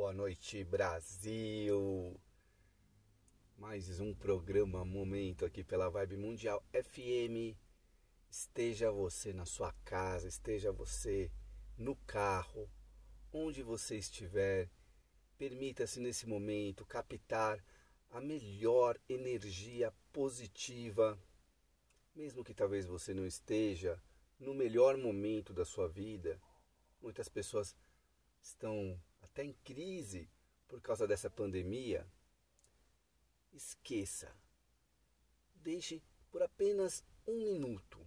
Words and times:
Boa 0.00 0.14
noite, 0.14 0.64
Brasil. 0.64 2.18
Mais 3.58 4.00
um 4.00 4.14
programa 4.14 4.82
Momento 4.82 5.44
aqui 5.44 5.62
pela 5.62 5.90
Vibe 5.90 6.16
Mundial 6.16 6.64
FM. 6.72 7.54
Esteja 8.30 8.90
você 8.90 9.34
na 9.34 9.44
sua 9.44 9.74
casa, 9.84 10.26
esteja 10.26 10.72
você 10.72 11.30
no 11.76 11.94
carro, 12.06 12.66
onde 13.30 13.62
você 13.62 13.98
estiver. 13.98 14.70
Permita-se 15.36 16.00
nesse 16.00 16.26
momento 16.26 16.86
captar 16.86 17.62
a 18.08 18.22
melhor 18.22 18.98
energia 19.06 19.92
positiva, 20.14 21.22
mesmo 22.14 22.42
que 22.42 22.54
talvez 22.54 22.86
você 22.86 23.12
não 23.12 23.26
esteja 23.26 24.02
no 24.38 24.54
melhor 24.54 24.96
momento 24.96 25.52
da 25.52 25.66
sua 25.66 25.86
vida. 25.86 26.40
Muitas 27.02 27.28
pessoas 27.28 27.76
estão 28.40 28.98
até 29.30 29.44
em 29.44 29.52
crise 29.64 30.28
por 30.66 30.80
causa 30.80 31.06
dessa 31.06 31.30
pandemia, 31.30 32.06
esqueça. 33.52 34.34
Deixe 35.54 36.02
por 36.30 36.42
apenas 36.42 37.04
um 37.26 37.38
minuto 37.44 38.04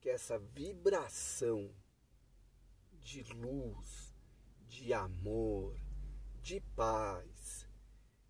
que 0.00 0.08
essa 0.08 0.38
vibração 0.38 1.74
de 3.02 3.22
luz, 3.34 4.14
de 4.66 4.92
amor, 4.92 5.78
de 6.40 6.60
paz, 6.74 7.68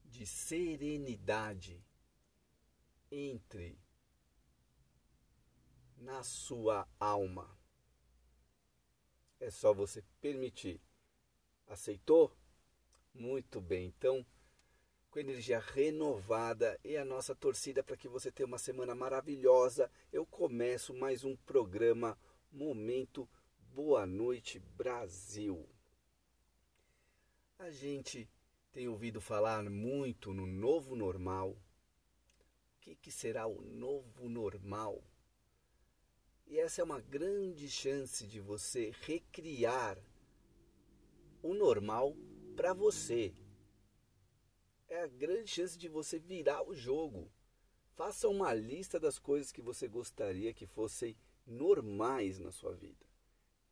de 0.04 0.26
serenidade 0.26 1.82
entre 3.10 3.78
na 5.96 6.22
sua 6.22 6.86
alma. 6.98 7.56
É 9.38 9.50
só 9.50 9.72
você 9.72 10.02
permitir 10.20 10.80
Aceitou? 11.66 12.32
Muito 13.12 13.60
bem. 13.60 13.86
Então, 13.86 14.24
com 15.10 15.18
energia 15.18 15.58
renovada 15.58 16.78
e 16.84 16.96
a 16.96 17.04
nossa 17.04 17.34
torcida 17.34 17.82
para 17.82 17.96
que 17.96 18.08
você 18.08 18.30
tenha 18.30 18.46
uma 18.46 18.58
semana 18.58 18.94
maravilhosa, 18.94 19.90
eu 20.12 20.24
começo 20.24 20.94
mais 20.94 21.24
um 21.24 21.34
programa 21.34 22.16
Momento 22.52 23.28
Boa 23.74 24.06
Noite 24.06 24.60
Brasil. 24.76 25.68
A 27.58 27.70
gente 27.70 28.28
tem 28.72 28.86
ouvido 28.88 29.20
falar 29.20 29.68
muito 29.68 30.32
no 30.32 30.46
novo 30.46 30.94
normal. 30.94 31.50
O 31.50 32.80
que, 32.80 32.94
que 32.94 33.10
será 33.10 33.46
o 33.46 33.60
novo 33.62 34.28
normal? 34.28 35.02
E 36.46 36.60
essa 36.60 36.80
é 36.80 36.84
uma 36.84 37.00
grande 37.00 37.68
chance 37.68 38.24
de 38.26 38.38
você 38.38 38.92
recriar 39.00 39.98
o 41.46 41.54
normal 41.54 42.16
para 42.56 42.72
você. 42.72 43.34
É 44.88 45.02
a 45.02 45.06
grande 45.06 45.50
chance 45.50 45.78
de 45.78 45.88
você 45.88 46.18
virar 46.18 46.62
o 46.66 46.74
jogo. 46.74 47.30
Faça 47.94 48.28
uma 48.28 48.52
lista 48.52 48.98
das 49.00 49.18
coisas 49.18 49.52
que 49.52 49.62
você 49.62 49.88
gostaria 49.88 50.52
que 50.52 50.66
fossem 50.66 51.16
normais 51.46 52.38
na 52.38 52.50
sua 52.50 52.72
vida. 52.74 53.06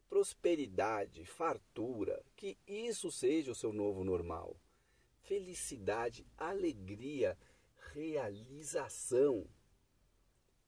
Prosperidade, 0.08 1.24
fartura, 1.24 2.24
que 2.36 2.56
isso 2.66 3.10
seja 3.10 3.52
o 3.52 3.54
seu 3.54 3.72
novo 3.72 4.04
normal. 4.04 4.56
Felicidade, 5.22 6.26
alegria, 6.36 7.36
realização. 7.92 9.46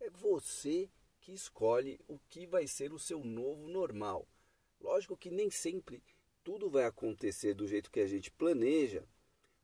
É 0.01 0.11
você 0.11 0.91
que 1.21 1.33
escolhe 1.33 2.01
o 2.09 2.19
que 2.29 2.47
vai 2.47 2.67
ser 2.67 2.93
o 2.93 2.99
seu 2.99 3.25
novo 3.25 3.69
normal. 3.69 4.27
Lógico 4.81 5.17
que 5.17 5.31
nem 5.31 5.51
sempre 5.51 6.03
tudo 6.47 6.71
vai 6.71 6.85
acontecer 6.85 7.55
do 7.55 7.67
jeito 7.67 7.91
que 7.91 7.99
a 7.99 8.07
gente 8.07 8.31
planeja, 8.31 9.05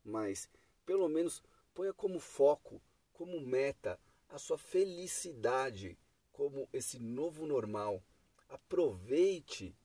mas 0.02 0.50
pelo 0.84 1.08
menos 1.08 1.40
ponha 1.72 1.94
como 1.94 2.18
foco, 2.18 2.82
como 3.12 3.40
meta, 3.40 4.00
a 4.28 4.36
sua 4.36 4.58
felicidade 4.58 5.96
como 6.32 6.68
esse 6.72 6.98
novo 6.98 7.46
normal. 7.46 8.02
Aproveite 8.48 9.76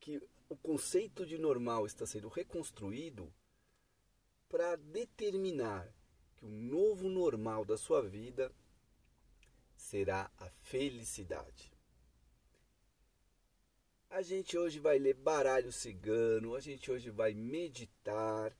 que 0.00 0.20
o 0.48 0.56
conceito 0.56 1.24
de 1.24 1.38
normal 1.38 1.86
está 1.86 2.04
sendo 2.04 2.26
reconstruído 2.26 3.32
para 4.48 4.74
determinar 4.74 5.88
que 6.36 6.44
o 6.44 6.50
novo 6.50 7.08
normal 7.08 7.64
da 7.64 7.78
sua 7.78 8.02
vida 8.02 8.52
será 9.76 10.28
a 10.36 10.50
felicidade. 10.50 11.77
A 14.10 14.22
gente 14.22 14.56
hoje 14.56 14.78
vai 14.80 14.98
ler 14.98 15.14
baralho 15.14 15.70
cigano, 15.70 16.54
a 16.54 16.60
gente 16.60 16.90
hoje 16.90 17.10
vai 17.10 17.34
meditar 17.34 18.56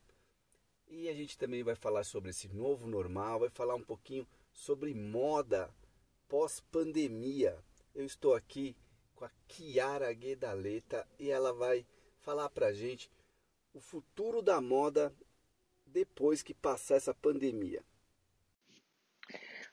e 0.87 1.09
a 1.09 1.15
gente 1.15 1.39
também 1.39 1.63
vai 1.63 1.75
falar 1.75 2.05
sobre 2.05 2.31
esse 2.31 2.49
novo 2.49 2.87
normal, 2.87 3.41
vai 3.41 3.49
falar 3.49 3.75
um 3.75 3.83
pouquinho 3.83 4.27
sobre 4.53 4.93
moda 4.93 5.71
pós-pandemia. 6.29 7.57
Eu 7.95 8.05
estou 8.05 8.35
aqui 8.35 8.77
com 9.15 9.25
a 9.25 9.31
Kiara 9.49 10.13
Guedaleta 10.13 11.07
e 11.19 11.31
ela 11.31 11.53
vai 11.55 11.85
falar 12.21 12.51
pra 12.51 12.71
gente 12.71 13.11
o 13.73 13.81
futuro 13.81 14.43
da 14.43 14.61
moda 14.61 15.13
depois 15.87 16.43
que 16.43 16.53
passar 16.53 16.97
essa 16.97 17.15
pandemia. 17.15 17.83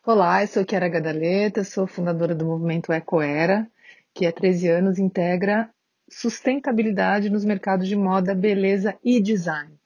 Olá, 0.06 0.42
eu 0.42 0.48
sou 0.48 0.66
Kiara 0.66 0.88
Guedaleta, 0.88 1.66
sou 1.66 1.86
fundadora 1.86 2.34
do 2.34 2.46
movimento 2.46 2.94
Ecoera 2.94 3.70
que 4.16 4.26
há 4.26 4.32
13 4.32 4.70
anos 4.70 4.98
integra 4.98 5.70
sustentabilidade 6.10 7.30
nos 7.30 7.44
mercados 7.44 7.86
de 7.86 7.98
moda, 7.98 8.34
beleza 8.34 8.98
e 9.04 9.22
design. 9.22 9.78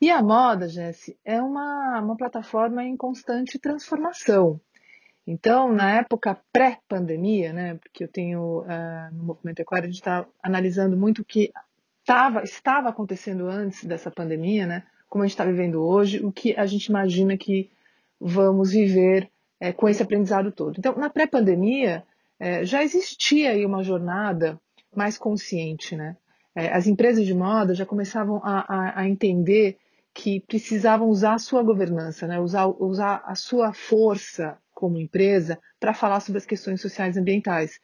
E 0.00 0.10
a 0.10 0.22
moda, 0.22 0.68
Jesse, 0.68 1.18
é 1.24 1.42
uma, 1.42 2.00
uma 2.00 2.16
plataforma 2.16 2.84
em 2.84 2.96
constante 2.96 3.58
transformação. 3.58 4.60
Então, 5.26 5.72
na 5.72 5.96
época 5.96 6.40
pré-pandemia, 6.52 7.52
né, 7.52 7.74
porque 7.74 8.04
eu 8.04 8.08
tenho 8.08 8.60
uh, 8.60 9.12
no 9.12 9.24
Movimento 9.24 9.60
Equário, 9.60 9.86
a 9.86 9.90
gente 9.90 10.00
está 10.00 10.24
analisando 10.40 10.96
muito 10.96 11.22
o 11.22 11.24
que 11.24 11.52
tava, 12.06 12.44
estava 12.44 12.90
acontecendo 12.90 13.48
antes 13.48 13.84
dessa 13.84 14.10
pandemia, 14.10 14.66
né, 14.66 14.84
como 15.08 15.24
a 15.24 15.26
gente 15.26 15.34
está 15.34 15.44
vivendo 15.44 15.82
hoje, 15.82 16.24
o 16.24 16.30
que 16.30 16.54
a 16.56 16.64
gente 16.64 16.86
imagina 16.86 17.36
que 17.36 17.68
vamos 18.20 18.70
viver 18.70 19.28
é, 19.58 19.72
com 19.72 19.88
esse 19.88 20.02
aprendizado 20.02 20.52
todo. 20.52 20.76
Então, 20.78 20.94
na 20.96 21.10
pré-pandemia, 21.10 22.04
é, 22.38 22.64
já 22.64 22.82
existia 22.82 23.50
aí 23.50 23.64
uma 23.64 23.82
jornada 23.82 24.60
mais 24.94 25.18
consciente, 25.18 25.96
né? 25.96 26.16
É, 26.54 26.72
as 26.72 26.86
empresas 26.86 27.24
de 27.24 27.34
moda 27.34 27.74
já 27.74 27.86
começavam 27.86 28.40
a, 28.42 28.64
a, 28.68 29.00
a, 29.00 29.08
entender 29.08 29.76
que 30.12 30.40
precisavam 30.40 31.08
usar 31.08 31.34
a 31.34 31.38
sua 31.38 31.62
governança, 31.62 32.26
né? 32.26 32.40
usar, 32.40 32.66
usar 32.66 33.22
a 33.24 33.36
sua 33.36 33.72
força 33.72 34.58
como 34.74 34.98
empresa 34.98 35.58
para 35.78 35.94
falar 35.94 36.18
sobre 36.20 36.38
as 36.38 36.46
questões 36.46 36.80
sociais 36.80 37.16
e 37.16 37.20
ambientais. 37.20 37.80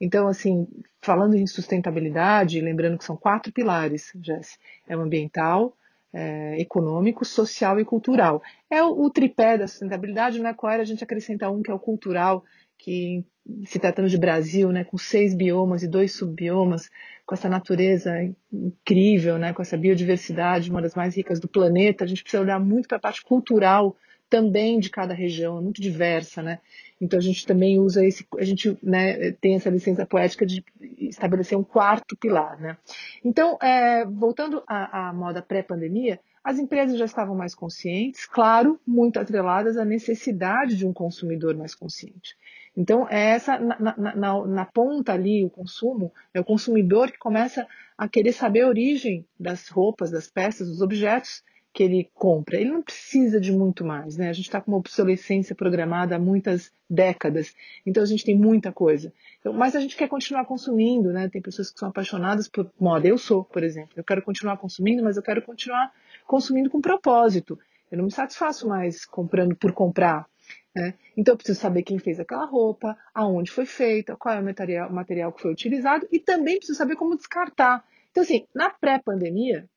Então, 0.00 0.28
assim, 0.28 0.66
falando 1.00 1.34
em 1.36 1.46
sustentabilidade, 1.46 2.60
lembrando 2.60 2.98
que 2.98 3.04
são 3.04 3.16
quatro 3.16 3.52
pilares, 3.52 4.12
Jess, 4.22 4.58
é 4.86 4.96
o 4.96 5.00
ambiental, 5.00 5.74
é, 6.12 6.60
econômico, 6.60 7.24
social 7.24 7.80
e 7.80 7.84
cultural. 7.84 8.42
É 8.70 8.82
o, 8.82 9.04
o 9.04 9.10
tripé 9.10 9.58
da 9.58 9.66
sustentabilidade, 9.66 10.40
na 10.40 10.54
qual 10.54 10.72
a 10.72 10.84
gente 10.84 11.02
acrescenta 11.02 11.50
um 11.50 11.62
que 11.62 11.70
é 11.70 11.74
o 11.74 11.78
cultural, 11.78 12.44
que 12.76 13.24
se 13.64 13.78
tratando 13.78 14.08
de 14.08 14.18
Brasil, 14.18 14.70
né, 14.70 14.84
com 14.84 14.98
seis 14.98 15.34
biomas 15.34 15.82
e 15.82 15.88
dois 15.88 16.12
subbiomas, 16.12 16.90
com 17.26 17.34
essa 17.34 17.48
natureza 17.48 18.12
incrível, 18.52 19.38
né, 19.38 19.52
com 19.52 19.62
essa 19.62 19.76
biodiversidade, 19.76 20.70
uma 20.70 20.82
das 20.82 20.94
mais 20.94 21.16
ricas 21.16 21.40
do 21.40 21.48
planeta, 21.48 22.04
a 22.04 22.06
gente 22.06 22.22
precisa 22.22 22.42
olhar 22.42 22.58
muito 22.58 22.88
para 22.88 22.96
a 22.96 23.00
parte 23.00 23.22
cultural 23.22 23.96
também 24.28 24.78
de 24.78 24.90
cada 24.90 25.14
região, 25.14 25.58
é 25.58 25.60
muito 25.60 25.80
diversa, 25.80 26.42
né? 26.42 26.58
Então 27.00 27.18
a 27.18 27.22
gente 27.22 27.46
também 27.46 27.78
usa 27.78 28.04
esse, 28.04 28.26
a 28.38 28.44
gente 28.44 28.76
né, 28.82 29.32
tem 29.32 29.54
essa 29.54 29.70
licença 29.70 30.04
poética 30.04 30.44
de 30.44 30.62
estabelecer 30.98 31.56
um 31.56 31.64
quarto 31.64 32.16
pilar, 32.16 32.60
né? 32.60 32.76
Então, 33.24 33.56
é, 33.62 34.04
voltando 34.04 34.62
à, 34.66 35.08
à 35.08 35.12
moda 35.12 35.40
pré-pandemia, 35.40 36.20
as 36.44 36.58
empresas 36.58 36.98
já 36.98 37.04
estavam 37.04 37.34
mais 37.34 37.54
conscientes, 37.54 38.26
claro, 38.26 38.80
muito 38.86 39.18
atreladas 39.18 39.76
à 39.76 39.84
necessidade 39.84 40.76
de 40.76 40.86
um 40.86 40.92
consumidor 40.92 41.56
mais 41.56 41.74
consciente. 41.74 42.36
Então, 42.76 43.08
é 43.08 43.30
essa, 43.30 43.58
na, 43.58 43.78
na, 43.78 44.16
na, 44.16 44.46
na, 44.46 44.64
ponta 44.64 45.12
ali, 45.12 45.44
o 45.44 45.50
consumo, 45.50 46.12
é 46.32 46.40
o 46.40 46.44
consumidor 46.44 47.10
que 47.10 47.18
começa 47.18 47.66
a 47.96 48.08
querer 48.08 48.32
saber 48.32 48.62
a 48.62 48.68
origem 48.68 49.26
das 49.38 49.68
roupas, 49.68 50.10
das 50.10 50.28
peças, 50.28 50.68
dos 50.68 50.80
objetos 50.80 51.42
que 51.72 51.82
ele 51.82 52.10
compra. 52.14 52.56
Ele 52.56 52.70
não 52.70 52.82
precisa 52.82 53.40
de 53.40 53.52
muito 53.52 53.84
mais, 53.84 54.16
né? 54.16 54.28
A 54.28 54.32
gente 54.32 54.46
está 54.46 54.60
com 54.60 54.70
uma 54.70 54.78
obsolescência 54.78 55.54
programada 55.54 56.16
há 56.16 56.18
muitas 56.18 56.72
décadas, 56.88 57.54
então 57.86 58.02
a 58.02 58.06
gente 58.06 58.24
tem 58.24 58.36
muita 58.36 58.72
coisa. 58.72 59.12
Então, 59.38 59.52
mas 59.52 59.76
a 59.76 59.80
gente 59.80 59.96
quer 59.96 60.08
continuar 60.08 60.44
consumindo, 60.44 61.12
né? 61.12 61.28
Tem 61.28 61.42
pessoas 61.42 61.70
que 61.70 61.78
são 61.78 61.88
apaixonadas 61.88 62.48
por 62.48 62.70
moda. 62.80 63.06
Eu 63.06 63.18
sou, 63.18 63.44
por 63.44 63.62
exemplo. 63.62 63.92
Eu 63.96 64.04
quero 64.04 64.22
continuar 64.22 64.56
consumindo, 64.56 65.02
mas 65.04 65.16
eu 65.16 65.22
quero 65.22 65.42
continuar 65.42 65.92
consumindo 66.26 66.70
com 66.70 66.80
propósito. 66.80 67.58
Eu 67.90 67.98
não 67.98 68.04
me 68.04 68.10
satisfaço 68.10 68.68
mais 68.68 69.04
comprando 69.04 69.54
por 69.54 69.72
comprar. 69.72 70.26
Né? 70.74 70.94
Então 71.16 71.32
eu 71.32 71.36
preciso 71.36 71.60
saber 71.60 71.82
quem 71.82 71.98
fez 71.98 72.20
aquela 72.20 72.44
roupa, 72.44 72.96
aonde 73.14 73.50
foi 73.50 73.66
feita, 73.66 74.16
qual 74.16 74.34
é 74.34 74.40
o 74.40 74.44
material, 74.44 74.88
o 74.88 74.94
material 74.94 75.32
que 75.32 75.42
foi 75.42 75.52
utilizado 75.52 76.06
e 76.12 76.18
também 76.18 76.58
preciso 76.58 76.78
saber 76.78 76.96
como 76.96 77.16
descartar. 77.16 77.84
Então, 78.10 78.22
assim, 78.22 78.46
na 78.54 78.70
pré-pandemia, 78.70 79.68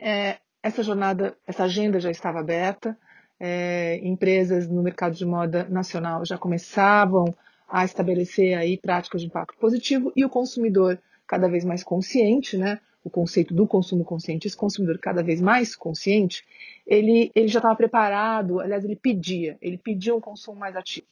é, 0.00 0.38
essa 0.62 0.82
jornada, 0.82 1.36
essa 1.46 1.64
agenda 1.64 2.00
já 2.00 2.10
estava 2.10 2.40
aberta, 2.40 2.98
é, 3.40 4.00
empresas 4.02 4.68
no 4.68 4.82
mercado 4.82 5.14
de 5.14 5.24
moda 5.24 5.64
nacional 5.68 6.24
já 6.24 6.36
começavam 6.36 7.34
a 7.68 7.84
estabelecer 7.84 8.56
aí 8.56 8.76
práticas 8.78 9.20
de 9.20 9.26
impacto 9.26 9.58
positivo 9.58 10.12
e 10.16 10.24
o 10.24 10.30
consumidor 10.30 10.98
cada 11.26 11.48
vez 11.48 11.64
mais 11.64 11.84
consciente, 11.84 12.56
né? 12.56 12.80
O 13.08 13.10
conceito 13.10 13.54
do 13.54 13.66
consumo 13.66 14.04
consciente, 14.04 14.46
esse 14.46 14.56
consumidor 14.56 14.98
cada 14.98 15.22
vez 15.22 15.40
mais 15.40 15.74
consciente, 15.74 16.44
ele, 16.86 17.32
ele 17.34 17.48
já 17.48 17.58
estava 17.58 17.74
preparado, 17.74 18.60
aliás, 18.60 18.84
ele 18.84 18.96
pedia, 18.96 19.56
ele 19.62 19.78
pedia 19.78 20.14
um 20.14 20.20
consumo 20.20 20.60
mais 20.60 20.76
ativo. 20.76 21.06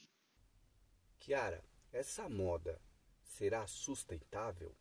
Kiara, 1.19 1.63
essa 1.91 2.29
moda 2.29 2.79
será 3.23 3.67
sustentável? 3.67 4.73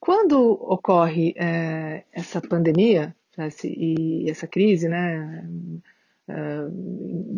Quando 0.00 0.40
ocorre 0.60 1.32
é, 1.36 2.02
essa 2.12 2.40
pandemia 2.40 3.14
esse, 3.38 3.68
e 3.68 4.28
essa 4.28 4.48
crise, 4.48 4.88
né, 4.88 5.48
é, 6.26 6.34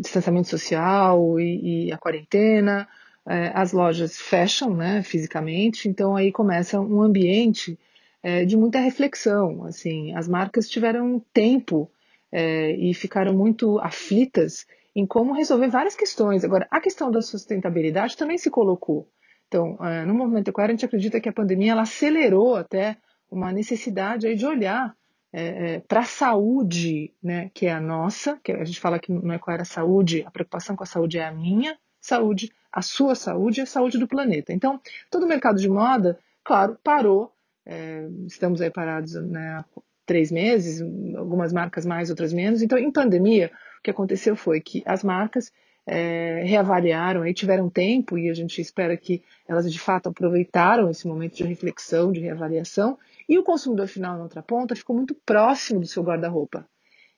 distanciamento 0.01 0.49
social 0.49 1.39
e, 1.39 1.89
e 1.89 1.93
a 1.93 1.99
quarentena, 1.99 2.89
é, 3.27 3.51
as 3.55 3.73
lojas 3.73 4.19
fecham, 4.19 4.75
né, 4.75 5.03
fisicamente, 5.03 5.89
então 5.89 6.15
aí 6.15 6.31
começa 6.31 6.81
um 6.81 7.03
ambiente 7.03 7.79
é, 8.23 8.45
de 8.45 8.57
muita 8.57 8.79
reflexão, 8.79 9.65
assim, 9.65 10.15
as 10.15 10.29
marcas 10.29 10.69
tiveram 10.69 11.23
tempo 11.33 11.91
é, 12.31 12.73
e 12.73 12.93
ficaram 12.95 13.35
muito 13.35 13.79
aflitas 13.81 14.67
em 14.95 15.07
como 15.07 15.33
resolver 15.33 15.69
várias 15.69 15.97
questões. 15.97 16.45
Agora, 16.45 16.67
a 16.71 16.81
questão 16.81 17.11
da 17.11 17.21
sustentabilidade 17.21 18.17
também 18.17 18.39
se 18.39 18.51
colocou. 18.51 19.09
Então, 19.49 19.77
é, 19.81 20.05
no 20.05 20.15
movimento 20.15 20.49
equário, 20.49 20.73
a 20.73 20.77
gente 20.77 20.85
acredita 20.85 21.21
que 21.21 21.29
a 21.29 21.33
pandemia 21.33 21.73
ela 21.73 21.83
acelerou 21.83 22.57
até 22.57 22.97
uma 23.31 23.53
necessidade 23.53 24.27
aí 24.27 24.37
de 24.37 24.47
olhar 24.47 24.97
é, 25.33 25.75
é, 25.75 25.81
para 25.81 26.01
a 26.01 26.05
saúde, 26.05 27.13
né, 27.23 27.51
que 27.53 27.67
é 27.67 27.73
a 27.73 27.81
nossa, 27.81 28.39
que 28.43 28.53
a 28.53 28.65
gente 28.65 28.81
fala 28.81 28.99
que 28.99 29.11
no 29.13 29.35
equário 29.35 29.63
a 29.63 29.67
saúde, 29.67 30.23
a 30.25 30.31
preocupação 30.31 30.77
com 30.77 30.85
a 30.85 30.87
saúde 30.87 31.19
é 31.19 31.25
a 31.25 31.33
minha 31.33 31.77
saúde, 32.05 32.53
a 32.71 32.83
sua 32.83 33.15
saúde 33.15 33.61
e 33.61 33.63
a 33.63 33.67
saúde 33.67 33.99
do 33.99 34.07
planeta. 34.07 34.53
Então, 34.53 34.79
todo 35.11 35.25
o 35.25 35.29
mercado 35.29 35.59
de 35.59 35.69
moda, 35.69 36.19
claro, 36.45 36.79
parou. 36.85 37.33
É, 37.67 38.07
estamos 38.27 38.61
aí 38.61 38.71
parados 38.71 39.15
né, 39.15 39.59
há 39.59 39.65
três 40.05 40.31
meses, 40.31 40.83
algumas 41.17 41.51
marcas 41.51 41.87
mais, 41.87 42.11
outras 42.11 42.33
menos. 42.33 42.61
Então, 42.61 42.77
em 42.77 42.91
pandemia, 42.91 43.51
o 43.79 43.83
que 43.83 43.91
aconteceu 43.91 44.37
foi 44.37 44.61
que 44.61 44.83
as 44.85 45.03
marcas 45.03 45.51
é, 45.87 46.43
reavaliaram 46.45 47.27
e 47.27 47.33
tiveram 47.33 47.71
tempo, 47.71 48.19
e 48.19 48.29
a 48.29 48.35
gente 48.35 48.61
espera 48.61 48.97
que 48.99 49.23
elas 49.49 49.71
de 49.73 49.79
fato 49.79 50.11
aproveitaram 50.11 50.91
esse 50.91 51.09
momento 51.09 51.37
de 51.37 51.45
reflexão, 51.45 52.13
de 52.13 52.21
reavaliação, 52.21 52.99
e 53.27 53.39
o 53.39 53.43
consumidor 53.43 53.89
final, 53.89 54.19
na 54.19 54.25
outra 54.25 54.43
ponta, 54.43 54.77
ficou 54.77 54.95
muito 54.95 55.15
próximo 55.15 55.81
do 55.81 55.87
seu 55.87 56.03
guarda-roupa. 56.03 56.67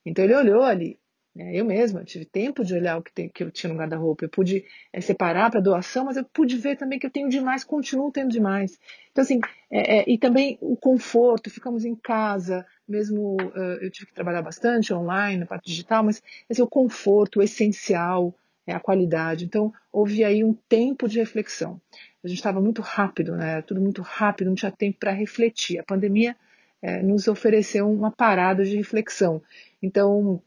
Então 0.05 0.25
ele 0.25 0.35
olhou 0.35 0.63
ali, 0.63 0.97
eu 1.39 1.65
mesma 1.65 2.05
tive 2.05 2.25
tempo 2.25 2.65
de 2.65 2.75
olhar 2.75 2.99
o 2.99 3.03
que, 3.03 3.13
tem, 3.13 3.29
que 3.29 3.43
eu 3.43 3.51
tinha 3.51 3.73
no 3.73 3.79
guarda-roupa, 3.79 4.25
eu 4.25 4.29
pude 4.29 4.65
é, 4.93 5.01
separar 5.01 5.51
para 5.51 5.61
doação, 5.61 6.05
mas 6.05 6.17
eu 6.17 6.25
pude 6.25 6.57
ver 6.57 6.77
também 6.77 6.99
que 6.99 7.07
eu 7.07 7.11
tenho 7.11 7.29
demais, 7.29 7.65
continuo 7.65 8.11
tendo 8.11 8.31
demais. 8.31 8.79
Então 9.13 9.23
assim, 9.23 9.41
é, 9.71 9.99
é, 9.99 10.05
e 10.07 10.19
também 10.19 10.59
o 10.61 10.77
conforto, 10.77 11.51
ficamos 11.51 11.85
em 11.85 11.95
casa, 11.95 12.67
mesmo 12.89 13.37
uh, 13.41 13.79
eu 13.83 13.91
tive 13.91 14.07
que 14.07 14.15
trabalhar 14.15 14.43
bastante 14.43 14.95
online, 14.95 15.39
na 15.39 15.47
parte 15.47 15.67
digital, 15.67 16.05
mas 16.05 16.23
assim, 16.49 16.63
o 16.63 16.69
conforto, 16.69 17.41
o 17.41 17.43
essencial, 17.43 18.35
é 18.67 18.75
a 18.75 18.81
qualidade. 18.81 19.45
Então, 19.45 19.73
houve 19.93 20.25
aí 20.25 20.43
um 20.43 20.53
tempo 20.69 21.09
de 21.09 21.19
reflexão. 21.19 21.81
A 22.25 22.29
gente 22.29 22.39
estava 22.39 22.61
muito 22.61 22.83
rápido, 22.83 23.37
né? 23.37 23.63
Tudo 23.63 23.81
muito 23.81 24.03
rápido, 24.03 24.49
não 24.49 24.57
tinha 24.57 24.73
tempo 24.73 24.99
para 24.99 25.13
refletir. 25.13 25.79
A 25.79 25.85
pandemia 25.85 26.37
é, 26.83 27.01
nos 27.01 27.29
ofereceu 27.29 27.89
uma 27.89 28.11
parada 28.11 28.65
de 28.65 28.77
reflexão. 28.77 29.41
Então, 29.81 30.43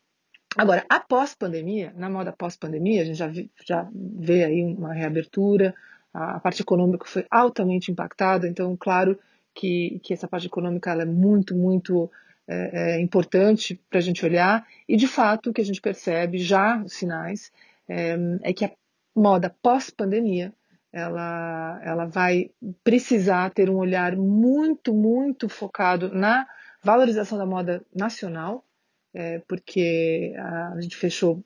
agora, 0.56 0.86
após 0.90 1.36
pandemia, 1.36 1.94
na 1.96 2.10
moda 2.10 2.31
pós-pandemia, 2.31 3.01
a 3.01 3.06
gente 3.06 3.18
já, 3.18 3.31
já 3.66 3.88
vê 3.94 4.44
aí 4.44 4.63
uma 4.63 4.94
reabertura, 4.94 5.74
a, 6.13 6.40
parte 6.40 6.62
econômica 6.62 7.06
foi 7.06 7.25
altamente 7.30 7.92
impactada, 7.92 8.48
então, 8.48 8.75
claro 8.78 9.18
que, 9.54 10.00
que 10.04 10.13
essa 10.13 10.28
parte 10.28 10.48
econômica 10.48 10.92
é 10.92 11.06
muito, 11.06 11.56
muito 11.56 12.10
é, 12.48 12.96
é 12.96 13.01
importante 13.01 13.80
para 13.90 14.00
a 14.00 14.01
gente 14.01 14.25
olhar, 14.25 14.66
e 14.88 14.96
de 14.96 15.07
fato 15.07 15.50
o 15.50 15.54
que 15.54 15.62
a 15.62 15.66
gente 15.66 15.81
percebe 15.81 16.38
já, 16.38 16.81
os 16.81 16.94
sinais, 16.94 17.51
é, 17.88 18.18
é 18.44 18.54
que 18.54 18.66
a 18.66 18.72
moda 19.16 19.56
pós-pandemia 19.62 20.54
ela, 20.92 21.80
ela 21.84 22.06
vai 22.06 22.50
precisar 22.84 23.51
ter 23.51 23.69
um 23.69 23.78
olhar 23.78 24.16
muito, 24.16 24.94
muito 24.94 25.48
focado 25.48 26.13
na 26.13 26.48
valorização 26.84 27.38
da 27.38 27.46
moda 27.46 27.84
nacional, 27.94 28.63
é, 29.14 29.40
porque 29.48 30.34
a, 30.38 30.74
a, 30.74 30.82
gente 30.82 30.96
fechou 30.96 31.44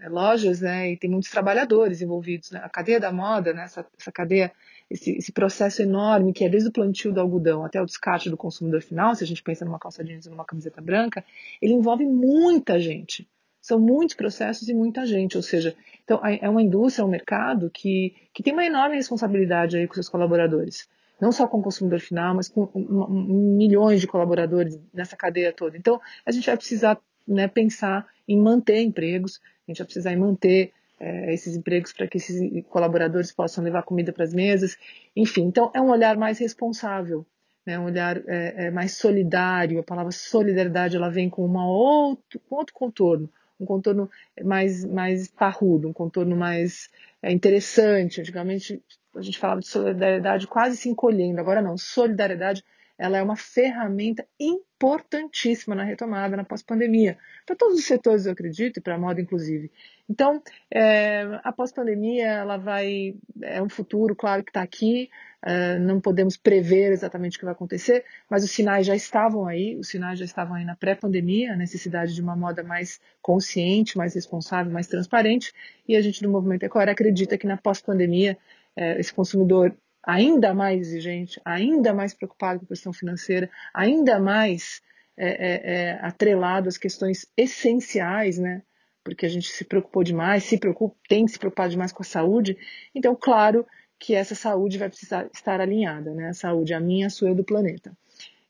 é, 0.00 0.08
lojas 0.08 0.60
né, 0.60 0.92
e 0.92 0.96
tem 0.96 1.08
muitos 1.08 1.30
trabalhadores 1.30 2.00
envolvidos. 2.00 2.50
Né? 2.50 2.60
A 2.62 2.68
cadeia 2.68 2.98
da 2.98 3.12
moda, 3.12 3.52
né, 3.52 3.64
essa, 3.64 3.86
essa 3.98 4.10
cadeia, 4.10 4.52
esse, 4.90 5.12
esse, 5.16 5.32
processo 5.32 5.82
enorme 5.82 6.32
que 6.32 6.44
é 6.44 6.48
desde 6.48 6.68
o 6.68 6.72
plantio 6.72 7.12
do 7.12 7.20
algodão 7.20 7.64
até 7.64 7.80
o 7.80 7.86
descarte 7.86 8.28
do 8.28 8.36
consumidor 8.36 8.82
final, 8.82 9.14
se 9.14 9.22
a 9.22 9.26
gente 9.26 9.42
pensa 9.42 9.64
numa 9.64 9.78
calça 9.78 10.02
jeans 10.02 10.26
e 10.26 10.30
numa 10.30 10.44
camiseta 10.44 10.80
branca, 10.80 11.24
ele 11.60 11.74
envolve 11.74 12.04
muita 12.04 12.80
gente. 12.80 13.28
São 13.60 13.78
muitos 13.78 14.16
processos 14.16 14.68
e 14.68 14.74
muita 14.74 15.06
gente, 15.06 15.36
ou 15.36 15.42
seja, 15.42 15.76
então 16.02 16.20
é 16.26 16.48
uma 16.50 16.60
indústria, 16.60 17.04
é 17.04 17.06
um 17.06 17.08
mercado 17.08 17.70
que, 17.70 18.12
que 18.34 18.42
tem 18.42 18.52
uma 18.52 18.66
enorme 18.66 18.96
responsabilidade 18.96 19.76
aí 19.76 19.86
com 19.86 19.94
seus 19.94 20.08
colaboradores. 20.08 20.88
Não 21.22 21.30
só 21.30 21.46
com 21.46 21.60
o 21.60 21.62
consumidor 21.62 22.00
final, 22.00 22.34
mas 22.34 22.48
com 22.48 22.68
milhões 22.76 24.00
de 24.00 24.08
colaboradores 24.08 24.76
nessa 24.92 25.16
cadeia 25.16 25.52
toda. 25.52 25.76
Então, 25.76 26.00
a 26.26 26.32
gente 26.32 26.44
vai 26.46 26.56
precisar 26.56 26.98
né, 27.28 27.46
pensar 27.46 28.04
em 28.26 28.36
manter 28.36 28.82
empregos, 28.82 29.40
a 29.64 29.70
gente 29.70 29.78
vai 29.78 29.84
precisar 29.84 30.12
em 30.12 30.16
manter 30.16 30.72
é, 30.98 31.32
esses 31.32 31.54
empregos 31.54 31.92
para 31.92 32.08
que 32.08 32.16
esses 32.16 32.66
colaboradores 32.68 33.30
possam 33.30 33.62
levar 33.62 33.84
comida 33.84 34.12
para 34.12 34.24
as 34.24 34.34
mesas. 34.34 34.76
Enfim, 35.14 35.42
então 35.42 35.70
é 35.72 35.80
um 35.80 35.90
olhar 35.90 36.16
mais 36.16 36.40
responsável, 36.40 37.24
né, 37.64 37.78
um 37.78 37.84
olhar 37.84 38.16
é, 38.26 38.66
é, 38.66 38.70
mais 38.72 38.96
solidário. 38.96 39.78
A 39.78 39.84
palavra 39.84 40.10
solidariedade 40.10 40.96
ela 40.96 41.08
vem 41.08 41.30
com 41.30 41.44
uma 41.44 41.64
outro, 41.64 42.40
com 42.48 42.56
outro 42.56 42.74
contorno 42.74 43.30
um 43.60 43.66
contorno 43.66 44.10
mais, 44.42 44.84
mais 44.84 45.28
parrudo, 45.28 45.88
um 45.88 45.92
contorno 45.92 46.34
mais 46.34 46.90
é, 47.22 47.30
interessante. 47.30 48.20
Antigamente 48.20 48.82
a 49.14 49.22
gente 49.22 49.38
falava 49.38 49.60
de 49.60 49.68
solidariedade 49.68 50.46
quase 50.46 50.76
se 50.76 50.88
encolhendo, 50.88 51.40
agora 51.40 51.62
não. 51.62 51.76
Solidariedade 51.76 52.64
ela 52.98 53.18
é 53.18 53.22
uma 53.22 53.36
ferramenta 53.36 54.24
importantíssima 54.38 55.74
na 55.74 55.82
retomada, 55.82 56.36
na 56.36 56.44
pós-pandemia, 56.44 57.18
para 57.44 57.56
todos 57.56 57.78
os 57.78 57.84
setores, 57.84 58.26
eu 58.26 58.32
acredito, 58.32 58.76
e 58.76 58.80
para 58.80 58.94
a 58.94 58.98
moda, 58.98 59.20
inclusive. 59.20 59.72
Então, 60.08 60.40
é, 60.70 61.40
a 61.42 61.50
pós-pandemia, 61.50 62.26
ela 62.26 62.56
vai, 62.58 63.16
é 63.40 63.60
um 63.60 63.68
futuro, 63.68 64.14
claro, 64.14 64.44
que 64.44 64.50
está 64.50 64.62
aqui, 64.62 65.10
é, 65.44 65.78
não 65.78 66.00
podemos 66.00 66.36
prever 66.36 66.92
exatamente 66.92 67.36
o 67.36 67.40
que 67.40 67.44
vai 67.44 67.54
acontecer, 67.54 68.04
mas 68.30 68.44
os 68.44 68.50
sinais 68.52 68.86
já 68.86 68.94
estavam 68.94 69.48
aí, 69.48 69.76
os 69.76 69.88
sinais 69.88 70.18
já 70.18 70.24
estavam 70.24 70.54
aí 70.54 70.64
na 70.64 70.76
pré-pandemia, 70.76 71.54
a 71.54 71.56
necessidade 71.56 72.14
de 72.14 72.22
uma 72.22 72.36
moda 72.36 72.62
mais 72.62 73.00
consciente, 73.20 73.98
mais 73.98 74.14
responsável, 74.14 74.72
mais 74.72 74.86
transparente, 74.86 75.52
e 75.88 75.96
a 75.96 76.00
gente 76.00 76.22
do 76.22 76.28
Movimento 76.28 76.62
Ecor 76.62 76.88
acredita 76.88 77.36
que 77.36 77.48
na 77.48 77.56
pós-pandemia, 77.56 78.38
esse 78.76 79.12
consumidor 79.12 79.76
ainda 80.04 80.52
mais 80.52 80.80
exigente, 80.80 81.40
ainda 81.44 81.94
mais 81.94 82.12
preocupado 82.12 82.60
com 82.60 82.64
a 82.64 82.68
questão 82.68 82.92
financeira, 82.92 83.48
ainda 83.72 84.18
mais 84.18 84.82
é, 85.16 85.28
é, 85.28 85.74
é, 85.74 85.92
atrelado 86.00 86.68
às 86.68 86.76
questões 86.76 87.26
essenciais, 87.36 88.38
né? 88.38 88.62
Porque 89.04 89.26
a 89.26 89.28
gente 89.28 89.50
se 89.50 89.64
preocupou 89.64 90.02
demais, 90.02 90.44
se 90.44 90.58
preocupa, 90.58 90.96
tem 91.08 91.26
se 91.28 91.38
preocupado 91.38 91.70
demais 91.70 91.92
com 91.92 92.02
a 92.02 92.06
saúde. 92.06 92.56
Então, 92.94 93.16
claro 93.18 93.66
que 93.98 94.14
essa 94.14 94.34
saúde 94.34 94.78
vai 94.78 94.88
precisar 94.88 95.28
estar 95.32 95.60
alinhada, 95.60 96.12
né? 96.12 96.28
A 96.28 96.34
saúde, 96.34 96.74
a 96.74 96.80
minha, 96.80 97.06
a 97.06 97.10
sua 97.10 97.30
e 97.30 97.34
do 97.34 97.44
planeta. 97.44 97.92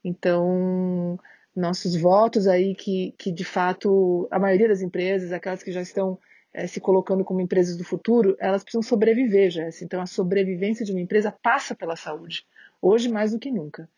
Então, 0.05 1.19
nossos 1.55 1.95
votos 1.97 2.47
aí 2.47 2.75
que, 2.75 3.15
que 3.19 3.31
de 3.31 3.45
fato 3.45 4.27
a 4.31 4.39
maioria 4.39 4.69
das 4.69 4.81
empresas, 4.81 5.33
aquelas 5.33 5.63
que 5.63 5.73
já 5.73 5.83
estão 5.83 6.19
é, 6.53 6.67
se 6.67 6.81
colocando 6.81 7.25
como 7.25 7.41
empresas 7.41 7.77
do 7.77 7.85
futuro, 7.85 8.37
elas 8.39 8.63
precisam 8.63 8.83
sobreviver, 8.83 9.51
Jéssica. 9.51 9.85
Então, 9.85 10.01
a 10.01 10.07
sobrevivência 10.07 10.85
de 10.85 10.93
uma 10.93 11.01
empresa 11.01 11.33
passa 11.33 11.75
pela 11.75 11.97
saúde, 11.97 12.47
hoje 12.81 13.09
mais 13.09 13.33
do 13.33 13.39
que 13.39 13.51
nunca. 13.51 13.89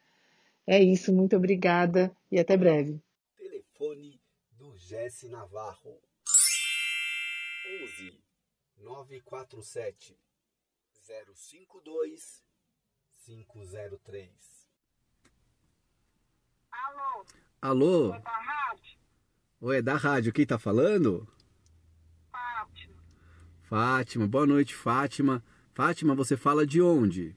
É 0.67 0.81
isso, 0.83 1.13
muito 1.13 1.37
obrigada 1.37 2.15
e 2.31 2.39
até 2.39 2.57
breve. 2.57 3.01
Telefone 3.37 4.21
do 4.53 4.77
Jesse 4.77 5.29
Navarro: 5.29 5.99
11 7.83 8.19
947 8.79 10.17
052 11.35 12.43
503. 13.27 14.31
Alô? 16.71 17.25
Alô? 17.61 18.15
É 18.15 18.21
da 18.21 18.31
rádio? 18.31 18.99
Oi, 19.61 19.77
é 19.77 19.83
da 19.83 19.97
rádio. 19.97 20.33
Quem 20.33 20.47
tá 20.47 20.59
falando? 20.59 21.29
Fátima, 23.75 24.25
boa 24.29 24.47
noite, 24.47 24.73
Fátima. 24.73 25.43
Fátima, 25.73 26.15
você 26.15 26.37
fala 26.37 26.65
de 26.65 26.81
onde? 26.81 27.37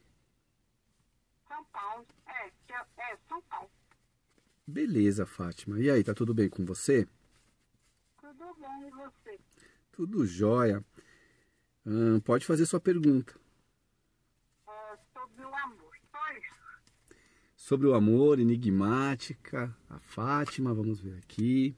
São 1.47 1.65
Paulo. 1.73 2.05
É, 2.27 2.45
é, 2.45 3.11
é 3.11 3.17
São 3.27 3.41
Paulo. 3.49 3.67
Beleza, 4.67 5.25
Fátima. 5.25 5.79
E 5.79 5.89
aí, 5.89 6.03
tá 6.03 6.13
tudo 6.13 6.35
bem 6.35 6.47
com 6.47 6.63
você? 6.63 7.07
Tudo 8.21 8.55
bem, 8.59 8.87
e 8.87 8.91
você? 8.91 9.39
Tudo 9.91 10.27
jóia. 10.27 10.85
Hum, 11.83 12.19
pode 12.19 12.45
fazer 12.45 12.67
sua 12.67 12.79
pergunta. 12.79 13.33
É, 14.67 14.97
sobre 15.11 15.43
o 15.43 15.55
amor, 15.55 15.97
só 16.11 16.33
isso. 16.37 16.55
Sobre 17.55 17.87
o 17.87 17.95
amor, 17.95 18.39
enigmática, 18.39 19.75
a 19.89 19.97
Fátima, 19.97 20.71
vamos 20.71 21.01
ver 21.01 21.17
aqui. 21.17 21.75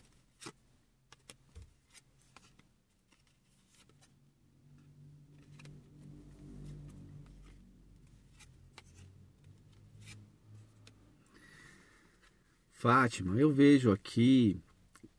Fátima, 12.80 13.36
eu 13.36 13.52
vejo 13.52 13.92
aqui 13.92 14.58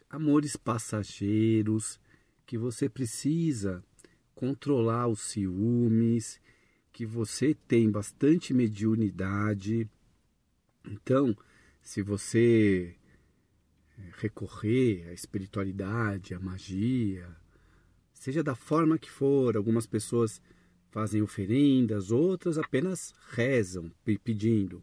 amores 0.08 0.56
passageiros, 0.56 2.00
que 2.46 2.56
você 2.56 2.88
precisa 2.88 3.84
controlar 4.34 5.08
os 5.08 5.20
ciúmes, 5.20 6.40
que 6.90 7.04
você 7.04 7.54
tem 7.68 7.90
bastante 7.90 8.54
mediunidade. 8.54 9.86
Então, 10.86 11.36
se 11.82 12.00
você 12.00 12.96
eh, 13.98 14.10
recorrer 14.16 15.08
à 15.10 15.12
espiritualidade, 15.12 16.32
à 16.32 16.40
magia, 16.40 17.28
seja 18.14 18.42
da 18.42 18.54
forma 18.54 18.96
que 18.96 19.10
for, 19.10 19.54
algumas 19.54 19.86
pessoas 19.86 20.40
fazem 20.88 21.20
oferendas, 21.20 22.10
outras 22.10 22.56
apenas 22.56 23.12
rezam 23.32 23.92
pedindo 24.24 24.82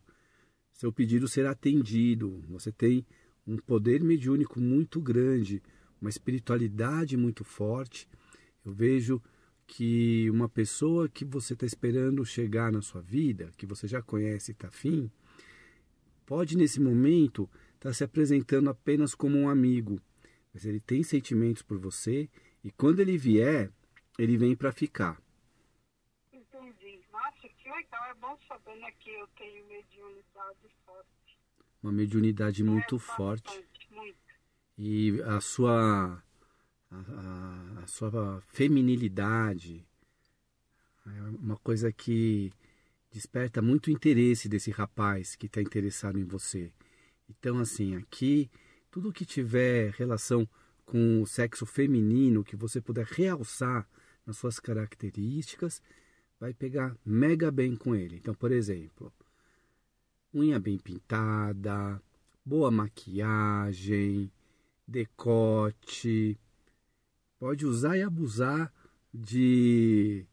seu 0.78 0.94
pedido 0.94 1.28
será 1.28 1.52
atendido. 1.52 2.44
Você 2.48 2.72
tem 2.72 3.04
um 3.48 3.58
poder 3.58 4.04
mediúnico 4.04 4.62
muito 4.62 5.02
grande, 5.02 5.62
uma 6.00 6.10
espiritualidade 6.10 7.18
muito 7.18 7.44
forte. 7.44 8.08
Eu 8.64 8.72
vejo 8.72 9.20
que 9.66 10.30
uma 10.30 10.48
pessoa 10.48 11.10
que 11.10 11.26
você 11.26 11.54
está 11.54 11.66
esperando 11.66 12.24
chegar 12.24 12.72
na 12.72 12.84
sua 12.84 13.02
vida, 13.02 13.52
que 13.58 13.66
você 13.66 13.88
já 13.88 14.04
conhece 14.04 14.52
e 14.52 14.54
está 14.54 14.68
afim, 14.68 15.10
pode 16.28 16.56
nesse 16.56 16.80
momento 16.80 17.50
estar 17.74 17.90
tá 17.90 17.94
se 17.94 18.04
apresentando 18.04 18.70
apenas 18.70 19.16
como 19.16 19.36
um 19.36 19.50
amigo, 19.50 20.00
mas 20.54 20.64
ele 20.64 20.80
tem 20.80 21.02
sentimentos 21.02 21.64
por 21.64 21.80
você 21.80 22.30
e 22.64 22.70
quando 22.70 23.00
ele 23.00 23.18
vier, 23.18 23.72
ele 24.20 24.38
vem 24.38 24.56
para 24.56 24.72
ficar. 24.72 25.20
Então 27.80 28.06
é 28.06 28.14
bom 28.16 28.38
saber 28.48 28.76
né, 28.78 28.92
que 29.00 29.12
eu 29.12 29.28
tenho 29.38 29.66
mediunidade 29.68 30.70
forte. 30.86 31.38
Uma 31.82 31.92
mediunidade 31.92 32.64
muito 32.64 32.96
é, 32.96 33.00
forte. 33.00 33.44
Bastante, 33.44 33.94
muito. 33.94 34.18
E 34.78 35.22
a 35.24 35.40
sua, 35.40 36.24
a, 36.92 37.84
a 37.84 37.88
sua 37.88 38.42
feminilidade 38.48 39.86
é 41.06 41.22
uma 41.40 41.58
coisa 41.58 41.92
que 41.92 42.52
desperta 43.12 43.62
muito 43.62 43.90
interesse 43.90 44.50
desse 44.50 44.72
rapaz 44.72 45.36
que 45.36 45.46
está 45.46 45.62
interessado 45.62 46.20
em 46.20 46.26
você. 46.26 46.72
Então, 47.30 47.60
assim, 47.60 47.96
aqui, 47.96 48.50
tudo 48.92 49.14
que 49.14 49.26
tiver 49.26 49.92
relação 49.92 50.48
com 50.86 51.22
o 51.22 51.28
sexo 51.28 51.66
feminino, 51.66 52.44
que 52.44 52.56
você 52.56 52.82
puder 52.82 53.06
realçar 53.06 53.88
nas 54.26 54.38
suas 54.38 54.60
características, 54.60 55.82
vai 56.40 56.54
pegar 56.54 56.96
mega 57.06 57.52
bem 57.52 57.76
com 57.76 57.96
ele. 57.96 58.18
Então, 58.18 58.34
por 58.34 58.52
exemplo, 58.52 59.12
unha 60.34 60.60
bem 60.60 60.78
pintada, 60.78 62.02
boa 62.46 62.72
maquiagem, 62.72 64.32
decote. 64.88 66.40
Pode 67.40 67.66
usar 67.66 67.98
e 67.98 68.02
abusar 68.02 68.74
de 69.14 70.26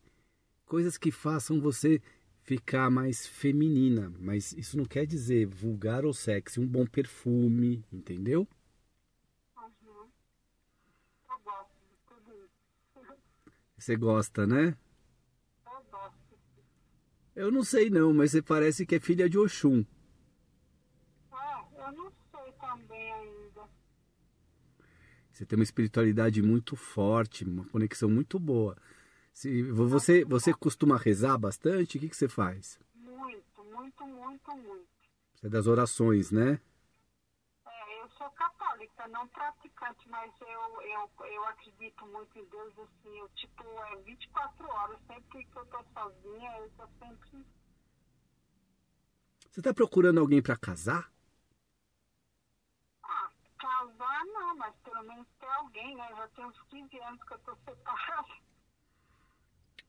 coisas 0.65 0.97
que 0.97 1.11
façam 1.11 1.61
você 1.61 2.01
ficar 2.43 2.91
mais 2.91 3.27
feminina, 3.27 4.13
mas 4.21 4.53
isso 4.53 4.77
não 4.77 4.85
quer 4.85 5.07
dizer 5.07 5.47
vulgar 5.47 6.05
ou 6.05 6.13
sexy, 6.13 6.61
um 6.61 6.67
bom 6.67 6.87
perfume, 6.87 7.85
entendeu? 7.91 8.47
Uhum. 9.57 10.09
Eu 11.31 11.39
gosto 11.43 11.75
tudo 12.07 12.35
isso. 12.35 13.17
Você 13.79 13.97
gosta, 13.97 14.47
né? 14.47 14.77
Eu 17.35 17.51
não 17.51 17.65
sei 17.65 17.91
não, 17.91 18.15
mas 18.15 18.31
você 18.31 18.41
parece 18.41 18.87
que 18.87 18.95
é 18.95 19.01
filha 19.01 19.29
de 19.29 19.37
Oxum. 19.37 19.85
Ah, 21.33 21.65
eu 21.77 21.93
não 21.93 22.13
sei 22.31 22.53
também 22.53 23.13
ainda. 23.13 23.63
Você 25.33 25.45
tem 25.45 25.59
uma 25.59 25.65
espiritualidade 25.65 26.41
muito 26.41 26.77
forte, 26.77 27.45
uma 27.45 27.65
conexão 27.65 28.09
muito 28.09 28.39
boa. 28.39 28.77
Se 29.33 29.65
você, 29.65 30.25
você 30.25 30.55
costuma 30.55 30.97
rezar 30.97 31.37
bastante? 31.37 31.99
O 31.99 32.01
que, 32.01 32.09
que 32.09 32.17
você 32.17 32.29
faz? 32.29 32.79
Muito, 32.95 33.65
muito, 33.65 34.07
muito, 34.07 34.57
muito. 34.57 34.87
Você 35.35 35.49
é 35.49 35.51
das 35.51 35.67
orações, 35.67 36.31
né? 36.31 36.61
É, 37.67 38.03
eu 38.03 38.09
sou 38.11 38.31
não 39.09 39.27
praticante, 39.29 40.09
mas 40.09 40.33
eu, 40.41 40.83
eu, 40.83 41.11
eu 41.27 41.45
acredito 41.47 42.07
muito 42.07 42.39
em 42.39 42.45
Deus, 42.47 42.73
assim, 42.79 43.19
eu 43.19 43.29
tipo, 43.31 43.65
é 43.65 43.97
24 44.03 44.67
horas, 44.69 44.99
sempre 45.07 45.45
que 45.45 45.59
eu 45.59 45.67
tô 45.67 45.85
sozinha, 45.93 46.59
eu 46.59 46.71
tô 46.71 46.87
sempre. 46.99 47.47
Você 49.51 49.63
tá 49.63 49.73
procurando 49.73 50.19
alguém 50.19 50.43
para 50.43 50.57
casar? 50.57 51.13
Ah, 53.03 53.31
casar 53.59 54.25
não, 54.27 54.57
mas 54.57 54.75
pelo 54.83 55.03
menos 55.05 55.27
ter 55.39 55.47
alguém, 55.47 55.97
né? 55.97 56.09
Já 56.17 56.29
tem 56.29 56.45
uns 56.45 56.61
15 56.71 56.99
anos 57.01 57.23
que 57.23 57.35
eu 57.35 57.39
tô 57.39 57.57
separada. 57.65 58.29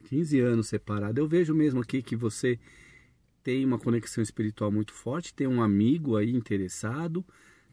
15 0.06 0.40
anos 0.40 0.68
separada. 0.68 1.20
Eu 1.20 1.28
vejo 1.28 1.56
mesmo 1.56 1.82
aqui 1.82 2.04
que 2.04 2.16
você 2.16 2.60
tem 3.44 3.66
uma 3.66 3.80
conexão 3.80 4.22
espiritual 4.22 4.72
muito 4.72 4.94
forte, 4.94 5.34
tem 5.34 5.48
um 5.48 5.62
amigo 5.62 6.16
aí 6.16 6.32
interessado. 6.32 7.26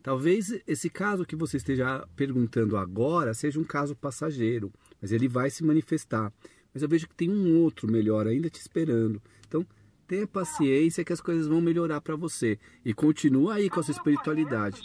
Talvez 0.02 0.61
esse 0.66 0.90
caso 0.90 1.25
que 1.25 1.37
você 1.37 1.59
esteja 1.59 2.06
perguntando 2.16 2.76
agora 2.76 3.32
seja 3.32 3.61
um 3.61 3.64
caso 3.64 3.94
passageiro, 3.94 4.73
mas 5.00 5.12
ele 5.12 5.28
vai 5.28 5.49
se 5.49 5.62
manifestar. 5.62 6.32
Mas 6.75 6.82
eu 6.82 6.88
vejo 6.88 7.09
que 7.09 7.14
tem 7.14 7.30
um 7.30 7.62
outro 7.62 7.90
melhor 7.90 8.26
ainda 8.26 8.50
te 8.50 8.59
esperando. 8.59 9.23
Então, 9.47 9.64
tenha 10.09 10.26
paciência 10.26 11.04
que 11.04 11.12
as 11.12 11.21
coisas 11.21 11.47
vão 11.47 11.61
melhorar 11.61 12.00
para 12.00 12.16
você. 12.16 12.59
E 12.85 12.92
continua 12.92 13.54
aí 13.54 13.71
com 13.71 13.78
a 13.78 13.82
sua 13.82 13.92
espiritualidade. 13.92 14.80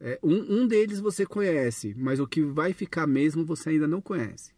É, 0.00 0.18
um, 0.22 0.62
um 0.62 0.66
deles 0.66 0.98
você 0.98 1.24
conhece, 1.24 1.94
mas 1.94 2.18
o 2.18 2.26
que 2.26 2.42
vai 2.42 2.72
ficar 2.72 3.06
mesmo 3.06 3.44
você 3.44 3.70
ainda 3.70 3.86
não 3.86 4.00
conhece. 4.00 4.52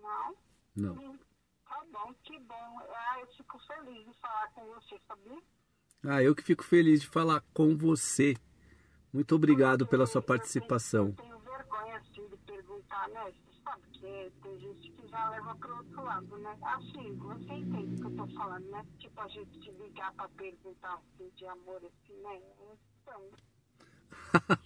Não? 0.00 0.36
Não. 0.74 1.18
Tá 1.66 1.84
bom, 1.92 2.14
que 2.24 2.38
bom. 2.40 2.78
Ah, 2.80 3.20
eu 3.20 3.26
fico 3.36 3.58
feliz 3.66 4.06
de 4.06 4.18
falar 4.20 4.50
com 4.54 4.64
você, 4.74 4.98
sabia? 5.06 5.38
Ah, 6.04 6.20
eu 6.20 6.34
que 6.34 6.42
fico 6.42 6.64
feliz 6.64 7.00
de 7.00 7.06
falar 7.06 7.42
com 7.54 7.76
você. 7.76 8.36
Muito 9.12 9.36
obrigado 9.36 9.86
pela 9.86 10.04
sua 10.04 10.20
participação. 10.20 11.08
Eu 11.08 11.14
tenho 11.14 11.38
vergonha 11.38 11.96
assim 11.96 12.26
de 12.26 12.36
perguntar, 12.38 13.08
né? 13.10 13.32
Você 13.32 13.62
sabe 13.62 13.82
que 13.92 14.32
tem 14.42 14.58
gente 14.58 14.90
que 14.90 15.06
já 15.06 15.30
leva 15.30 15.54
pro 15.54 15.76
outro 15.76 16.02
lado, 16.02 16.38
né? 16.38 16.58
Assim, 16.60 17.14
você 17.16 17.52
entende 17.52 17.94
o 17.94 18.00
que 18.00 18.06
eu 18.06 18.16
tô 18.16 18.26
falando, 18.34 18.68
né? 18.70 18.84
Tipo, 18.98 19.20
a 19.20 19.28
gente 19.28 19.60
te 19.60 19.70
ligar 19.70 20.12
pra 20.14 20.28
perguntar 20.30 20.94
assim 20.94 21.30
de 21.36 21.46
amor, 21.46 21.76
assim, 21.76 22.20
né? 22.20 22.40
Então. 23.02 23.30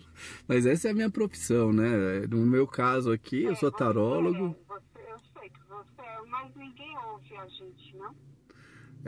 Mas 0.49 0.65
essa 0.65 0.89
é 0.89 0.91
a 0.93 0.95
minha 0.95 1.11
profissão, 1.11 1.71
né? 1.71 2.27
No 2.31 2.47
meu 2.47 2.67
caso 2.67 3.13
aqui, 3.13 3.45
eu 3.45 3.57
sou 3.57 3.71
tarólogo. 3.71 4.57
Você, 4.69 5.13
eu 5.13 5.19
sei 5.39 5.51
que 5.51 5.63
você 5.69 6.01
é, 6.01 6.23
mas 6.23 6.55
ninguém 6.57 6.97
ouve 6.99 7.37
a 7.37 7.47
gente, 7.47 7.95
não? 7.97 8.15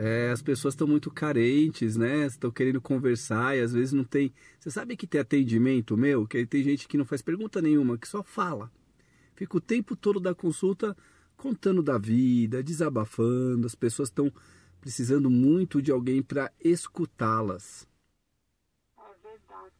É, 0.01 0.31
as 0.31 0.41
pessoas 0.41 0.75
estão 0.75 0.87
muito 0.87 1.11
carentes, 1.11 1.97
né? 1.97 2.25
Estão 2.25 2.49
querendo 2.49 2.79
conversar 2.79 3.57
e 3.57 3.59
às 3.59 3.73
vezes 3.73 3.91
não 3.91 4.05
tem. 4.05 4.33
Você 4.57 4.71
sabe 4.71 4.95
que 4.95 5.05
tem 5.05 5.19
atendimento 5.19 5.97
meu? 5.97 6.25
Que 6.25 6.45
tem 6.45 6.63
gente 6.63 6.87
que 6.87 6.97
não 6.97 7.03
faz 7.03 7.21
pergunta 7.21 7.61
nenhuma, 7.61 7.97
que 7.97 8.07
só 8.07 8.23
fala. 8.23 8.71
Fica 9.35 9.57
o 9.57 9.59
tempo 9.59 9.97
todo 9.97 10.17
da 10.21 10.33
consulta 10.33 10.95
contando 11.35 11.83
da 11.83 11.97
vida, 11.97 12.63
desabafando. 12.63 13.67
As 13.67 13.75
pessoas 13.75 14.07
estão 14.07 14.31
precisando 14.79 15.29
muito 15.29 15.81
de 15.81 15.91
alguém 15.91 16.23
para 16.23 16.49
escutá-las. 16.61 17.85
É 18.97 19.13
verdade. 19.21 19.75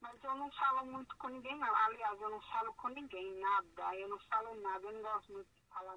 Mas 0.00 0.22
eu 0.22 0.36
não 0.36 0.50
falo 0.52 0.86
muito 0.92 1.12
com 1.16 1.26
ninguém, 1.26 1.58
não. 1.58 1.74
Aliás, 1.74 2.20
eu 2.20 2.30
não 2.30 2.40
falo 2.40 2.72
com 2.74 2.88
ninguém, 2.90 3.40
nada. 3.40 3.96
Eu 3.96 4.08
não 4.10 4.18
falo 4.30 4.54
nada. 4.62 4.86
Eu 4.86 4.92
não 4.92 5.02
gosto 5.02 5.32
muito 5.32 5.48
de 5.56 5.62
falar, 5.74 5.96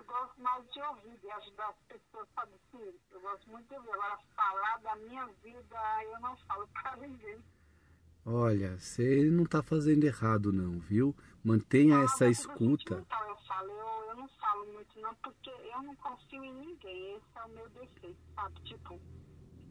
eu 0.00 0.04
gosto 0.04 0.40
mais 0.40 0.64
de 0.72 0.80
ouvir, 0.80 1.18
de 1.18 1.30
ajudar 1.30 1.68
as 1.68 1.76
pessoas, 1.86 2.28
sabe 2.34 2.52
assim? 2.54 2.98
Eu 3.10 3.20
gosto 3.20 3.50
muito 3.50 3.68
de 3.68 3.74
ouvir. 3.74 3.90
Agora, 3.90 4.18
falar 4.34 4.78
da 4.78 4.96
minha 4.96 5.26
vida, 5.42 6.02
eu 6.04 6.20
não 6.20 6.36
falo 6.48 6.66
pra 6.72 6.96
ninguém. 6.96 7.38
Olha, 8.24 8.78
você 8.78 9.30
não 9.30 9.44
está 9.44 9.62
fazendo 9.62 10.04
errado 10.04 10.52
não, 10.52 10.78
viu? 10.78 11.14
Mantenha 11.44 11.98
ah, 11.98 12.04
essa 12.04 12.28
escuta. 12.28 12.94
Então 12.94 13.28
eu 13.28 13.36
falo, 13.46 13.70
eu, 13.70 14.08
eu 14.08 14.16
não 14.16 14.28
falo 14.28 14.72
muito 14.72 15.00
não, 15.00 15.14
porque 15.16 15.50
eu 15.50 15.82
não 15.82 15.94
confio 15.96 16.44
em 16.44 16.54
ninguém. 16.54 17.16
Esse 17.16 17.38
é 17.38 17.44
o 17.44 17.48
meu 17.50 17.68
defeito, 17.70 18.20
sabe? 18.34 18.60
Tipo, 18.62 19.00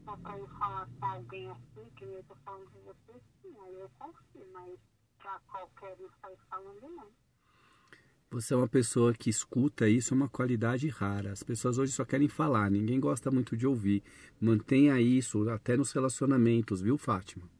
for 0.04 0.18
pra 0.18 0.38
eu 0.38 0.48
falar 0.58 0.88
com 0.98 1.06
alguém 1.06 1.50
assim, 1.50 1.90
que 1.96 2.04
eu 2.04 2.24
tô 2.24 2.34
falando 2.44 2.70
com 2.70 2.80
você, 2.82 3.20
sim, 3.42 3.54
aí 3.60 3.80
eu 3.80 3.90
confio, 3.98 4.46
mas 4.52 4.78
pra 5.18 5.40
qualquer 5.50 5.96
um 6.00 6.08
sair 6.20 6.38
falando, 6.48 6.88
não. 6.88 7.08
Você 8.32 8.54
é 8.54 8.56
uma 8.56 8.68
pessoa 8.68 9.12
que 9.12 9.28
escuta, 9.28 9.88
isso 9.88 10.14
é 10.14 10.16
uma 10.16 10.28
qualidade 10.28 10.86
rara. 10.88 11.32
As 11.32 11.42
pessoas 11.42 11.78
hoje 11.78 11.92
só 11.92 12.04
querem 12.04 12.28
falar, 12.28 12.70
ninguém 12.70 13.00
gosta 13.00 13.28
muito 13.28 13.56
de 13.56 13.66
ouvir. 13.66 14.04
Mantenha 14.40 15.00
isso 15.00 15.50
até 15.50 15.76
nos 15.76 15.90
relacionamentos, 15.90 16.80
viu, 16.80 16.96
Fátima? 16.96 17.50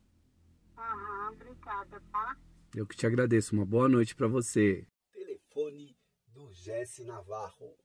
Aham, 0.77 1.33
obrigada, 1.33 2.01
tá? 2.13 2.39
Eu 2.73 2.87
que 2.87 2.97
te 2.97 3.05
agradeço. 3.05 3.53
Uma 3.53 3.67
boa 3.67 3.89
noite 3.89 4.15
para 4.15 4.29
você. 4.29 4.87
Telefone 5.13 5.97
do 6.29 6.53
Jesse 6.53 7.03
Navarro. 7.03 7.77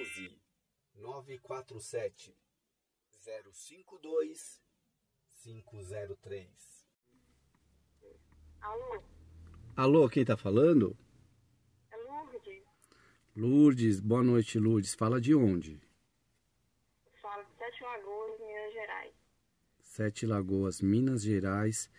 11 0.00 0.40
947 0.94 2.34
052 3.52 4.62
503. 5.42 6.86
Alô? 8.62 9.11
Alô, 9.74 10.06
quem 10.06 10.22
tá 10.22 10.36
falando? 10.36 10.94
É 11.90 11.96
Lourdes? 11.96 12.62
Lourdes, 13.34 14.00
boa 14.00 14.22
noite, 14.22 14.58
Lourdes. 14.58 14.94
Fala 14.94 15.18
de 15.18 15.34
onde? 15.34 15.80
Fala 17.22 17.42
de 17.42 17.56
Sete 17.56 17.82
Lagoas, 17.82 18.38
Minas 18.38 18.72
Gerais. 18.74 19.14
Sete 19.80 20.26
Lagoas, 20.26 20.80
Minas 20.82 21.22
Gerais. 21.22 21.90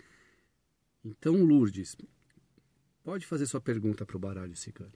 Então, 1.03 1.34
Lourdes, 1.34 1.98
pode 3.03 3.25
fazer 3.25 3.48
sua 3.48 3.60
pergunta 3.60 4.06
para 4.06 4.18
o 4.18 4.20
baralho 4.20 4.56
cigano. 4.56 4.94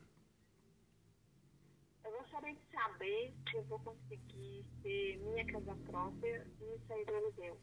Eu 2.05 2.11
gostaria 2.11 2.53
de 2.53 2.61
saber 2.71 3.33
se 3.49 3.57
eu 3.57 3.63
vou 3.63 3.79
conseguir 3.79 4.63
ter 4.83 5.17
minha 5.17 5.45
casa 5.47 5.75
própria 5.77 6.45
e 6.61 6.79
sair 6.87 7.05
do 7.05 7.15
aluguel. 7.15 7.59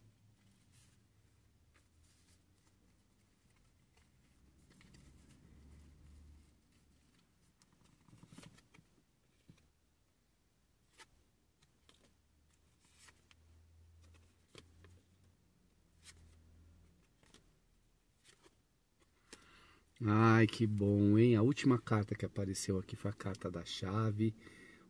Ai, 20.07 20.47
que 20.47 20.67
bom, 20.67 21.17
hein? 21.19 21.35
A 21.35 21.41
última 21.41 21.79
carta 21.79 22.15
que 22.15 22.27
apareceu 22.27 22.79
aqui 22.79 22.95
foi 22.95 23.11
a 23.11 23.15
carta 23.15 23.51
da 23.51 23.65
chave. 23.65 24.35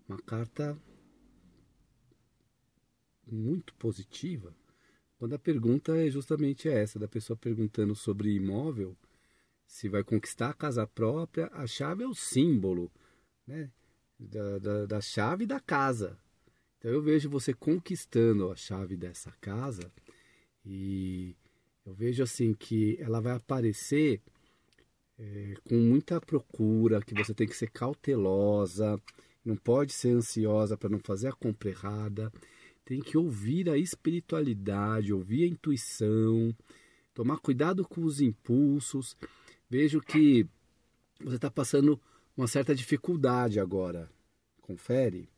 Uma 0.09 0.19
carta 0.19 0.77
muito 3.25 3.73
positiva. 3.75 4.53
Quando 5.17 5.35
a 5.35 5.39
pergunta 5.39 5.97
é 5.97 6.11
justamente 6.11 6.69
essa, 6.69 6.99
da 6.99 7.07
pessoa 7.07 7.37
perguntando 7.37 7.95
sobre 7.95 8.35
imóvel, 8.35 8.97
se 9.65 9.89
vai 9.89 10.03
conquistar 10.03 10.51
a 10.51 10.55
casa 10.55 10.85
própria, 10.85 11.49
a 11.53 11.65
chave 11.65 12.03
é 12.03 12.09
o 12.09 12.15
símbolo 12.15 12.91
né? 13.47 13.71
da, 14.19 14.59
da, 14.59 14.87
da 14.87 15.01
chave 15.01 15.47
da 15.47 15.61
casa. 15.61 16.19
Então 16.79 16.91
eu 16.91 17.01
vejo 17.01 17.31
você 17.31 17.55
conquistando 17.55 18.51
a 18.51 18.57
chave 18.57 18.97
dessa 18.97 19.31
casa 19.41 19.93
e 20.67 21.37
eu 21.87 21.95
vejo 21.95 22.21
assim 22.21 22.53
que 22.53 22.99
ela 23.01 23.21
vai 23.21 23.35
aparecer 23.35 24.21
é, 25.19 25.55
com 25.65 25.77
muita 25.77 26.21
procura, 26.21 27.01
que 27.01 27.15
você 27.15 27.35
tem 27.35 27.47
que 27.47 27.57
ser 27.57 27.71
cautelosa, 27.71 29.01
não 29.45 29.57
pode 29.57 29.93
ser 29.93 30.11
ansiosa 30.11 30.77
para 30.77 30.89
não 30.89 30.99
fazer 30.99 31.29
a 31.29 31.33
compra 31.33 31.71
errada, 31.71 32.33
tem 32.85 33.01
que 33.01 33.17
ouvir 33.17 33.69
a 33.71 33.79
espiritualidade, 33.79 35.13
ouvir 35.13 35.45
a 35.45 35.49
intuição, 35.49 36.55
tomar 37.15 37.39
cuidado 37.39 37.87
com 37.87 38.03
os 38.05 38.21
impulsos. 38.21 39.17
Vejo 39.69 40.01
que 40.01 40.47
você 41.21 41.37
está 41.37 41.51
passando 41.51 42.01
uma 42.37 42.47
certa 42.47 42.75
dificuldade 42.75 43.61
agora. 43.61 44.11
Confere? 44.61 45.29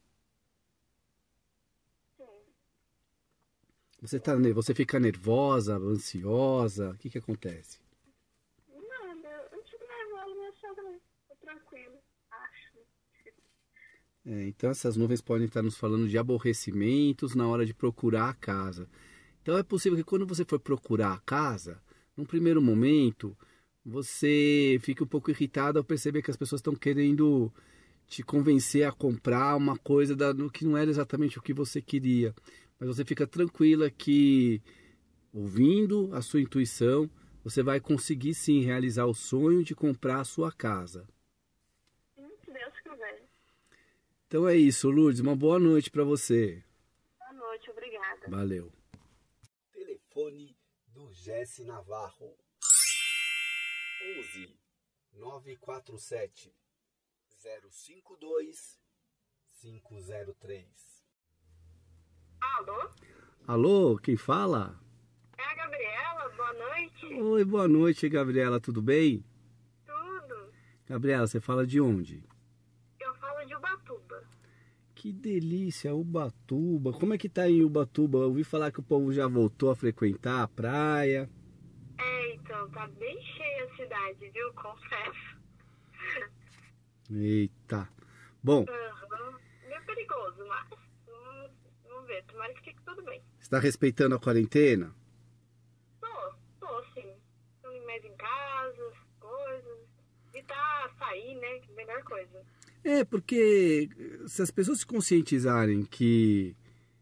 Você, 4.01 4.21
tá, 4.21 4.35
você 4.55 4.75
fica 4.75 5.01
nervosa, 5.01 5.77
ansiosa? 5.77 6.91
O 6.91 6.99
que, 6.99 7.11
que 7.11 7.19
acontece? 7.19 7.79
tranquilo, 11.47 12.03
acho. 12.31 12.79
É, 14.27 14.49
então 14.49 14.71
essas 14.71 14.97
nuvens 14.97 15.21
podem 15.21 15.47
estar 15.47 15.63
nos 15.63 15.77
falando 15.77 16.09
de 16.09 16.19
aborrecimentos 16.19 17.37
na 17.37 17.47
hora 17.47 17.65
de 17.65 17.73
procurar 17.73 18.29
a 18.29 18.35
casa. 18.35 18.89
Então 19.41 19.57
é 19.57 19.63
possível 19.63 19.97
que 19.97 20.03
quando 20.05 20.27
você 20.27 20.45
for 20.45 20.59
procurar 20.59 21.13
a 21.13 21.19
casa, 21.21 21.81
num 22.17 22.25
primeiro 22.25 22.61
momento, 22.61 23.37
você 23.85 24.79
fique 24.83 25.03
um 25.03 25.07
pouco 25.07 25.31
irritado 25.31 25.79
ao 25.79 25.85
perceber 25.85 26.23
que 26.23 26.31
as 26.31 26.37
pessoas 26.37 26.59
estão 26.59 26.75
querendo 26.75 27.53
te 28.09 28.23
convencer 28.25 28.85
a 28.85 28.93
comprar 28.93 29.55
uma 29.57 29.79
coisa 29.79 30.17
da, 30.17 30.35
que 30.53 30.65
não 30.65 30.77
era 30.77 30.91
exatamente 30.91 31.39
o 31.39 31.43
que 31.43 31.55
você 31.55 31.81
queria. 31.81 32.35
Mas 32.81 32.89
você 32.89 33.05
fica 33.05 33.27
tranquila 33.27 33.89
que, 33.91 34.61
ouvindo 35.33 36.11
a 36.13 36.21
sua 36.21 36.41
intuição, 36.41 37.09
você 37.45 37.63
vai 37.63 37.79
conseguir 37.79 38.35
sim 38.35 38.63
realizar 38.63 39.07
o 39.07 39.15
sonho 39.15 39.63
de 39.63 39.75
comprar 39.75 40.21
a 40.21 40.25
sua 40.25 40.51
casa. 40.51 41.07
Então 44.37 44.47
é 44.47 44.55
isso, 44.55 44.91
Lourdes. 44.91 45.21
Uma 45.23 45.35
boa 45.35 45.59
noite 45.59 45.91
para 45.91 46.05
você. 46.05 46.63
Boa 47.19 47.33
noite, 47.33 47.71
obrigada. 47.71 48.29
Valeu. 48.29 48.71
Telefone 49.73 50.55
do 50.89 51.11
Jesse 51.11 51.65
Navarro. 51.65 52.37
11 54.37 54.55
947 55.15 56.55
052 57.71 58.79
503. 59.63 60.67
Alô? 62.39 62.91
Alô, 63.47 63.97
quem 63.97 64.19
fala? 64.19 64.79
É 65.39 65.45
a 65.45 65.55
Gabriela, 65.55 66.29
boa 66.37 66.53
noite. 66.53 67.07
Oi, 67.07 67.43
boa 67.47 67.67
noite, 67.67 68.07
Gabriela, 68.07 68.61
tudo 68.61 68.83
bem? 68.83 69.25
Tudo. 69.87 70.53
Gabriela, 70.87 71.27
você 71.27 71.41
fala 71.41 71.67
de 71.67 71.81
onde? 71.81 72.23
Que 74.97 75.13
delícia, 75.13 75.95
Ubatuba. 75.95 76.91
Como 76.91 77.13
é 77.13 77.19
que 77.19 77.29
tá 77.29 77.47
em 77.47 77.63
Ubatuba? 77.63 78.17
Eu 78.17 78.29
ouvi 78.29 78.43
falar 78.43 78.73
que 78.73 78.81
o 78.81 78.83
povo 78.83 79.13
já 79.13 79.29
voltou 79.29 79.71
a 79.71 79.77
frequentar 79.77 80.43
a 80.43 80.49
praia. 80.49 81.29
É, 81.99 82.35
então, 82.35 82.71
tá 82.71 82.87
bem 82.87 83.23
cheia 83.23 83.65
a 83.65 83.77
cidade, 83.77 84.31
viu? 84.31 84.55
Confesso. 84.55 85.37
Eita. 87.11 87.87
Bom. 88.43 88.61
Uhum. 88.61 89.39
Meio 89.69 89.85
perigoso, 89.85 90.47
mas 90.49 90.67
vamos, 91.07 91.51
vamos 91.85 92.07
ver. 92.07 92.25
Tomara 92.25 92.55
que 92.55 92.63
fique 92.63 92.83
tudo 92.83 93.03
bem. 93.03 93.23
Você 93.39 93.51
tá 93.51 93.59
respeitando 93.59 94.15
a 94.15 94.19
quarentena? 94.19 94.95
Tô, 96.01 96.35
tô 96.59 96.85
sim. 96.95 97.15
Tô 97.63 97.69
mais 97.85 98.03
em 98.03 98.17
casa, 98.17 98.93
coisas. 99.21 99.79
E 100.35 100.43
tá 100.45 100.91
sair, 100.99 101.35
né? 101.35 101.61
Melhor 101.77 102.03
coisa. 102.03 102.43
É, 102.87 103.05
porque 103.05 103.89
se 104.29 104.41
as 104.41 104.51
pessoas 104.53 104.79
se 104.79 104.87
conscientizarem 104.87 105.85
que 105.85 106.55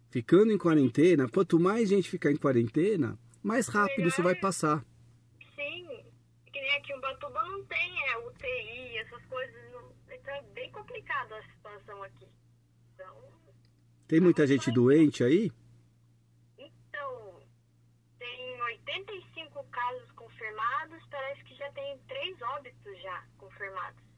ficando 0.08 0.50
em 0.50 0.56
quarentena, 0.56 1.28
quanto 1.28 1.60
mais 1.60 1.90
gente 1.90 2.08
ficar 2.08 2.32
em 2.32 2.38
quarentena, 2.38 3.18
mais 3.42 3.68
rápido 3.68 4.08
isso 4.08 4.22
vai 4.22 4.34
passar. 4.34 4.82
Sim, 5.54 5.86
que 6.50 6.58
nem 6.58 6.76
aqui 6.76 6.90
em 6.90 7.00
Batuba 7.00 7.42
não 7.42 7.62
tem 7.66 8.08
é, 8.08 8.16
UTI, 8.16 8.96
essas 8.96 9.22
coisas. 9.26 9.72
Não, 9.72 9.92
então 10.10 10.34
é 10.34 10.42
bem 10.54 10.72
complicada 10.72 11.36
a 11.36 11.42
situação 11.52 12.02
aqui. 12.02 12.28
Então, 12.94 13.14
tem 14.08 14.20
muita 14.20 14.46
gente 14.46 14.72
doente 14.72 15.22
aí? 15.22 15.52
Então, 16.56 17.42
tem 18.18 18.62
85 18.62 19.62
casos 19.64 20.10
confirmados, 20.12 21.02
parece 21.10 21.44
que 21.44 21.54
já 21.56 21.70
tem 21.72 21.98
três 22.08 22.40
óbitos 22.40 23.02
já 23.02 23.22
confirmados. 23.36 24.13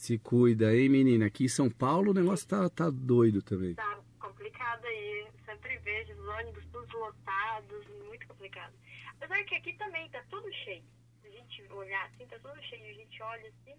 Se 0.00 0.16
cuida, 0.16 0.74
hein, 0.74 0.88
menina? 0.88 1.26
Aqui 1.26 1.44
em 1.44 1.48
São 1.48 1.68
Paulo 1.68 2.12
o 2.12 2.14
negócio 2.14 2.48
tá, 2.48 2.70
tá 2.70 2.88
doido 2.88 3.42
também. 3.42 3.74
Tá 3.74 4.00
complicado 4.18 4.82
aí. 4.86 5.26
Sempre 5.44 5.76
vejo 5.76 6.14
os 6.14 6.26
ônibus 6.26 6.64
todos 6.72 6.90
lotados, 6.94 7.86
muito 8.08 8.26
complicado. 8.26 8.72
Apesar 9.10 9.44
que 9.44 9.54
aqui 9.56 9.74
também 9.74 10.08
tá 10.08 10.24
tudo 10.30 10.50
cheio. 10.64 10.82
Se 11.20 11.28
a 11.28 11.30
gente 11.30 11.70
olhar 11.74 12.06
assim, 12.06 12.26
tá 12.28 12.38
tudo 12.38 12.58
cheio. 12.62 12.82
A 12.82 12.94
gente 12.94 13.22
olha 13.22 13.48
assim 13.50 13.78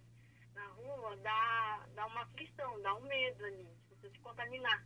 na 0.54 0.64
rua, 0.68 1.18
dá, 1.24 1.88
dá 1.96 2.06
uma 2.06 2.22
aflição, 2.22 2.80
dá 2.84 2.96
um 2.98 3.02
medo 3.08 3.44
ali, 3.44 3.68
se 3.90 3.96
você 3.96 4.10
se 4.12 4.20
contaminar. 4.20 4.86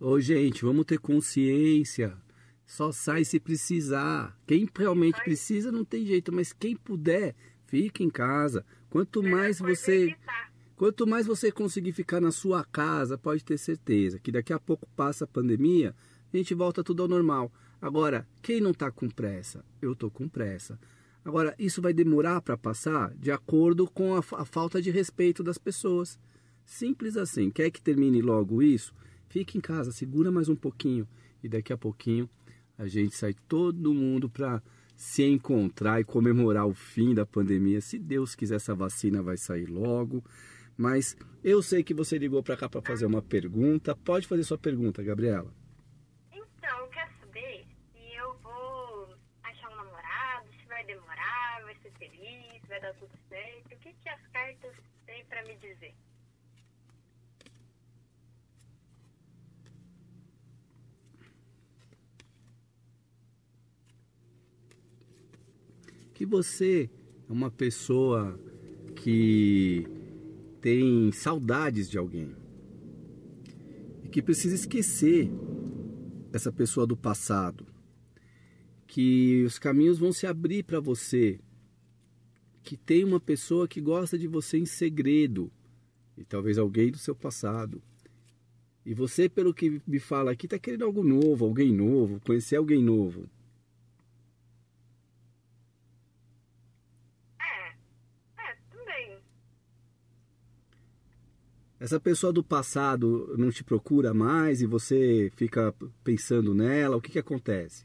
Ô, 0.00 0.18
gente, 0.18 0.64
vamos 0.64 0.86
ter 0.86 0.98
consciência. 0.98 2.16
Só 2.64 2.90
sai 2.90 3.26
se 3.26 3.38
precisar. 3.38 4.34
Quem 4.46 4.66
realmente 4.74 5.22
precisa 5.22 5.70
não 5.70 5.84
tem 5.84 6.06
jeito, 6.06 6.32
mas 6.32 6.50
quem 6.50 6.74
puder, 6.74 7.34
fique 7.66 8.02
em 8.02 8.08
casa. 8.08 8.64
Quanto 8.88 9.22
mais 9.22 9.58
você. 9.58 10.04
Evitar 10.04 10.51
Quanto 10.82 11.06
mais 11.06 11.28
você 11.28 11.52
conseguir 11.52 11.92
ficar 11.92 12.20
na 12.20 12.32
sua 12.32 12.64
casa, 12.64 13.16
pode 13.16 13.44
ter 13.44 13.56
certeza 13.56 14.18
que 14.18 14.32
daqui 14.32 14.52
a 14.52 14.58
pouco 14.58 14.84
passa 14.96 15.22
a 15.22 15.28
pandemia 15.28 15.94
a 16.34 16.36
gente 16.36 16.54
volta 16.54 16.82
tudo 16.82 17.04
ao 17.04 17.08
normal. 17.08 17.52
Agora, 17.80 18.26
quem 18.42 18.60
não 18.60 18.72
está 18.72 18.90
com 18.90 19.08
pressa? 19.08 19.64
Eu 19.80 19.92
estou 19.92 20.10
com 20.10 20.28
pressa. 20.28 20.76
Agora, 21.24 21.54
isso 21.56 21.80
vai 21.80 21.92
demorar 21.92 22.40
para 22.40 22.56
passar 22.56 23.14
de 23.14 23.30
acordo 23.30 23.86
com 23.86 24.16
a, 24.16 24.18
a, 24.18 24.44
falta 24.44 24.82
de 24.82 24.90
respeito 24.90 25.44
das 25.44 25.56
pessoas. 25.56 26.18
Simples 26.64 27.16
assim. 27.16 27.48
Quer 27.48 27.70
que 27.70 27.80
termine 27.80 28.20
logo 28.20 28.60
isso? 28.60 28.92
Fique 29.28 29.56
em 29.58 29.60
casa, 29.60 29.92
segura 29.92 30.32
mais 30.32 30.48
um 30.48 30.56
pouquinho 30.56 31.06
e 31.44 31.48
daqui 31.48 31.72
a 31.72 31.78
pouquinho 31.78 32.28
a 32.76 32.88
gente 32.88 33.14
sai 33.14 33.36
todo 33.46 33.94
mundo 33.94 34.28
para 34.28 34.60
se 34.96 35.22
encontrar 35.22 36.00
e 36.00 36.04
comemorar 36.04 36.66
o 36.66 36.74
fim 36.74 37.14
da 37.14 37.24
pandemia. 37.24 37.80
Se 37.80 38.00
Deus 38.00 38.34
quiser, 38.34 38.56
essa 38.56 38.74
vacina 38.74 39.22
vai 39.22 39.36
sair 39.36 39.66
logo. 39.66 40.24
Mas 40.82 41.16
eu 41.44 41.62
sei 41.62 41.84
que 41.84 41.94
você 41.94 42.18
ligou 42.18 42.42
para 42.42 42.56
cá 42.56 42.68
para 42.68 42.82
fazer 42.82 43.06
uma 43.06 43.22
pergunta. 43.22 43.94
Pode 43.94 44.26
fazer 44.26 44.42
sua 44.42 44.58
pergunta, 44.58 45.00
Gabriela. 45.00 45.54
vai 52.68 52.80
dar 52.80 52.94
tudo 52.94 53.12
certo? 53.28 53.66
O 53.66 53.78
que, 53.78 53.92
que 53.92 54.08
as 54.08 54.26
cartas 54.28 54.72
têm 55.04 55.24
para 55.26 55.44
me 55.44 55.54
dizer? 55.56 55.94
Que 66.14 66.24
você 66.24 66.90
é 67.28 67.32
uma 67.32 67.50
pessoa 67.50 68.40
que 68.96 70.01
tem 70.62 71.12
saudades 71.12 71.90
de 71.90 71.98
alguém 71.98 72.34
e 74.02 74.08
que 74.08 74.22
precisa 74.22 74.54
esquecer 74.54 75.30
essa 76.32 76.50
pessoa 76.50 76.86
do 76.86 76.96
passado, 76.96 77.66
que 78.86 79.44
os 79.44 79.58
caminhos 79.58 79.98
vão 79.98 80.12
se 80.12 80.26
abrir 80.26 80.62
para 80.62 80.80
você 80.80 81.38
que 82.62 82.76
tem 82.76 83.04
uma 83.04 83.20
pessoa 83.20 83.66
que 83.66 83.80
gosta 83.80 84.16
de 84.16 84.28
você 84.28 84.56
em 84.56 84.66
segredo, 84.66 85.50
e 86.16 86.24
talvez 86.24 86.58
alguém 86.58 86.90
do 86.90 86.98
seu 86.98 87.14
passado. 87.14 87.82
E 88.84 88.94
você, 88.94 89.28
pelo 89.28 89.52
que 89.54 89.80
me 89.86 89.98
fala 89.98 90.30
aqui, 90.32 90.46
está 90.46 90.58
querendo 90.58 90.84
algo 90.84 91.02
novo, 91.02 91.44
alguém 91.44 91.72
novo, 91.72 92.20
conhecer 92.20 92.56
alguém 92.56 92.82
novo. 92.82 93.28
É, 97.40 97.74
é, 98.38 98.56
também. 98.70 99.18
Essa 101.82 101.98
pessoa 101.98 102.32
do 102.32 102.44
passado 102.44 103.34
não 103.36 103.50
te 103.50 103.64
procura 103.64 104.14
mais 104.14 104.62
e 104.62 104.66
você 104.66 105.32
fica 105.34 105.74
pensando 106.04 106.54
nela, 106.54 106.96
o 106.96 107.00
que, 107.00 107.10
que 107.10 107.18
acontece? 107.18 107.84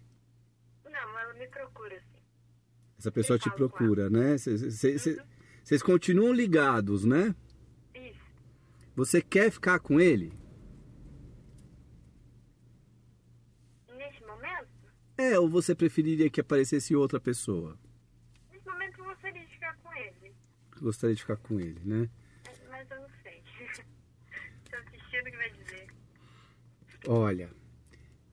Essa 3.00 3.12
pessoa 3.12 3.40
te 3.40 3.50
procura, 3.50 4.08
né? 4.08 4.38
Vocês 4.38 5.08
uhum. 5.08 5.80
continuam 5.86 6.34
ligados, 6.34 7.06
né? 7.06 7.34
Isso. 7.96 8.20
Você 8.96 9.22
quer 9.22 9.50
ficar 9.52 9.80
com 9.80 10.00
ele? 10.00 10.34
Neste 13.96 14.24
momento? 14.26 14.68
É, 15.18 15.40
ou 15.40 15.50
você 15.50 15.74
preferiria 15.74 16.30
que 16.30 16.42
aparecesse 16.42 16.96
outra 16.96 17.20
pessoa? 17.20 17.80
Nesse 18.52 18.68
momento 18.68 19.00
eu 19.00 19.06
gostaria 19.06 19.44
de 19.44 19.54
ficar 19.54 19.76
com 19.78 19.94
ele. 19.94 20.36
Gostaria 20.82 21.16
de 21.16 21.22
ficar 21.22 21.38
com 21.38 21.60
ele, 21.60 21.82
né? 21.84 22.10
Mas 22.70 22.92
eu 22.92 23.00
não 23.00 23.10
sei. 23.24 23.42
Estou 24.66 24.80
assistindo 24.80 25.28
o 25.28 25.32
que 25.32 25.38
vai 25.38 25.50
dizer. 25.52 25.88
Olha, 27.10 27.50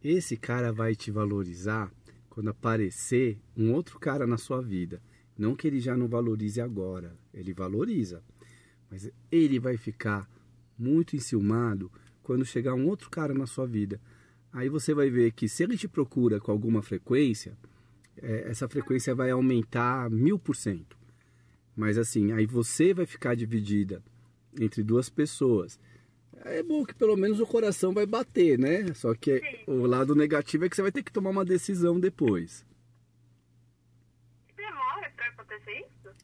esse 0.02 0.36
cara 0.36 0.72
vai 0.72 0.96
te 0.96 1.08
valorizar 1.08 1.92
quando 2.28 2.50
aparecer 2.50 3.38
um 3.56 3.72
outro 3.72 4.00
cara 4.00 4.26
na 4.26 4.36
sua 4.36 4.60
vida. 4.60 5.00
Não 5.38 5.54
que 5.54 5.68
ele 5.68 5.78
já 5.78 5.96
não 5.96 6.08
valorize 6.08 6.60
agora, 6.60 7.16
ele 7.32 7.54
valoriza. 7.54 8.20
Mas 8.90 9.08
ele 9.30 9.60
vai 9.60 9.76
ficar 9.76 10.28
muito 10.76 11.14
enciumado 11.14 11.88
quando 12.20 12.44
chegar 12.44 12.74
um 12.74 12.88
outro 12.88 13.08
cara 13.08 13.32
na 13.32 13.46
sua 13.46 13.64
vida. 13.64 14.00
Aí 14.52 14.68
você 14.68 14.92
vai 14.92 15.08
ver 15.08 15.30
que 15.30 15.48
se 15.48 15.62
ele 15.62 15.78
te 15.78 15.86
procura 15.86 16.40
com 16.40 16.50
alguma 16.50 16.82
frequência, 16.82 17.56
é, 18.16 18.50
essa 18.50 18.68
frequência 18.68 19.14
vai 19.14 19.30
aumentar 19.30 20.10
mil 20.10 20.36
por 20.36 20.56
cento. 20.56 20.98
Mas 21.76 21.96
assim, 21.96 22.32
aí 22.32 22.44
você 22.44 22.92
vai 22.92 23.06
ficar 23.06 23.36
dividida 23.36 24.02
entre 24.60 24.82
duas 24.82 25.08
pessoas. 25.08 25.78
É 26.44 26.62
bom 26.62 26.84
que 26.84 26.94
pelo 26.94 27.16
menos 27.16 27.40
o 27.40 27.46
coração 27.46 27.94
vai 27.94 28.04
bater, 28.04 28.58
né? 28.58 28.92
Só 28.94 29.14
que 29.14 29.40
Sim. 29.40 29.64
o 29.66 29.86
lado 29.86 30.14
negativo 30.14 30.66
é 30.66 30.68
que 30.68 30.76
você 30.76 30.82
vai 30.82 30.92
ter 30.92 31.02
que 31.02 31.10
tomar 31.10 31.30
uma 31.30 31.44
decisão 31.44 31.98
depois. 31.98 32.66
Demora 34.54 35.10
para 35.16 35.26
acontecer 35.28 35.72
isso? 35.80 36.14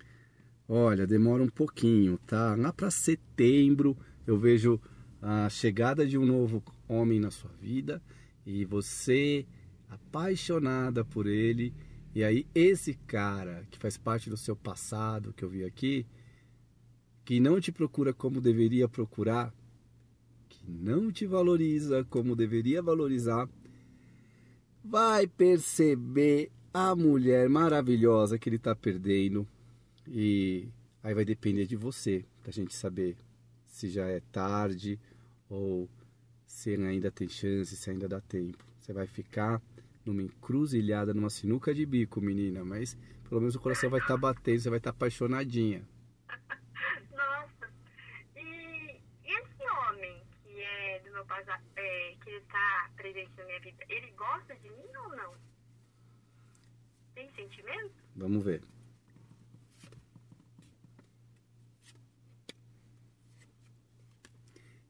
Olha, 0.68 1.06
demora 1.06 1.42
um 1.42 1.48
pouquinho, 1.48 2.18
tá? 2.26 2.54
Lá 2.54 2.70
para 2.70 2.90
setembro 2.90 3.96
eu 4.26 4.38
vejo 4.38 4.78
a 5.22 5.48
chegada 5.48 6.06
de 6.06 6.18
um 6.18 6.26
novo 6.26 6.62
homem 6.87 7.18
na 7.18 7.30
sua 7.30 7.50
vida 7.59 8.02
e 8.44 8.66
você 8.66 9.46
apaixonada 9.88 11.02
por 11.02 11.26
ele. 11.26 11.72
E 12.14 12.22
aí 12.22 12.46
esse 12.54 12.92
cara 13.06 13.66
que 13.70 13.78
faz 13.78 13.96
parte 13.96 14.28
do 14.28 14.37
seu 14.37 14.54
passado, 14.54 15.33
que 15.33 15.44
eu 15.44 15.48
vi 15.48 15.64
aqui, 15.64 16.06
que 17.24 17.40
não 17.40 17.59
te 17.59 17.72
procura 17.72 18.12
como 18.12 18.40
deveria 18.40 18.88
procurar, 18.88 19.54
não 20.66 21.11
te 21.11 21.27
valoriza 21.27 22.05
como 22.05 22.37
deveria 22.37 22.83
valorizar, 22.83 23.49
vai 24.85 25.27
perceber 25.27 26.51
a 26.73 26.94
mulher 26.94 27.49
maravilhosa 27.49 28.38
que 28.38 28.49
ele 28.49 28.57
está 28.57 28.75
perdendo 28.75 29.46
e 30.07 30.68
aí 31.03 31.14
vai 31.14 31.25
depender 31.25 31.66
de 31.66 31.77
você 31.77 32.25
para 32.40 32.51
a 32.51 32.53
gente 32.53 32.75
saber 32.75 33.16
se 33.66 33.88
já 33.88 34.07
é 34.07 34.20
tarde 34.33 34.99
ou 35.49 35.88
se 36.46 36.75
ainda 36.75 37.11
tem 37.11 37.29
chance, 37.29 37.77
se 37.77 37.90
ainda 37.90 38.09
dá 38.09 38.20
tempo. 38.20 38.64
Você 38.79 38.92
vai 38.92 39.07
ficar 39.07 39.62
numa 40.05 40.23
encruzilhada, 40.23 41.14
numa 41.14 41.31
sinuca 41.31 41.75
de 41.75 41.85
bico, 41.87 42.20
menina, 42.20 42.64
mas 42.64 42.96
pelo 43.29 43.40
menos 43.40 43.55
o 43.55 43.61
coração 43.61 43.88
vai 43.88 44.01
estar 44.01 44.14
tá 44.14 44.20
batendo, 44.20 44.61
você 44.61 44.70
vai 44.70 44.79
estar 44.79 44.92
tá 44.92 44.96
apaixonadinha. 44.96 45.83
É, 51.76 52.16
que 52.22 52.30
está 52.30 52.90
presente 52.96 53.30
na 53.37 53.44
minha 53.44 53.61
vida, 53.61 53.85
ele 53.88 54.11
gosta 54.12 54.54
de 54.56 54.70
mim 54.70 54.96
ou 55.04 55.16
não? 55.16 55.35
Tem 57.14 57.30
sentimento? 57.33 57.94
Vamos 58.16 58.44
ver. 58.44 58.62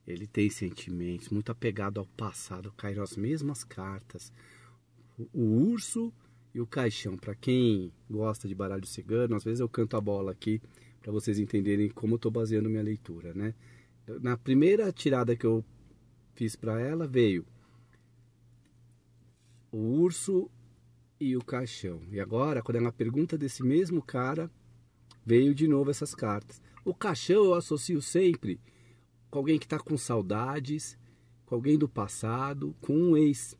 Ele 0.06 0.26
tem 0.26 0.50
sentimentos, 0.50 1.28
muito 1.28 1.52
apegado 1.52 2.00
ao 2.00 2.06
passado, 2.06 2.72
caíram 2.72 3.02
as 3.02 3.16
mesmas 3.16 3.62
cartas. 3.62 4.32
O, 5.16 5.28
o 5.32 5.70
urso 5.70 6.12
e 6.54 6.60
o 6.60 6.66
caixão. 6.66 7.16
Para 7.16 7.34
quem 7.34 7.92
gosta 8.10 8.48
de 8.48 8.54
baralho 8.54 8.86
cigano, 8.86 9.36
às 9.36 9.44
vezes 9.44 9.60
eu 9.60 9.68
canto 9.68 9.96
a 9.96 10.00
bola 10.00 10.32
aqui 10.32 10.60
para 11.00 11.12
vocês 11.12 11.38
entenderem 11.38 11.88
como 11.88 12.14
eu 12.14 12.16
estou 12.16 12.30
baseando 12.30 12.68
minha 12.68 12.82
leitura, 12.82 13.32
né? 13.34 13.54
Na 14.20 14.36
primeira 14.36 14.92
tirada 14.92 15.36
que 15.36 15.46
eu 15.46 15.64
fiz 16.34 16.56
para 16.56 16.80
ela 16.80 17.06
veio 17.06 17.44
o 19.72 19.78
urso 19.78 20.50
e 21.18 21.36
o 21.36 21.44
caixão. 21.44 22.02
E 22.10 22.18
agora, 22.18 22.62
quando 22.62 22.76
ela 22.76 22.92
pergunta 22.92 23.36
desse 23.36 23.62
mesmo 23.62 24.02
cara, 24.02 24.50
veio 25.24 25.54
de 25.54 25.68
novo 25.68 25.90
essas 25.90 26.14
cartas. 26.14 26.60
O 26.84 26.94
caixão 26.94 27.44
eu 27.44 27.54
associo 27.54 28.00
sempre 28.00 28.60
com 29.30 29.38
alguém 29.38 29.58
que 29.58 29.66
está 29.66 29.78
com 29.78 29.96
saudades, 29.96 30.98
com 31.44 31.54
alguém 31.54 31.78
do 31.78 31.88
passado, 31.88 32.74
com 32.80 32.94
um 32.94 33.16
ex. 33.16 33.56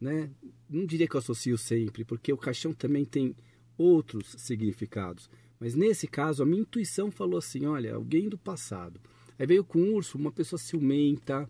Né? 0.00 0.30
Não 0.68 0.84
diria 0.84 1.08
que 1.08 1.14
eu 1.14 1.20
associo 1.20 1.56
sempre, 1.56 2.04
porque 2.04 2.32
o 2.32 2.36
caixão 2.36 2.74
também 2.74 3.04
tem 3.04 3.34
outros 3.78 4.34
significados. 4.38 5.30
Mas 5.58 5.74
nesse 5.74 6.06
caso, 6.06 6.42
a 6.42 6.46
minha 6.46 6.60
intuição 6.60 7.10
falou 7.10 7.38
assim: 7.38 7.64
olha, 7.64 7.94
alguém 7.94 8.28
do 8.28 8.36
passado. 8.36 9.00
Aí 9.38 9.46
veio 9.46 9.64
com 9.64 9.78
o 9.78 9.94
urso, 9.94 10.18
uma 10.18 10.32
pessoa 10.32 10.58
ciumenta, 10.58 11.48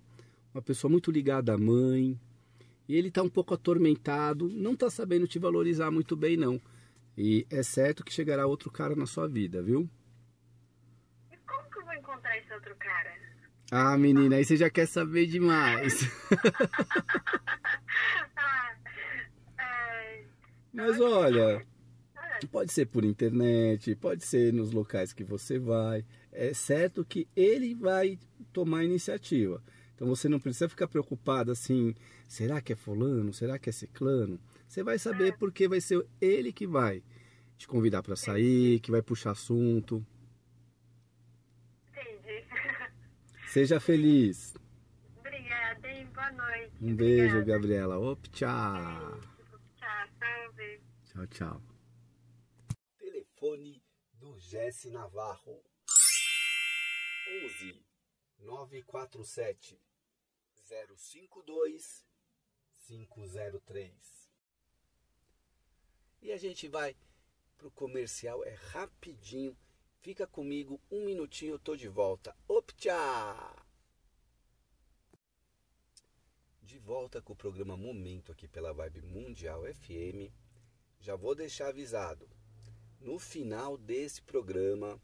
uma 0.56 0.62
pessoa 0.62 0.90
muito 0.90 1.10
ligada 1.10 1.52
à 1.52 1.58
mãe, 1.58 2.18
e 2.88 2.96
ele 2.96 3.08
está 3.08 3.22
um 3.22 3.28
pouco 3.28 3.52
atormentado, 3.52 4.48
não 4.48 4.72
está 4.72 4.88
sabendo 4.88 5.28
te 5.28 5.38
valorizar 5.38 5.90
muito 5.90 6.16
bem, 6.16 6.34
não. 6.36 6.58
E 7.16 7.46
é 7.50 7.62
certo 7.62 8.02
que 8.02 8.10
chegará 8.12 8.46
outro 8.46 8.70
cara 8.70 8.96
na 8.96 9.04
sua 9.06 9.28
vida, 9.28 9.62
viu? 9.62 9.86
E 11.30 11.36
como 11.46 11.68
que 11.70 11.78
eu 11.78 11.84
vou 11.84 11.92
encontrar 11.92 12.38
esse 12.38 12.50
outro 12.54 12.74
cara? 12.76 13.14
Ah, 13.70 13.98
menina, 13.98 14.36
aí 14.36 14.44
você 14.46 14.56
já 14.56 14.70
quer 14.70 14.86
saber 14.86 15.26
demais. 15.26 16.00
Mas 20.72 20.98
olha, 21.00 21.66
pode 22.50 22.72
ser 22.72 22.86
por 22.86 23.04
internet, 23.04 23.94
pode 23.96 24.24
ser 24.24 24.54
nos 24.54 24.72
locais 24.72 25.12
que 25.12 25.24
você 25.24 25.58
vai. 25.58 26.02
É 26.32 26.54
certo 26.54 27.04
que 27.04 27.28
ele 27.36 27.74
vai 27.74 28.18
tomar 28.52 28.84
iniciativa. 28.84 29.62
Então 29.96 30.06
você 30.08 30.28
não 30.28 30.38
precisa 30.38 30.68
ficar 30.68 30.86
preocupado 30.86 31.50
assim, 31.50 31.94
será 32.28 32.60
que 32.60 32.74
é 32.74 32.76
fulano? 32.76 33.32
Será 33.32 33.58
que 33.58 33.70
é 33.70 33.72
ciclano? 33.72 34.38
Você 34.68 34.82
vai 34.82 34.98
saber 34.98 35.32
É. 35.32 35.36
porque 35.36 35.66
vai 35.66 35.80
ser 35.80 36.06
ele 36.20 36.52
que 36.52 36.66
vai 36.66 37.02
te 37.56 37.66
convidar 37.66 38.02
para 38.02 38.14
sair, 38.14 38.78
que 38.80 38.90
vai 38.90 39.00
puxar 39.00 39.30
assunto. 39.30 40.06
Entendi. 41.90 42.44
Seja 43.48 43.80
feliz. 43.80 44.54
Obrigada, 45.18 45.88
hein? 45.90 46.06
Boa 46.14 46.30
noite. 46.32 46.72
Um 46.82 46.94
beijo, 46.94 47.38
Obrigada. 47.38 47.44
Gabriela. 47.52 47.98
Op, 47.98 48.28
tchau. 48.28 49.18
Tchau, 49.76 50.08
tchau, 51.06 51.26
tchau. 51.28 51.62
Telefone 52.98 53.82
do 54.20 54.38
Jesse 54.38 54.90
Navarro. 54.90 55.62
11 57.46 57.82
947 58.44 59.80
052 60.66 62.04
503. 62.86 64.30
E 66.22 66.32
a 66.32 66.36
gente 66.36 66.68
vai 66.68 66.96
pro 67.56 67.70
comercial, 67.70 68.44
é 68.44 68.54
rapidinho. 68.54 69.56
Fica 70.00 70.26
comigo, 70.26 70.80
um 70.90 71.04
minutinho 71.04 71.54
eu 71.54 71.58
tô 71.58 71.76
de 71.76 71.88
volta. 71.88 72.36
Optcha! 72.48 72.94
De 76.62 76.78
volta 76.78 77.22
com 77.22 77.32
o 77.32 77.36
programa 77.36 77.76
Momento 77.76 78.32
aqui 78.32 78.48
pela 78.48 78.72
Vibe 78.72 79.02
Mundial 79.02 79.62
FM. 79.72 80.32
Já 81.00 81.14
vou 81.14 81.34
deixar 81.34 81.68
avisado. 81.68 82.28
No 83.00 83.18
final 83.18 83.76
desse 83.76 84.20
programa 84.22 85.00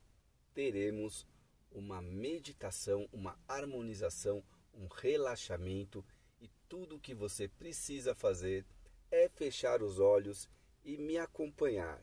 teremos 0.52 1.26
uma 1.70 2.02
meditação, 2.02 3.08
uma 3.12 3.38
harmonização, 3.46 4.42
um 4.74 4.86
relaxamento 4.86 6.04
e 6.40 6.48
tudo 6.68 6.96
o 6.96 7.00
que 7.00 7.14
você 7.14 7.48
precisa 7.48 8.14
fazer 8.14 8.64
é 9.10 9.28
fechar 9.28 9.82
os 9.82 9.98
olhos 9.98 10.48
e 10.84 10.96
me 10.96 11.18
acompanhar. 11.18 12.02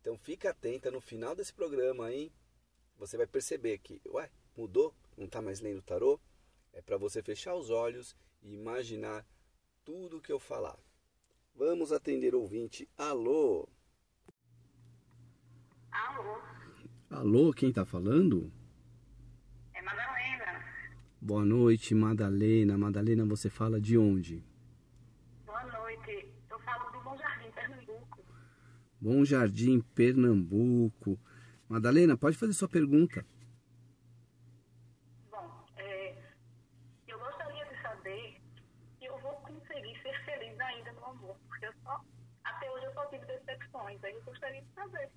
Então 0.00 0.16
fica 0.18 0.50
atenta 0.50 0.90
no 0.90 1.00
final 1.00 1.34
desse 1.34 1.52
programa, 1.52 2.12
hein? 2.12 2.32
Você 2.98 3.16
vai 3.16 3.26
perceber 3.26 3.78
que, 3.78 4.00
ué, 4.06 4.30
mudou? 4.56 4.94
Não 5.16 5.26
está 5.26 5.40
mais 5.40 5.60
lendo 5.60 5.78
o 5.78 5.82
tarô? 5.82 6.20
É 6.72 6.82
para 6.82 6.96
você 6.96 7.22
fechar 7.22 7.54
os 7.54 7.70
olhos 7.70 8.16
e 8.42 8.52
imaginar 8.52 9.26
tudo 9.84 10.18
o 10.18 10.20
que 10.20 10.32
eu 10.32 10.40
falar. 10.40 10.78
Vamos 11.54 11.92
atender 11.92 12.34
o 12.34 12.40
ouvinte. 12.40 12.88
Alô? 12.96 13.68
Alô, 15.90 16.42
Alô, 17.10 17.52
quem 17.52 17.68
está 17.68 17.84
falando? 17.84 18.50
Boa 21.26 21.42
noite, 21.42 21.94
Madalena. 21.94 22.76
Madalena, 22.76 23.24
você 23.24 23.48
fala 23.48 23.80
de 23.80 23.96
onde? 23.96 24.44
Boa 25.46 25.64
noite. 25.64 26.28
Eu 26.50 26.58
falo 26.60 26.90
do 26.92 27.00
Bom 27.00 27.16
Jardim, 27.16 27.50
Pernambuco. 27.50 28.24
Bom 29.00 29.24
Jardim, 29.24 29.80
Pernambuco. 29.80 31.18
Madalena, 31.66 32.14
pode 32.14 32.36
fazer 32.36 32.52
sua 32.52 32.68
pergunta. 32.68 33.24
Bom, 35.30 35.64
é, 35.78 36.14
eu 37.08 37.18
gostaria 37.18 37.64
de 37.70 37.80
saber 37.80 38.42
se 38.98 39.06
eu 39.06 39.18
vou 39.20 39.32
conseguir 39.36 39.98
ser 40.02 40.24
feliz 40.26 40.60
ainda 40.60 40.92
no 40.92 41.06
amor, 41.06 41.38
porque 41.48 41.64
eu 41.64 41.72
só, 41.84 42.04
até 42.44 42.70
hoje 42.70 42.84
eu 42.84 42.92
só 42.92 43.06
tive 43.06 43.24
decepções, 43.24 44.04
aí 44.04 44.12
eu 44.12 44.22
gostaria 44.24 44.60
de 44.60 44.68
saber. 44.74 45.10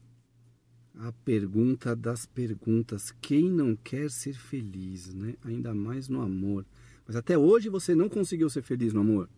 A 0.99 1.11
pergunta 1.23 1.95
das 1.95 2.25
perguntas. 2.25 3.11
Quem 3.21 3.51
não 3.51 3.75
quer 3.75 4.09
ser 4.09 4.33
feliz, 4.33 5.13
né? 5.13 5.35
Ainda 5.43 5.73
mais 5.73 6.09
no 6.09 6.21
amor. 6.21 6.65
Mas 7.05 7.15
até 7.15 7.37
hoje 7.37 7.69
você 7.69 7.93
não 7.93 8.09
conseguiu 8.09 8.49
ser 8.49 8.63
feliz 8.63 8.93
no 8.93 9.01
amor. 9.01 9.29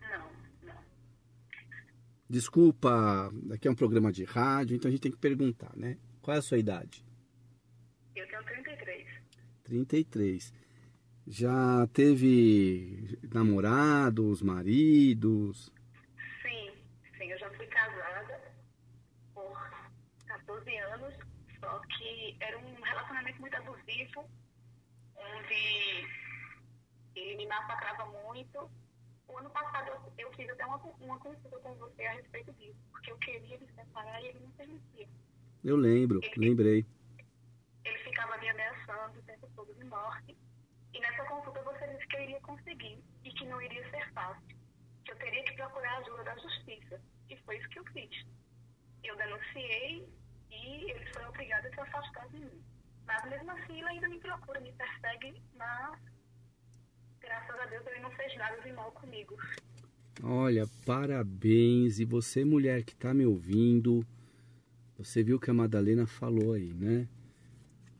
Não, 0.00 0.30
não. 0.68 0.78
Desculpa, 2.28 3.32
aqui 3.50 3.66
é 3.66 3.70
um 3.70 3.74
programa 3.74 4.12
de 4.12 4.24
rádio, 4.24 4.76
então 4.76 4.88
a 4.88 4.92
gente 4.92 5.00
tem 5.00 5.12
que 5.12 5.18
perguntar, 5.18 5.72
né? 5.74 5.96
Qual 6.20 6.34
é 6.34 6.38
a 6.38 6.42
sua 6.42 6.58
idade? 6.58 7.04
Eu 8.14 8.26
tenho 8.28 8.44
33. 8.44 9.06
33. 9.64 10.52
Já 11.26 11.88
teve 11.92 13.18
namorados, 13.32 14.42
maridos? 14.42 15.72
Sim, 16.42 16.70
sim, 17.18 17.30
eu 17.32 17.38
já 17.38 17.50
fui 17.50 17.66
casada 17.66 18.15
14 20.66 20.76
anos, 20.78 21.14
só 21.60 21.78
que 21.96 22.36
era 22.40 22.58
um 22.58 22.74
relacionamento 22.82 23.40
muito 23.40 23.56
abusivo, 23.56 24.28
onde 25.16 26.06
ele 27.14 27.36
me 27.36 27.46
massacrava 27.46 28.04
muito. 28.24 28.68
O 29.28 29.38
ano 29.38 29.50
passado 29.50 29.88
eu, 29.88 30.12
eu 30.18 30.32
fiz 30.32 30.48
até 30.50 30.66
uma, 30.66 30.76
uma 30.76 31.18
consulta 31.20 31.58
com 31.60 31.74
você 31.76 32.04
a 32.04 32.12
respeito 32.12 32.52
disso, 32.54 32.78
porque 32.90 33.12
eu 33.12 33.18
queria 33.18 33.58
me 33.58 33.66
separar 33.72 34.20
e 34.22 34.26
ele 34.26 34.40
não 34.40 34.50
permitia. 34.52 35.08
Eu 35.64 35.76
lembro, 35.76 36.20
lembrei. 36.36 36.84
Ele 37.84 37.98
ficava 37.98 38.36
me 38.38 38.48
ameaçando 38.48 39.18
o 39.18 39.22
tempo 39.22 39.48
todo 39.54 39.72
de 39.74 39.84
morte. 39.84 40.36
E 40.92 41.00
nessa 41.00 41.24
consulta 41.24 41.62
você 41.62 41.86
disse 41.88 42.06
que 42.08 42.16
eu 42.16 42.22
iria 42.22 42.40
conseguir 42.40 43.02
e 43.24 43.30
que 43.30 43.44
não 43.46 43.60
iria 43.62 43.88
ser 43.90 44.12
fácil. 44.12 44.56
Que 45.04 45.12
eu 45.12 45.16
teria 45.16 45.44
que 45.44 45.54
procurar 45.54 45.92
a 45.92 45.98
ajuda 45.98 46.24
da 46.24 46.36
justiça. 46.36 47.00
E 47.28 47.36
foi 47.38 47.58
isso 47.58 47.68
que 47.68 47.78
eu 47.78 47.84
fiz. 47.86 48.26
Eu 49.02 49.16
denunciei 49.16 50.08
e 50.50 50.90
ele 50.90 51.06
foi 51.12 51.24
obrigado 51.24 51.66
a 51.66 51.70
se 51.70 51.80
afastar 51.80 52.28
de 52.28 52.38
mim. 52.40 52.62
Mas 53.06 53.24
mesmo 53.30 53.50
assim 53.52 53.78
ele 53.78 53.88
ainda 53.88 54.08
me 54.08 54.18
procura, 54.18 54.60
me 54.60 54.72
persegue, 54.72 55.40
mas 55.56 55.98
graças 57.20 57.60
a 57.60 57.66
Deus 57.66 57.86
ele 57.86 58.00
não 58.00 58.10
fez 58.12 58.36
nada 58.36 58.60
de 58.60 58.72
mal 58.72 58.90
comigo. 58.92 59.36
Olha, 60.22 60.66
parabéns. 60.84 61.98
E 62.00 62.04
você, 62.04 62.44
mulher 62.44 62.82
que 62.84 62.92
está 62.92 63.12
me 63.12 63.26
ouvindo, 63.26 64.04
você 64.96 65.22
viu 65.22 65.38
que 65.38 65.50
a 65.50 65.54
Madalena 65.54 66.06
falou 66.06 66.54
aí, 66.54 66.72
né? 66.72 67.06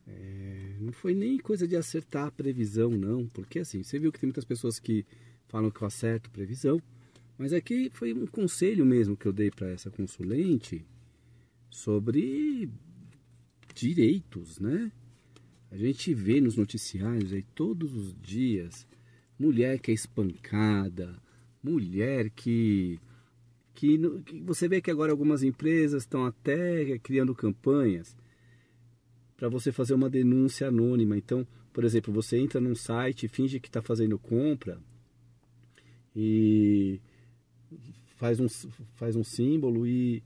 É, 0.08 0.76
não 0.80 0.92
foi 0.92 1.14
nem 1.14 1.38
coisa 1.38 1.66
de 1.66 1.76
acertar 1.76 2.26
a 2.26 2.30
previsão, 2.30 2.90
não. 2.90 3.26
Porque 3.28 3.58
assim, 3.58 3.82
você 3.82 3.98
viu 3.98 4.10
que 4.10 4.18
tem 4.18 4.28
muitas 4.28 4.44
pessoas 4.44 4.78
que 4.78 5.04
falam 5.48 5.70
que 5.70 5.82
eu 5.82 5.86
acerto 5.86 6.30
previsão. 6.30 6.80
Mas 7.36 7.52
aqui 7.52 7.90
foi 7.90 8.14
um 8.14 8.26
conselho 8.26 8.84
mesmo 8.86 9.16
que 9.16 9.26
eu 9.26 9.32
dei 9.32 9.50
para 9.50 9.68
essa 9.68 9.90
consulente 9.90 10.86
sobre 11.76 12.70
direitos, 13.74 14.58
né? 14.58 14.90
A 15.70 15.76
gente 15.76 16.14
vê 16.14 16.40
nos 16.40 16.56
noticiários 16.56 17.34
aí 17.34 17.42
todos 17.54 17.94
os 17.94 18.16
dias 18.18 18.86
mulher 19.38 19.78
que 19.78 19.90
é 19.90 19.94
espancada, 19.94 21.20
mulher 21.62 22.30
que, 22.30 22.98
que, 23.74 23.98
que 24.24 24.40
você 24.40 24.66
vê 24.66 24.80
que 24.80 24.90
agora 24.90 25.12
algumas 25.12 25.42
empresas 25.42 26.04
estão 26.04 26.24
até 26.24 26.98
criando 26.98 27.34
campanhas 27.34 28.16
para 29.36 29.50
você 29.50 29.70
fazer 29.70 29.92
uma 29.92 30.08
denúncia 30.08 30.68
anônima. 30.68 31.18
Então, 31.18 31.46
por 31.74 31.84
exemplo, 31.84 32.10
você 32.10 32.38
entra 32.38 32.58
num 32.58 32.74
site, 32.74 33.28
finge 33.28 33.60
que 33.60 33.68
está 33.68 33.82
fazendo 33.82 34.18
compra 34.18 34.80
e 36.14 36.98
faz 38.16 38.40
um, 38.40 38.48
faz 38.94 39.14
um 39.14 39.22
símbolo 39.22 39.86
e 39.86 40.22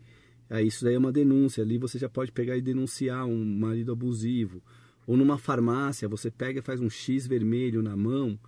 aí 0.50 0.66
isso 0.66 0.84
daí 0.84 0.94
é 0.94 0.98
uma 0.98 1.12
denúncia. 1.12 1.62
Ali 1.62 1.78
você 1.78 1.98
já 1.98 2.08
pode 2.08 2.32
pegar 2.32 2.56
e 2.56 2.60
denunciar 2.60 3.24
um 3.24 3.44
marido 3.44 3.92
abusivo. 3.92 4.62
Ou 5.06 5.16
numa 5.16 5.38
farmácia, 5.38 6.08
você 6.08 6.30
pega 6.30 6.58
e 6.58 6.62
faz 6.62 6.80
um 6.80 6.90
X 6.90 7.26
vermelho 7.26 7.82
na 7.82 7.96
mão, 7.96 8.38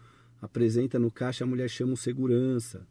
apresenta 0.41 0.99
no 0.99 1.11
caixa, 1.11 1.45
a 1.45 1.47
mulher 1.47 1.69
chama 1.69 1.95
o 1.95 1.97
segurança. 1.97 2.87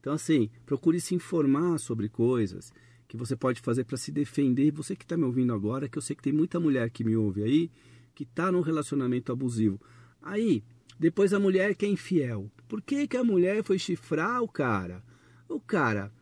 Então, 0.00 0.12
assim, 0.12 0.50
procure 0.64 1.00
se 1.00 1.14
informar 1.14 1.78
sobre 1.78 2.08
coisas 2.08 2.72
que 3.08 3.16
você 3.16 3.36
pode 3.36 3.60
fazer 3.60 3.84
para 3.84 3.96
se 3.96 4.10
defender. 4.10 4.70
Você 4.72 4.96
que 4.96 5.04
está 5.04 5.16
me 5.16 5.24
ouvindo 5.24 5.52
agora, 5.52 5.88
que 5.88 5.98
eu 5.98 6.02
sei 6.02 6.16
que 6.16 6.22
tem 6.22 6.32
muita 6.32 6.58
mulher 6.58 6.90
que 6.90 7.04
me 7.04 7.16
ouve 7.16 7.42
aí, 7.42 7.70
que 8.14 8.24
está 8.24 8.50
num 8.50 8.60
relacionamento 8.60 9.30
abusivo. 9.30 9.80
Aí, 10.22 10.62
depois 10.98 11.32
a 11.32 11.38
mulher 11.38 11.74
que 11.74 11.84
é 11.84 11.88
infiel. 11.88 12.50
Por 12.68 12.82
que, 12.82 13.06
que 13.06 13.16
a 13.16 13.24
mulher 13.24 13.62
foi 13.62 13.78
chifrar 13.78 14.42
o 14.42 14.48
cara? 14.48 15.02
O 15.48 15.60
cara 15.60 16.12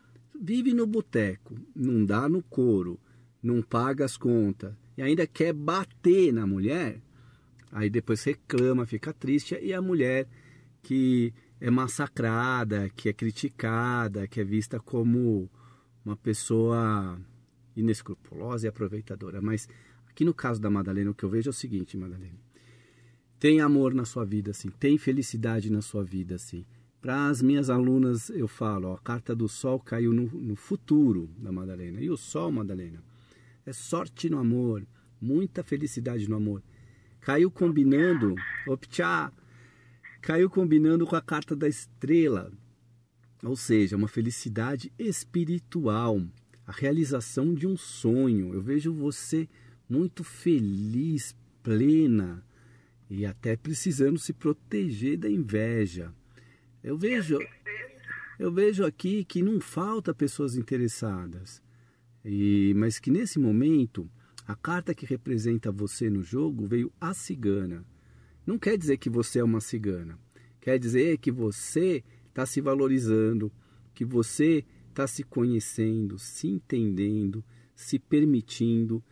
vive 0.41 0.73
no 0.73 0.85
boteco, 0.85 1.55
não 1.75 2.05
dá 2.05 2.27
no 2.27 2.41
couro, 2.43 2.99
não 3.41 3.61
paga 3.61 4.05
as 4.05 4.17
contas 4.17 4.73
e 4.97 5.01
ainda 5.01 5.27
quer 5.27 5.53
bater 5.53 6.31
na 6.33 6.47
mulher. 6.47 7.01
Aí 7.71 7.89
depois 7.89 8.23
reclama, 8.23 8.85
fica 8.85 9.13
triste 9.13 9.57
e 9.61 9.73
a 9.73 9.81
mulher 9.81 10.27
que 10.81 11.33
é 11.59 11.69
massacrada, 11.69 12.89
que 12.89 13.09
é 13.09 13.13
criticada, 13.13 14.27
que 14.27 14.39
é 14.39 14.43
vista 14.43 14.79
como 14.79 15.49
uma 16.05 16.15
pessoa 16.15 17.19
inescrupulosa 17.75 18.65
e 18.65 18.69
aproveitadora. 18.69 19.41
Mas 19.41 19.67
aqui 20.09 20.23
no 20.23 20.33
caso 20.33 20.61
da 20.61 20.69
Madalena, 20.69 21.11
o 21.11 21.15
que 21.15 21.23
eu 21.23 21.29
vejo 21.29 21.49
é 21.49 21.51
o 21.51 21.53
seguinte, 21.53 21.97
Madalena. 21.97 22.39
Tem 23.39 23.59
amor 23.59 23.93
na 23.93 24.05
sua 24.05 24.23
vida, 24.23 24.51
assim, 24.51 24.69
tem 24.69 24.97
felicidade 24.97 25.69
na 25.69 25.81
sua 25.81 26.03
vida, 26.03 26.35
assim. 26.35 26.65
Para 27.05 27.27
as 27.27 27.39
minhas 27.39 27.69
alunas, 27.69 28.31
eu 28.31 28.47
falo, 28.47 28.87
ó, 28.87 28.93
a 28.95 28.97
carta 28.97 29.35
do 29.35 29.47
sol 29.47 29.79
caiu 29.79 30.11
no, 30.11 30.23
no 30.23 30.55
futuro 30.55 31.29
da 31.37 31.51
Madalena. 31.51 32.01
E 32.01 32.09
o 32.09 32.17
sol, 32.17 32.51
Madalena, 32.51 32.97
é 33.63 33.71
sorte 33.71 34.27
no 34.27 34.39
amor, 34.39 34.83
muita 35.21 35.63
felicidade 35.63 36.27
no 36.27 36.35
amor. 36.35 36.63
Caiu 37.21 37.51
combinando, 37.51 38.33
optcha, 38.67 39.31
caiu 40.19 40.49
combinando 40.49 41.05
com 41.05 41.15
a 41.15 41.21
carta 41.21 41.55
da 41.55 41.67
estrela, 41.67 42.51
ou 43.43 43.55
seja, 43.55 43.95
uma 43.95 44.07
felicidade 44.07 44.91
espiritual, 44.97 46.19
a 46.65 46.71
realização 46.71 47.53
de 47.53 47.67
um 47.67 47.77
sonho. 47.77 48.51
Eu 48.51 48.63
vejo 48.63 48.91
você 48.91 49.47
muito 49.87 50.23
feliz, 50.23 51.35
plena 51.61 52.43
e 53.07 53.27
até 53.27 53.55
precisando 53.55 54.17
se 54.17 54.33
proteger 54.33 55.19
da 55.19 55.29
inveja. 55.29 56.11
Eu 56.85 56.99
vejo, 56.99 57.39
eu 58.37 58.51
vejo 58.51 58.85
aqui 58.85 59.25
que 59.25 59.41
não 59.41 59.59
falta 59.59 60.13
pessoas 60.13 60.55
interessadas, 60.55 61.59
e, 62.23 62.75
mas 62.75 62.99
que 62.99 63.09
nesse 63.09 63.39
momento 63.39 64.07
a 64.45 64.55
carta 64.55 64.93
que 64.93 65.03
representa 65.03 65.71
você 65.71 66.11
no 66.11 66.21
jogo 66.21 66.67
veio 66.67 66.93
a 67.01 67.11
cigana. 67.11 67.83
Não 68.45 68.59
quer 68.59 68.77
dizer 68.77 68.97
que 68.97 69.09
você 69.09 69.39
é 69.39 69.43
uma 69.43 69.61
cigana. 69.61 70.19
Quer 70.61 70.77
dizer 70.77 71.17
que 71.17 71.31
você 71.31 72.03
está 72.27 72.45
se 72.45 72.61
valorizando, 72.61 73.51
que 73.91 74.05
você 74.05 74.63
está 74.89 75.07
se 75.07 75.23
conhecendo, 75.23 76.19
se 76.19 76.47
entendendo, 76.47 77.43
se 77.75 77.97
permitindo, 77.97 79.03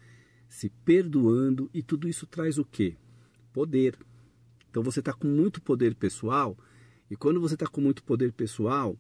se 0.48 0.70
perdoando 0.70 1.72
e 1.74 1.82
tudo 1.82 2.08
isso 2.08 2.28
traz 2.28 2.60
o 2.60 2.66
quê? 2.66 2.98
Poder. 3.52 3.98
Então 4.70 4.84
você 4.84 5.00
está 5.00 5.12
com 5.12 5.28
muito 5.28 5.60
poder 5.60 5.96
pessoal 5.96 6.56
e 7.10 7.16
quando 7.16 7.40
você 7.40 7.56
está 7.56 7.68
com 7.68 7.82
muito 7.82 8.04
poder 8.04 8.32
pessoal, 8.32 8.98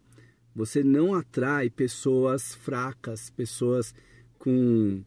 você 0.55 0.83
não 0.83 1.13
atrai 1.13 1.69
pessoas 1.69 2.53
fracas, 2.53 3.29
pessoas 3.29 3.93
com 4.37 5.03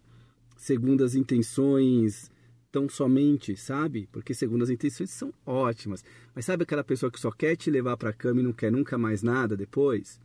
segundas 0.57 1.15
intenções 1.15 2.31
tão 2.73 2.89
somente, 2.89 3.57
sabe? 3.57 4.09
Porque 4.11 4.35
segundas 4.35 4.71
intenções 4.71 5.11
são 5.11 5.33
ótimas. 5.45 6.05
Mas 6.35 6.45
sabe 6.45 6.65
aquela 6.65 6.85
pessoa 6.85 7.11
que 7.11 7.21
só 7.21 7.31
quer 7.31 7.57
te 7.57 7.71
levar 7.71 7.97
para 7.97 8.11
a 8.11 8.13
cama 8.13 8.41
e 8.41 8.45
não 8.45 8.53
quer 8.53 8.73
nunca 8.73 8.99
mais 8.99 9.23
nada 9.23 9.57
depois? 9.57 10.21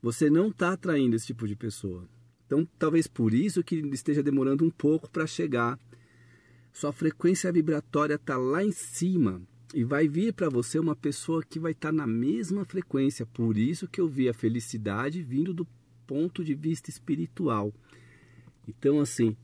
Você 0.00 0.30
não 0.30 0.48
está 0.48 0.72
atraindo 0.72 1.16
esse 1.16 1.26
tipo 1.26 1.48
de 1.48 1.56
pessoa. 1.56 2.08
Então, 2.46 2.66
talvez 2.78 3.06
por 3.06 3.34
isso 3.34 3.62
que 3.62 3.76
esteja 3.92 4.22
demorando 4.22 4.64
um 4.64 4.70
pouco 4.70 5.10
para 5.10 5.26
chegar. 5.26 5.78
Sua 6.72 6.92
frequência 6.92 7.52
vibratória 7.52 8.14
está 8.14 8.36
lá 8.36 8.64
em 8.64 8.72
cima 8.72 9.42
e 9.74 9.84
vai 9.84 10.08
vir 10.08 10.32
para 10.32 10.48
você 10.48 10.78
uma 10.78 10.96
pessoa 10.96 11.42
que 11.42 11.58
vai 11.58 11.72
estar 11.72 11.88
tá 11.88 11.92
na 11.92 12.06
mesma 12.06 12.64
frequência. 12.64 13.26
Por 13.26 13.56
isso 13.56 13.86
que 13.88 14.00
eu 14.00 14.08
vi 14.08 14.28
a 14.28 14.34
felicidade 14.34 15.22
vindo 15.22 15.52
do 15.52 15.66
ponto 16.06 16.44
de 16.44 16.54
vista 16.54 16.88
espiritual. 16.88 17.72
Então, 18.66 19.00
assim, 19.00 19.36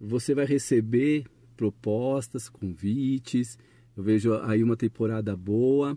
você 0.00 0.34
vai 0.34 0.44
receber 0.44 1.24
propostas, 1.56 2.48
convites. 2.48 3.58
Eu 3.96 4.02
vejo 4.02 4.34
aí 4.34 4.62
uma 4.62 4.76
temporada 4.76 5.36
boa. 5.36 5.96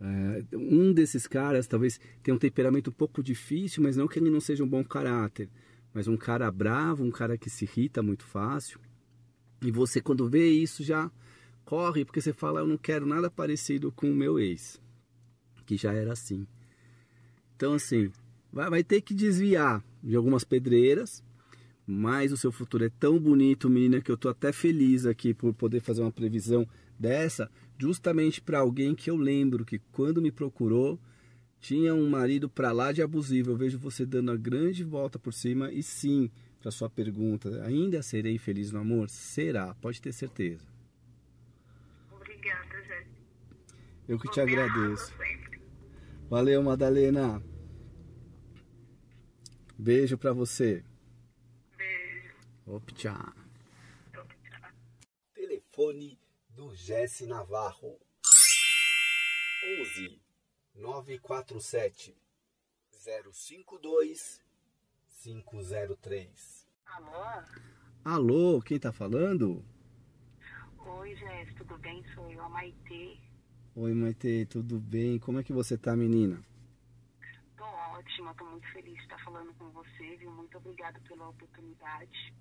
É, 0.00 0.44
um 0.56 0.92
desses 0.92 1.26
caras 1.26 1.66
talvez 1.66 1.98
tenha 2.22 2.34
um 2.34 2.38
temperamento 2.38 2.90
um 2.90 2.92
pouco 2.92 3.22
difícil, 3.22 3.82
mas 3.82 3.96
não 3.96 4.06
que 4.06 4.18
ele 4.18 4.30
não 4.30 4.40
seja 4.40 4.62
um 4.62 4.68
bom 4.68 4.84
caráter, 4.84 5.48
mas 5.94 6.06
um 6.06 6.16
cara 6.16 6.50
bravo, 6.50 7.04
um 7.04 7.10
cara 7.10 7.38
que 7.38 7.48
se 7.48 7.64
irrita 7.64 8.02
muito 8.02 8.24
fácil. 8.24 8.78
E 9.62 9.70
você, 9.70 10.00
quando 10.00 10.28
vê 10.28 10.48
isso, 10.48 10.82
já 10.82 11.10
corre, 11.64 12.04
porque 12.04 12.20
você 12.20 12.32
fala: 12.32 12.60
Eu 12.60 12.66
não 12.66 12.76
quero 12.76 13.06
nada 13.06 13.30
parecido 13.30 13.90
com 13.92 14.10
o 14.10 14.14
meu 14.14 14.38
ex, 14.38 14.80
que 15.66 15.76
já 15.76 15.92
era 15.92 16.12
assim. 16.12 16.46
Então, 17.56 17.74
assim, 17.74 18.10
vai, 18.52 18.68
vai 18.68 18.84
ter 18.84 19.00
que 19.00 19.14
desviar 19.14 19.82
de 20.02 20.16
algumas 20.16 20.44
pedreiras, 20.44 21.22
mas 21.86 22.32
o 22.32 22.36
seu 22.36 22.52
futuro 22.52 22.84
é 22.84 22.90
tão 22.90 23.18
bonito, 23.18 23.70
menina, 23.70 24.00
que 24.00 24.10
eu 24.10 24.16
tô 24.16 24.28
até 24.28 24.52
feliz 24.52 25.06
aqui 25.06 25.32
por 25.32 25.54
poder 25.54 25.80
fazer 25.80 26.02
uma 26.02 26.12
previsão 26.12 26.66
dessa, 26.98 27.50
justamente 27.78 28.40
para 28.40 28.58
alguém 28.58 28.94
que 28.94 29.10
eu 29.10 29.16
lembro 29.16 29.64
que 29.64 29.80
quando 29.92 30.20
me 30.22 30.30
procurou 30.30 30.98
tinha 31.64 31.94
um 31.94 32.10
marido 32.10 32.46
para 32.46 32.72
lá 32.72 32.92
de 32.92 33.00
abusivo. 33.00 33.50
Eu 33.50 33.56
vejo 33.56 33.78
você 33.78 34.04
dando 34.04 34.30
a 34.30 34.36
grande 34.36 34.84
volta 34.84 35.18
por 35.18 35.32
cima 35.32 35.72
e 35.72 35.82
sim, 35.82 36.30
para 36.64 36.70
sua 36.70 36.88
pergunta, 36.88 37.62
ainda 37.62 38.02
serei 38.02 38.38
feliz 38.38 38.72
no 38.72 38.80
amor? 38.80 39.10
Será, 39.10 39.74
pode 39.74 40.00
ter 40.00 40.14
certeza. 40.14 40.66
Obrigada, 42.10 42.82
Jéssica. 42.82 43.22
Eu 44.08 44.18
que 44.18 44.30
te 44.30 44.40
agradeço. 44.40 45.12
Valeu, 46.26 46.62
Madalena. 46.62 47.42
Beijo 49.78 50.16
para 50.16 50.32
você. 50.32 50.82
Optcha. 52.64 53.14
Telefone 55.34 56.18
do 56.48 56.74
Jesse 56.74 57.26
Navarro. 57.26 58.00
11 59.82 60.18
947 60.74 62.16
052 62.90 64.43
503. 65.24 66.68
Alô? 66.84 67.42
Alô, 68.04 68.60
quem 68.60 68.78
tá 68.78 68.92
falando? 68.92 69.64
Oi, 70.78 71.16
Jess, 71.16 71.54
tudo 71.54 71.78
bem? 71.78 72.04
Sou 72.14 72.30
eu, 72.30 72.42
a 72.42 72.48
Maitê. 72.50 73.16
Oi, 73.74 73.94
Maitê, 73.94 74.44
tudo 74.44 74.78
bem? 74.78 75.18
Como 75.18 75.40
é 75.40 75.42
que 75.42 75.52
você 75.52 75.78
tá, 75.78 75.96
menina? 75.96 76.44
Tô 77.56 77.64
ótima, 77.64 78.34
tô 78.34 78.44
muito 78.44 78.70
feliz 78.72 78.94
de 78.94 79.00
estar 79.00 79.18
falando 79.24 79.54
com 79.54 79.70
você, 79.70 80.16
viu? 80.18 80.30
Muito 80.30 80.58
obrigada 80.58 81.00
pela 81.08 81.30
oportunidade 81.30 82.34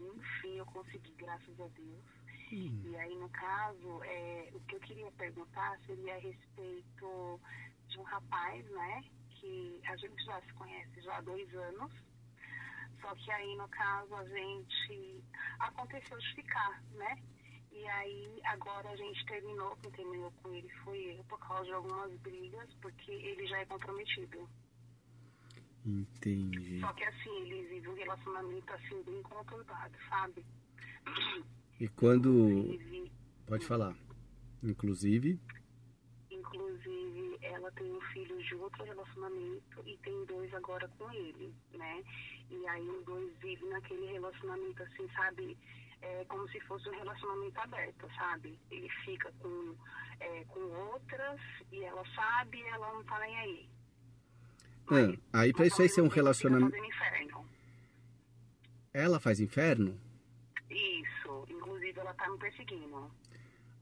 enfim 0.00 0.56
eu 0.56 0.66
consegui, 0.66 1.12
graças 1.16 1.60
a 1.60 1.68
Deus. 1.68 2.04
Hum. 2.52 2.82
E 2.84 2.96
aí, 2.96 3.14
no 3.16 3.28
caso, 3.30 4.02
é, 4.04 4.50
o 4.52 4.60
que 4.60 4.76
eu 4.76 4.80
queria 4.80 5.10
perguntar 5.12 5.78
seria 5.86 6.14
a 6.14 6.18
respeito 6.18 7.40
de 7.88 7.98
um 7.98 8.02
rapaz, 8.02 8.64
né? 8.70 9.04
Que 9.30 9.80
a 9.86 9.96
gente 9.96 10.24
já 10.24 10.40
se 10.42 10.52
conhece 10.54 11.00
já 11.00 11.18
há 11.18 11.20
dois 11.20 11.52
anos. 11.54 11.92
Só 13.00 13.14
que 13.14 13.30
aí, 13.30 13.56
no 13.56 13.68
caso, 13.68 14.14
a 14.14 14.24
gente 14.24 15.24
aconteceu 15.60 16.18
de 16.18 16.34
ficar, 16.34 16.82
né? 16.92 17.18
E 17.72 17.86
aí, 17.86 18.40
agora 18.44 18.88
a 18.88 18.96
gente 18.96 19.26
terminou, 19.26 19.76
quem 19.76 19.90
terminou 19.90 20.32
com 20.42 20.54
ele 20.54 20.68
foi 20.84 21.16
eu, 21.18 21.24
por 21.24 21.38
causa 21.40 21.64
de 21.64 21.72
algumas 21.72 22.12
brigas, 22.20 22.72
porque 22.80 23.10
ele 23.10 23.46
já 23.46 23.58
é 23.58 23.66
comprometido. 23.66 24.48
Entendi. 25.84 26.80
Só 26.80 26.92
que 26.92 27.04
assim, 27.04 27.36
eles 27.42 27.68
vivem 27.68 27.90
um 27.90 27.94
relacionamento 27.94 28.72
assim 28.72 29.02
bem 29.02 29.22
conturbado, 29.22 29.98
sabe? 30.08 30.44
E 31.78 31.88
quando. 31.88 32.48
Inclusive, 32.48 33.12
Pode 33.46 33.66
falar. 33.66 33.94
Inclusive. 34.62 35.38
Tem 38.24 38.36
um 38.36 38.38
filho 38.38 38.42
de 38.42 38.54
outro 38.56 38.84
relacionamento 38.84 39.82
e 39.86 39.96
tem 39.98 40.24
dois 40.24 40.52
agora 40.54 40.88
com 40.98 41.10
ele, 41.12 41.52
né? 41.74 42.02
E 42.50 42.66
aí 42.66 42.88
os 42.88 43.04
dois 43.04 43.30
vivem 43.38 43.68
naquele 43.68 44.06
relacionamento 44.06 44.82
assim, 44.82 45.08
sabe? 45.14 45.56
É 46.02 46.24
como 46.28 46.48
se 46.48 46.60
fosse 46.60 46.88
um 46.88 46.98
relacionamento 46.98 47.58
aberto, 47.60 48.08
sabe? 48.14 48.58
Ele 48.70 48.88
fica 49.04 49.32
com, 49.40 49.74
é, 50.20 50.44
com 50.44 50.60
outras 50.60 51.40
e 51.72 51.82
ela 51.82 52.04
sabe 52.14 52.58
e 52.58 52.62
ela 52.62 52.92
não 52.92 53.04
tá 53.04 53.18
nem 53.20 53.38
aí. 53.38 53.68
Ah, 55.32 55.40
aí 55.40 55.52
pra 55.52 55.66
isso 55.66 55.80
aí 55.80 55.88
ser 55.88 56.02
um 56.02 56.08
relacionamento. 56.08 56.76
Ela 58.92 59.18
faz 59.18 59.40
inferno? 59.40 59.98
Isso, 60.70 61.46
inclusive 61.48 61.98
ela 61.98 62.14
tá 62.14 62.28
me 62.28 62.38
perseguindo. 62.38 63.10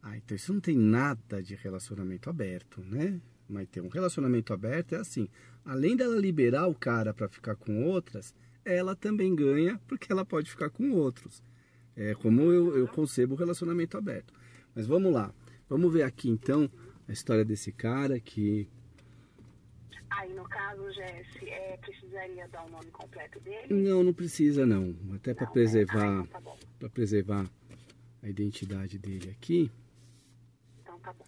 Ah, 0.02 0.16
então 0.16 0.36
isso 0.36 0.52
não 0.52 0.60
tem 0.60 0.76
nada 0.76 1.42
de 1.42 1.54
relacionamento 1.54 2.30
aberto, 2.30 2.80
né? 2.80 3.20
Mas 3.52 3.68
ter 3.68 3.82
um 3.82 3.88
relacionamento 3.88 4.52
aberto 4.52 4.94
é 4.94 4.98
assim. 4.98 5.28
Além 5.62 5.94
dela 5.94 6.16
liberar 6.16 6.66
o 6.66 6.74
cara 6.74 7.12
para 7.12 7.28
ficar 7.28 7.54
com 7.54 7.84
outras, 7.84 8.34
ela 8.64 8.96
também 8.96 9.34
ganha 9.34 9.78
porque 9.86 10.10
ela 10.10 10.24
pode 10.24 10.50
ficar 10.50 10.70
com 10.70 10.90
outros. 10.92 11.44
É 11.94 12.14
como 12.14 12.50
eu, 12.50 12.76
eu 12.78 12.88
concebo 12.88 13.34
o 13.34 13.36
relacionamento 13.36 13.98
aberto. 13.98 14.32
Mas 14.74 14.86
vamos 14.86 15.12
lá. 15.12 15.34
Vamos 15.68 15.92
ver 15.92 16.02
aqui 16.02 16.30
então 16.30 16.70
a 17.06 17.12
história 17.12 17.44
desse 17.44 17.70
cara 17.70 18.18
que 18.18 18.66
Aí, 20.08 20.32
no 20.34 20.44
caso, 20.44 20.90
Jesse, 20.92 21.48
é, 21.48 21.76
precisaria 21.78 22.46
dar 22.48 22.66
o 22.66 22.70
nome 22.70 22.90
completo 22.90 23.40
dele? 23.40 23.72
Não, 23.72 24.02
não 24.02 24.12
precisa 24.12 24.66
não. 24.66 24.94
Até 25.14 25.32
para 25.32 25.46
preservar, 25.46 26.20
ah, 26.20 26.24
então 26.28 26.42
tá 26.42 26.54
para 26.78 26.88
preservar 26.90 27.50
a 28.22 28.28
identidade 28.28 28.98
dele 28.98 29.30
aqui. 29.30 29.70
Então 30.82 30.98
tá 31.00 31.12
bom. 31.14 31.24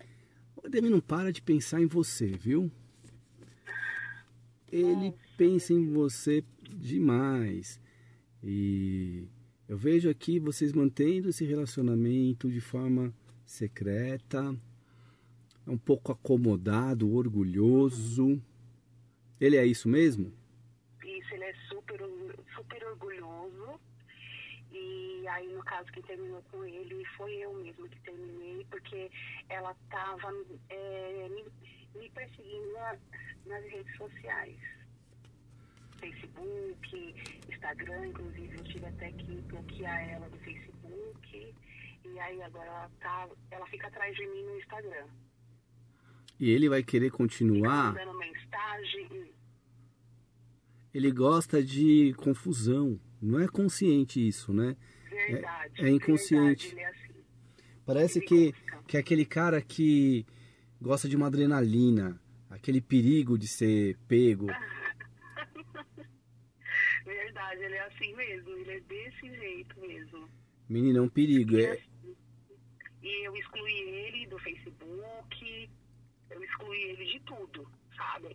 Ademir 0.65 0.91
não 0.91 1.01
para 1.01 1.31
de 1.31 1.43
pensar 1.43 1.81
em 1.81 1.87
você, 1.87 2.27
viu? 2.29 2.71
Ele 4.73 5.11
Nossa. 5.11 5.19
pensa 5.37 5.73
em 5.75 5.93
você 5.93 6.43
demais. 6.69 7.79
E 8.43 9.29
eu 9.69 9.77
vejo 9.77 10.09
aqui 10.09 10.39
vocês 10.39 10.73
mantendo 10.73 11.29
esse 11.29 11.45
relacionamento 11.45 12.51
de 12.51 12.61
forma 12.61 13.15
secreta, 13.45 14.57
um 15.67 15.77
pouco 15.77 16.11
acomodado, 16.11 17.15
orgulhoso. 17.15 18.41
Ele 19.41 19.57
é 19.57 19.67
isso 19.67 19.89
mesmo? 19.89 20.33
Isso, 21.05 21.35
ele 21.35 21.45
é 21.45 21.55
super, 21.69 22.01
super 22.55 22.87
orgulhoso. 22.87 23.81
E 24.77 25.25
aí, 25.29 25.53
no 25.53 25.63
caso, 25.63 25.91
quem 25.93 26.03
terminou 26.03 26.43
com 26.51 26.65
ele 26.65 27.05
foi 27.17 27.33
eu 27.37 27.55
mesmo 27.55 27.89
que 27.89 28.01
terminei, 28.01 28.67
porque 28.71 29.09
ela 29.49 29.71
estava 29.85 30.33
é, 30.69 31.29
me, 31.29 31.45
me 32.01 32.11
perseguindo 32.11 32.73
na- 32.73 32.99
nas 33.47 33.65
redes 33.71 33.97
sociais. 33.97 34.59
Facebook, 36.01 37.15
Instagram, 37.51 38.09
inclusive 38.09 38.57
eu 38.59 38.65
tive 38.65 38.87
até 38.87 39.13
que 39.13 39.37
bloquear 39.43 40.09
ela 40.11 40.29
do 40.29 40.37
Facebook. 40.39 41.55
E 42.05 42.19
aí 42.19 42.43
agora 42.43 42.67
ela, 42.67 42.91
tá, 43.01 43.29
ela 43.51 43.67
fica 43.69 43.87
atrás 43.87 44.15
de 44.15 44.27
mim 44.27 44.43
no 44.43 44.59
Instagram. 44.59 45.07
E 46.39 46.51
ele 46.51 46.69
vai 46.69 46.83
querer 46.83 47.07
Fica 47.07 47.17
continuar. 47.17 47.93
mandando 47.95 48.19
mensagem. 48.19 49.33
Ele 50.93 51.11
gosta 51.11 51.63
de 51.63 52.13
confusão. 52.19 53.01
Não 53.25 53.41
é 53.41 53.49
consciente 53.49 54.27
isso, 54.27 54.53
né? 54.53 54.77
Verdade. 55.11 55.81
é 55.87 55.89
inconsciente. 55.89 56.75
Verdade, 56.75 56.97
é 56.97 57.05
assim. 57.09 57.25
Parece 57.87 58.19
Ele 58.19 58.27
que, 58.27 58.53
gosta. 58.53 58.85
que 58.87 58.97
é 58.97 59.01
aquele 59.01 59.25
cara 59.25 59.63
que 59.63 60.27
gosta 60.81 61.09
de 61.09 61.17
uma 61.17 61.27
adrenalina, 61.29 62.21
aquele 62.51 62.81
perigo 62.81 63.39
de 63.39 63.49
ser 63.49 63.97
pego. 64.07 64.47
Verdade, 67.05 67.63
ele 67.63 67.75
é 67.75 67.87
assim 67.87 68.15
mesmo. 68.15 68.51
Ele 68.51 68.71
é 68.73 68.81
desse 68.81 69.21
jeito 69.35 69.81
mesmo. 69.81 70.29
Menina, 70.69 70.99
é 70.99 71.03
um 71.03 71.09
perigo. 71.09 71.57
É, 71.59 71.81
E 73.03 73.27
eu 73.27 73.37
excluí 73.37 73.73
ele 73.73 74.27
do 74.27 74.39
Facebook, 74.39 75.71
eu 76.31 76.43
excluí 76.43 76.83
ele 76.91 77.05
de 77.05 77.21
tudo, 77.21 77.69
sabe? 77.97 78.35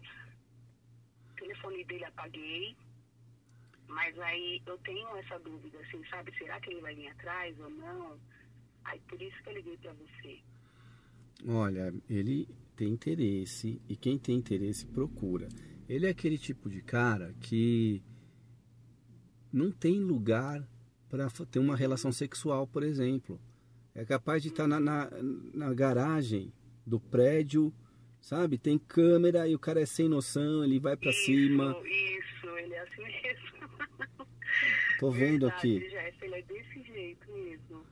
O 1.31 1.35
telefone 1.35 1.83
dele 1.85 2.05
apaguei, 2.05 2.75
mas 3.89 4.17
aí 4.19 4.61
eu 4.65 4.77
tenho 4.79 5.07
essa 5.17 5.37
dúvida, 5.39 5.79
assim, 5.79 6.01
sabe? 6.09 6.31
Será 6.37 6.59
que 6.61 6.69
ele 6.69 6.81
vai 6.81 6.95
vir 6.95 7.07
atrás 7.07 7.59
ou 7.59 7.69
não? 7.69 8.19
Aí 8.85 8.99
por 9.07 9.21
isso 9.21 9.41
que 9.43 9.49
eu 9.49 9.53
liguei 9.53 9.77
pra 9.77 9.93
você. 9.93 10.39
Olha, 11.47 11.93
ele 12.09 12.47
tem 12.75 12.89
interesse 12.89 13.81
e 13.87 13.95
quem 13.95 14.17
tem 14.17 14.37
interesse 14.37 14.85
procura. 14.85 15.47
Ele 15.87 16.05
é 16.05 16.09
aquele 16.09 16.37
tipo 16.37 16.69
de 16.69 16.81
cara 16.81 17.33
que 17.41 18.01
não 19.51 19.71
tem 19.71 19.99
lugar 19.99 20.67
para 21.09 21.27
ter 21.49 21.59
uma 21.59 21.75
relação 21.75 22.11
sexual, 22.11 22.67
por 22.67 22.83
exemplo. 22.83 23.39
É 23.95 24.05
capaz 24.05 24.43
de 24.43 24.49
estar 24.49 24.67
na, 24.67 24.79
na, 24.79 25.09
na 25.53 25.73
garagem 25.73 26.53
do 26.85 26.99
prédio, 26.99 27.73
sabe? 28.21 28.57
Tem 28.57 28.77
câmera 28.77 29.47
e 29.47 29.55
o 29.55 29.59
cara 29.59 29.81
é 29.81 29.85
sem 29.85 30.07
noção, 30.07 30.63
ele 30.63 30.79
vai 30.79 30.95
para 30.95 31.11
cima. 31.11 31.75
Isso, 31.83 32.28
ele 32.57 32.73
é 32.73 32.79
assim 32.81 33.03
mesmo. 33.03 33.69
Tô 34.99 35.11
vendo 35.11 35.47
Verdade, 35.47 35.77
aqui. 35.77 35.89
Jéssica, 35.89 36.25
ele 36.25 36.35
é 36.35 36.41
desse 36.41 36.83
jeito 36.83 37.31
mesmo. 37.31 37.85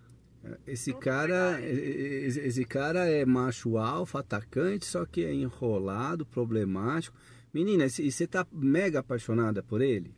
Esse 0.65 0.93
cara, 0.93 1.59
esse 1.61 2.39
esse 2.39 2.65
cara 2.65 3.09
é 3.09 3.25
macho 3.25 3.77
alfa, 3.77 4.19
atacante, 4.19 4.85
só 4.85 5.05
que 5.05 5.25
é 5.25 5.33
enrolado, 5.33 6.25
problemático. 6.25 7.17
Menina, 7.53 7.85
e 7.85 8.11
você 8.11 8.27
tá 8.27 8.45
mega 8.51 8.99
apaixonada 8.99 9.63
por 9.63 9.81
ele? 9.81 10.15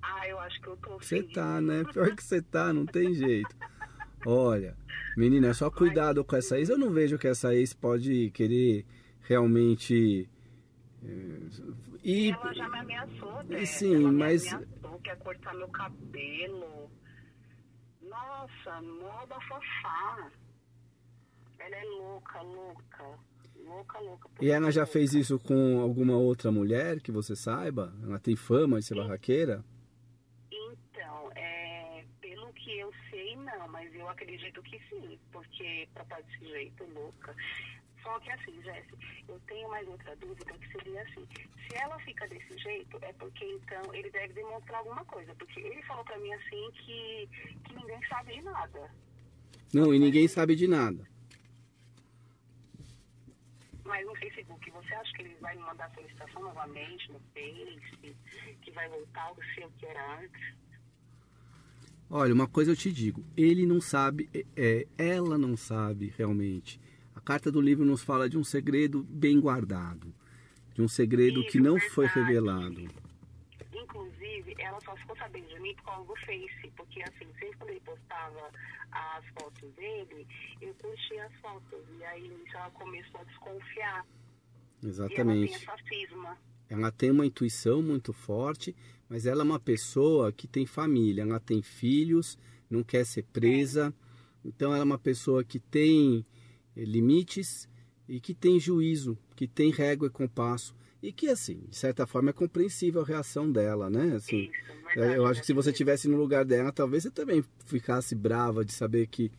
Ah, 0.00 0.26
eu 0.26 0.38
acho 0.40 0.60
que 0.60 0.68
eu 0.68 0.76
tô 0.76 0.98
Você 0.98 1.22
tá, 1.22 1.60
né? 1.60 1.84
Pior 1.92 2.14
que 2.14 2.24
você 2.24 2.40
tá, 2.42 2.72
não 2.72 2.86
tem 2.86 3.14
jeito. 3.14 3.54
Olha, 4.24 4.76
menina, 5.16 5.48
é 5.48 5.54
só 5.54 5.70
cuidado 5.70 6.24
com 6.24 6.36
essa 6.36 6.58
ex. 6.58 6.68
Eu 6.68 6.78
não 6.78 6.90
vejo 6.90 7.18
que 7.18 7.28
essa 7.28 7.54
ex 7.54 7.72
pode 7.72 8.30
querer 8.30 8.84
realmente. 9.20 10.28
E, 12.04 12.30
Ela 12.30 12.54
já 12.54 12.68
me 12.68 12.78
ameaçou, 12.78 13.42
né? 13.44 13.64
sim, 13.64 13.94
ela 13.96 14.12
mas- 14.12 14.44
Me 14.44 14.50
ameaçou, 14.50 14.98
quer 15.00 15.18
cortar 15.18 15.54
meu 15.54 15.68
cabelo. 15.68 16.90
Nossa, 18.02 18.80
mó 18.82 19.26
bafafá. 19.26 20.30
Ela 21.58 21.76
é 21.76 21.84
louca, 21.84 22.40
louca. 22.42 23.18
Louca, 23.64 23.98
louca. 24.00 24.28
e 24.40 24.50
ela 24.50 24.72
já 24.72 24.80
louca. 24.82 24.92
fez 24.92 25.14
isso 25.14 25.38
com 25.38 25.80
alguma 25.80 26.16
outra 26.16 26.50
mulher 26.50 27.00
que 27.00 27.12
você 27.12 27.36
saiba? 27.36 27.92
Ela 28.02 28.18
tem 28.18 28.34
fama 28.34 28.80
de 28.80 28.84
ser 28.86 28.96
barraqueira? 28.96 29.64
Então, 30.50 31.30
é, 31.36 32.04
pelo 32.20 32.52
que 32.54 32.78
eu 32.80 32.92
sei, 33.08 33.36
não, 33.36 33.68
mas 33.68 33.94
eu 33.94 34.08
acredito 34.08 34.60
que 34.62 34.80
sim, 34.88 35.16
porque 35.30 35.88
pra 35.94 36.02
estar 36.02 36.20
desse 36.22 36.44
jeito, 36.44 36.84
louca. 36.92 37.34
Só 38.02 38.18
que 38.20 38.30
assim, 38.30 38.62
Jéssica, 38.62 38.96
eu 39.28 39.40
tenho 39.46 39.68
mais 39.68 39.86
outra 39.88 40.14
dúvida 40.16 40.52
que 40.54 40.72
seria 40.72 41.02
assim, 41.02 41.26
se 41.68 41.76
ela 41.76 41.98
fica 42.00 42.26
desse 42.28 42.58
jeito, 42.58 42.98
é 43.02 43.12
porque 43.12 43.44
então 43.44 43.94
ele 43.94 44.10
deve 44.10 44.32
demonstrar 44.34 44.78
alguma 44.80 45.04
coisa, 45.04 45.34
porque 45.36 45.60
ele 45.60 45.82
falou 45.82 46.04
pra 46.04 46.18
mim 46.18 46.32
assim 46.34 46.70
que, 46.72 47.28
que 47.64 47.74
ninguém 47.74 48.00
sabe 48.08 48.34
de 48.34 48.42
nada. 48.42 48.90
Não, 49.72 49.94
e 49.94 49.98
ninguém 49.98 50.26
sabe 50.28 50.54
de 50.56 50.66
nada. 50.66 51.06
Mas 53.84 54.06
no 54.06 54.14
Facebook, 54.16 54.70
você 54.70 54.94
acha 54.94 55.12
que 55.14 55.22
ele 55.22 55.36
vai 55.40 55.54
me 55.56 55.62
mandar 55.62 55.90
solicitação 55.94 56.42
novamente 56.42 57.10
no 57.10 57.20
Face, 57.34 58.16
que 58.62 58.70
vai 58.70 58.88
voltar 58.88 59.24
ao 59.24 59.36
seu 59.54 59.70
que 59.78 59.86
era 59.86 60.20
antes? 60.20 60.54
Olha, 62.08 62.34
uma 62.34 62.46
coisa 62.46 62.72
eu 62.72 62.76
te 62.76 62.92
digo, 62.92 63.24
ele 63.36 63.64
não 63.64 63.80
sabe, 63.80 64.28
é, 64.54 64.86
ela 64.98 65.38
não 65.38 65.56
sabe 65.56 66.12
realmente. 66.16 66.78
A 67.22 67.24
carta 67.24 67.52
do 67.52 67.60
livro 67.60 67.84
nos 67.84 68.02
fala 68.02 68.28
de 68.28 68.36
um 68.36 68.42
segredo 68.42 69.04
bem 69.08 69.40
guardado, 69.40 70.12
de 70.74 70.82
um 70.82 70.88
segredo 70.88 71.40
que 71.44 71.58
Isso, 71.58 71.62
não 71.62 71.78
foi 71.78 72.06
verdade. 72.06 72.26
revelado. 72.26 72.90
Inclusive, 73.72 74.56
ela 74.58 74.80
só 74.80 74.96
ficou 74.96 75.16
sabendo 75.16 75.46
de 75.46 75.60
mim 75.60 75.72
por 75.76 75.84
causa 75.84 76.04
do 76.08 76.16
Face, 76.16 76.72
porque 76.76 77.00
assim, 77.02 77.26
sempre 77.38 77.56
quando 77.58 77.70
ele 77.70 77.80
postava 77.80 78.50
as 78.90 79.24
fotos 79.38 79.72
dele, 79.74 80.26
eu 80.60 80.74
curtia 80.74 81.24
as 81.26 81.34
fotos. 81.40 81.78
E 81.96 82.04
aí 82.04 82.44
ela 82.52 82.70
começou 82.70 83.20
a 83.20 83.24
desconfiar. 83.24 84.04
E 84.82 84.86
ela 84.86 84.90
Exatamente. 84.90 85.52
tem 85.52 85.62
essa. 85.62 86.38
Ela 86.68 86.90
tem 86.90 87.10
uma 87.12 87.24
intuição 87.24 87.80
muito 87.82 88.12
forte, 88.12 88.74
mas 89.08 89.26
ela 89.26 89.42
é 89.42 89.44
uma 89.44 89.60
pessoa 89.60 90.32
que 90.32 90.48
tem 90.48 90.66
família, 90.66 91.22
ela 91.22 91.38
tem 91.38 91.62
filhos, 91.62 92.36
não 92.68 92.82
quer 92.82 93.06
ser 93.06 93.22
presa. 93.24 93.94
Então 94.44 94.72
ela 94.72 94.80
é 94.80 94.84
uma 94.84 94.98
pessoa 94.98 95.44
que 95.44 95.60
tem 95.60 96.26
limites 96.76 97.68
e 98.08 98.20
que 98.20 98.34
tem 98.34 98.58
juízo, 98.58 99.16
que 99.36 99.46
tem 99.46 99.70
régua 99.70 100.08
e 100.08 100.10
compasso. 100.10 100.74
E 101.02 101.12
que, 101.12 101.28
assim, 101.28 101.62
de 101.68 101.76
certa 101.76 102.06
forma 102.06 102.30
é 102.30 102.32
compreensível 102.32 103.02
a 103.02 103.04
reação 103.04 103.50
dela, 103.50 103.90
né? 103.90 104.14
Assim, 104.14 104.42
Isso, 104.44 104.52
eu 104.70 104.94
verdade, 104.94 105.16
eu 105.16 105.26
acho 105.26 105.40
que 105.40 105.46
se 105.46 105.52
você 105.52 105.70
estivesse 105.70 106.08
no 106.08 106.16
lugar 106.16 106.44
dela, 106.44 106.70
talvez 106.70 107.02
você 107.02 107.10
também 107.10 107.44
ficasse 107.66 108.14
brava 108.14 108.64
de 108.64 108.72
saber 108.72 109.08
que 109.08 109.30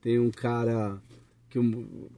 tem 0.00 0.18
um 0.18 0.30
cara 0.30 1.02
que 1.50 1.58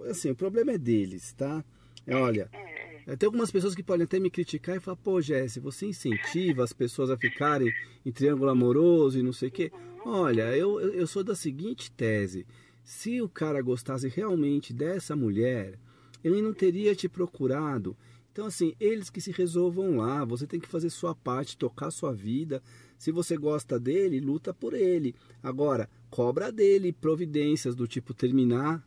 assim, 0.09 0.31
o 0.31 0.37
problema 0.37 0.73
é 0.73 0.79
deles, 0.79 1.33
tá? 1.33 1.65
É, 2.07 2.15
Olha, 2.15 2.51
É, 2.53 3.13
é. 3.13 3.17
tem 3.17 3.27
algumas 3.27 3.51
pessoas 3.51 3.75
que 3.75 3.83
podem 3.83 4.05
até 4.05 4.19
me 4.19 4.31
criticar 4.31 4.77
e 4.77 4.81
falar, 4.81 4.97
pô, 4.97 5.21
Jesse, 5.21 5.61
você 5.61 5.87
incentiva 5.87 6.63
as 6.65 6.73
pessoas 6.73 7.11
a 7.11 7.17
ficarem 7.17 7.73
em 8.05 8.13
triângulo 8.13 8.51
amoroso 8.51 9.19
e 9.19 9.23
não 9.23 9.33
sei 9.33 9.49
o 9.49 9.53
quê. 9.53 9.73
Olha, 10.05 10.55
eu, 10.57 10.81
eu 10.81 10.93
eu 10.93 11.07
sou 11.07 11.23
da 11.23 11.35
seguinte 11.35 11.91
tese. 11.93 12.47
Se 12.83 13.21
o 13.21 13.29
cara 13.29 13.63
gostasse 13.63 14.09
realmente 14.09 14.73
dessa 14.73 15.15
mulher, 15.15 15.79
ele 16.23 16.43
não 16.43 16.53
teria 16.53 16.95
te 16.95 17.09
procurado. 17.09 17.97
Então, 18.33 18.47
assim, 18.47 18.75
eles 18.79 19.11
que 19.11 19.21
se 19.21 19.33
resolvam 19.33 19.97
lá. 19.97 20.25
Você 20.25 20.47
tem 20.47 20.61
que 20.61 20.69
fazer 20.69 20.91
sua 20.91 21.15
parte, 21.15 21.57
tocar 21.57 21.91
sua 21.91 22.13
vida. 22.13 22.63
Se 22.97 23.11
você 23.11 23.37
gosta 23.37 23.79
dele, 23.79 24.21
luta 24.21 24.55
por 24.55 24.75
ele. 24.75 25.15
Agora, 25.43 25.89
cobra 26.09 26.53
dele 26.53 26.93
providências 26.93 27.75
do 27.75 27.89
tipo 27.89 28.15
terminar 28.15 28.85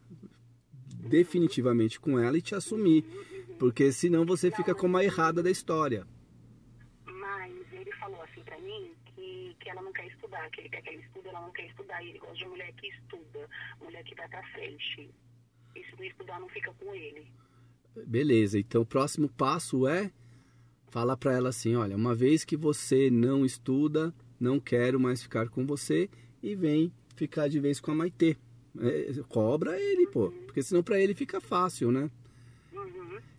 definitivamente 1.09 1.99
com 1.99 2.17
ela 2.17 2.37
e 2.37 2.41
te 2.41 2.55
assumir. 2.55 3.03
Porque 3.59 3.91
senão 3.91 4.25
você 4.25 4.49
fica 4.49 4.73
como 4.73 4.97
a 4.97 5.03
errada 5.03 5.43
da 5.43 5.51
história. 5.51 6.07
Mas 7.05 7.53
ele 7.73 7.91
falou 7.93 8.21
assim 8.21 8.41
pra 8.41 8.59
mim 8.59 8.91
que, 9.05 9.55
que 9.59 9.69
ela 9.69 9.81
não 9.81 9.91
quer 9.91 10.07
estudar, 10.33 10.49
que 10.49 10.61
ele 10.61 10.69
quer 10.69 10.81
que 10.81 10.89
ele 10.89 11.03
estude, 11.03 11.27
ela 11.27 11.41
não 11.41 11.51
quer 11.51 11.67
estudar. 11.67 12.03
E 12.03 12.09
ele 12.09 12.19
gosta 12.19 12.35
de 12.35 12.45
mulher 12.45 12.73
que 12.73 12.87
estuda, 12.87 13.49
mulher 13.81 14.03
que 14.03 14.15
vai 14.15 14.27
pra 14.27 14.43
frente. 14.47 15.09
E 15.75 15.83
se 15.83 15.95
não 15.95 16.03
estudar, 16.03 16.39
não 16.39 16.49
fica 16.49 16.73
com 16.73 16.93
ele. 16.93 17.27
Beleza, 18.07 18.57
então 18.59 18.81
o 18.81 18.85
próximo 18.85 19.29
passo 19.29 19.87
é 19.87 20.11
falar 20.89 21.15
para 21.15 21.33
ela 21.33 21.49
assim, 21.49 21.75
olha, 21.75 21.95
uma 21.95 22.15
vez 22.15 22.43
que 22.43 22.57
você 22.57 23.09
não 23.11 23.45
estuda, 23.45 24.13
não 24.39 24.59
quero 24.59 24.99
mais 24.99 25.21
ficar 25.21 25.47
com 25.49 25.65
você 25.65 26.09
e 26.41 26.55
vem 26.55 26.91
ficar 27.15 27.47
de 27.47 27.59
vez 27.59 27.79
com 27.79 27.91
a 27.91 27.95
Maitê. 27.95 28.35
É, 28.79 29.13
cobra 29.29 29.79
ele, 29.79 30.07
pô, 30.07 30.31
porque 30.45 30.63
senão 30.63 30.81
para 30.81 30.99
ele 30.99 31.13
fica 31.13 31.39
fácil, 31.39 31.91
né? 31.91 32.09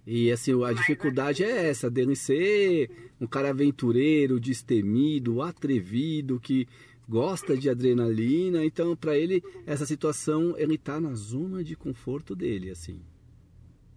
E 0.07 0.30
assim, 0.30 0.62
a 0.62 0.72
dificuldade 0.72 1.42
é 1.42 1.68
essa, 1.68 1.90
dele 1.90 2.14
ser 2.14 2.90
um 3.20 3.26
cara 3.26 3.50
aventureiro, 3.50 4.38
destemido, 4.38 5.40
atrevido, 5.40 6.38
que 6.38 6.68
gosta 7.09 7.57
de 7.57 7.70
adrenalina, 7.70 8.64
então 8.64 8.94
para 8.94 9.16
ele 9.16 9.42
essa 9.66 9.86
situação, 9.86 10.57
ele 10.59 10.76
tá 10.76 11.00
na 11.00 11.14
zona 11.14 11.64
de 11.64 11.74
conforto 11.74 12.34
dele, 12.34 12.70
assim. 12.70 13.00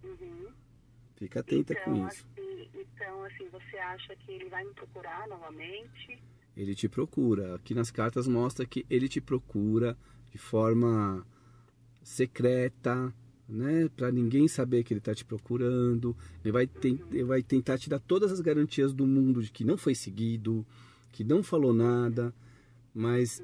Uhum. 0.02 0.48
Fica 1.16 1.40
atenta 1.40 1.74
então, 1.74 1.84
com 1.84 2.08
isso. 2.08 2.26
Assim, 2.36 2.68
então, 2.74 3.24
assim, 3.24 3.48
você 3.50 3.76
acha 3.78 4.16
que 4.16 4.32
ele 4.32 4.48
vai 4.48 4.64
me 4.64 4.72
procurar 4.72 5.26
novamente? 5.28 6.18
Ele 6.56 6.74
te 6.74 6.88
procura. 6.88 7.54
Aqui 7.54 7.74
nas 7.74 7.90
cartas 7.90 8.26
mostra 8.26 8.66
que 8.66 8.84
ele 8.88 9.08
te 9.08 9.20
procura 9.20 9.96
de 10.32 10.38
forma 10.38 11.26
secreta, 12.02 13.12
né? 13.48 13.88
Para 13.96 14.12
ninguém 14.12 14.46
saber 14.46 14.84
que 14.84 14.92
ele 14.92 14.98
está 14.98 15.14
te 15.14 15.24
procurando. 15.24 16.14
Ele 16.44 16.52
vai, 16.52 16.68
ele 17.10 17.24
vai 17.24 17.42
tentar 17.42 17.78
te 17.78 17.88
dar 17.88 17.98
todas 17.98 18.30
as 18.30 18.40
garantias 18.40 18.92
do 18.92 19.06
mundo 19.06 19.42
de 19.42 19.50
que 19.50 19.64
não 19.64 19.76
foi 19.76 19.94
seguido, 19.94 20.66
que 21.10 21.24
não 21.24 21.42
falou 21.42 21.72
nada. 21.72 22.34
Mas 22.94 23.42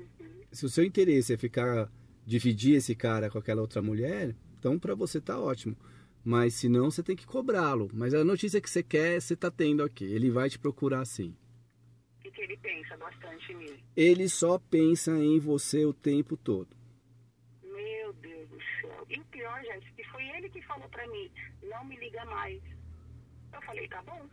se 0.53 0.67
o 0.67 0.69
seu 0.69 0.85
interesse 0.85 1.33
é 1.33 1.37
ficar 1.37 1.91
dividir 2.27 2.77
esse 2.77 2.95
cara 2.95 3.31
com 3.31 3.39
aquela 3.39 3.61
outra 3.61 3.83
mulher, 3.83 4.35
então 4.59 4.79
para 4.79 4.95
você 4.95 5.21
tá 5.21 5.39
ótimo. 5.39 5.77
Mas 6.25 6.55
se 6.55 6.69
não, 6.69 6.91
você 6.91 7.03
tem 7.03 7.15
que 7.15 7.27
cobrá-lo. 7.27 7.91
Mas 7.93 8.15
a 8.15 8.25
notícia 8.25 8.61
que 8.61 8.71
você 8.71 8.83
quer, 8.83 9.21
você 9.21 9.37
tá 9.37 9.51
tendo 9.51 9.83
aqui. 9.83 10.05
Ele 10.05 10.31
vai 10.31 10.49
te 10.49 10.59
procurar 10.59 11.05
sim. 11.05 11.37
E 12.25 12.31
que 12.31 12.41
ele 12.41 12.57
pensa 12.57 12.97
bastante 12.97 13.53
em 13.53 13.57
mim. 13.57 13.77
Ele 13.95 14.27
só 14.29 14.59
pensa 14.59 15.13
em 15.19 15.39
você 15.39 15.85
o 15.85 15.93
tempo 15.93 16.35
todo. 16.35 16.75
Meu 17.63 18.13
Deus 18.15 18.44
do 18.44 18.44
céu. 18.44 18.44
E 19.09 19.19
o 19.19 19.25
pior, 19.25 19.63
gente, 19.63 19.93
que 19.93 20.05
foi 20.05 20.23
ele 20.37 20.49
que 20.49 20.63
falou 20.63 20.89
pra 20.89 21.07
mim, 21.09 21.31
não 21.63 21.85
me 21.85 21.97
liga 21.97 22.25
mais. 22.27 22.61
Eu 23.53 23.63
falei, 23.63 23.89
tá 23.89 24.03
bom. 24.03 24.27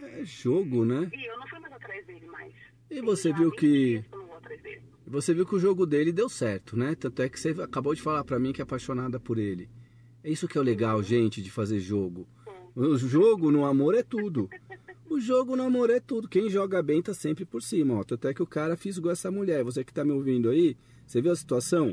É 0.00 0.24
jogo, 0.24 0.84
né? 0.84 1.10
E 1.12 1.24
eu 1.26 1.38
não 1.38 1.46
fui 1.46 1.58
mais 1.60 1.72
atrás 1.74 2.06
dele 2.06 2.26
mais. 2.26 2.52
E 2.90 3.00
você 3.00 3.32
viu 3.32 3.48
há 3.48 3.50
20 3.50 3.58
que 3.58 4.04
você 5.06 5.34
viu 5.34 5.46
que 5.46 5.54
o 5.54 5.58
jogo 5.58 5.86
dele 5.86 6.12
deu 6.12 6.28
certo, 6.28 6.76
né? 6.76 6.94
Tanto 6.94 7.22
é 7.22 7.28
que 7.28 7.38
você 7.38 7.50
acabou 7.60 7.94
de 7.94 8.02
falar 8.02 8.24
pra 8.24 8.38
mim 8.38 8.52
que 8.52 8.60
é 8.60 8.64
apaixonada 8.64 9.20
por 9.20 9.38
ele. 9.38 9.68
É 10.24 10.30
isso 10.30 10.46
que 10.48 10.56
é 10.56 10.60
o 10.60 10.64
legal, 10.64 11.02
gente, 11.02 11.42
de 11.42 11.50
fazer 11.50 11.80
jogo. 11.80 12.26
O 12.74 12.96
jogo 12.96 13.50
no 13.50 13.64
amor 13.64 13.94
é 13.94 14.02
tudo. 14.02 14.48
O 15.10 15.20
jogo 15.20 15.56
no 15.56 15.64
amor 15.64 15.90
é 15.90 16.00
tudo. 16.00 16.28
Quem 16.28 16.48
joga 16.48 16.82
bem 16.82 17.02
tá 17.02 17.12
sempre 17.12 17.44
por 17.44 17.62
cima, 17.62 17.98
ó. 17.98 18.04
Tanto 18.04 18.28
é 18.28 18.32
que 18.32 18.42
o 18.42 18.46
cara 18.46 18.76
fisgou 18.76 19.12
essa 19.12 19.30
mulher. 19.30 19.62
Você 19.64 19.84
que 19.84 19.92
tá 19.92 20.04
me 20.04 20.12
ouvindo 20.12 20.48
aí, 20.48 20.76
você 21.06 21.20
viu 21.20 21.32
a 21.32 21.36
situação? 21.36 21.92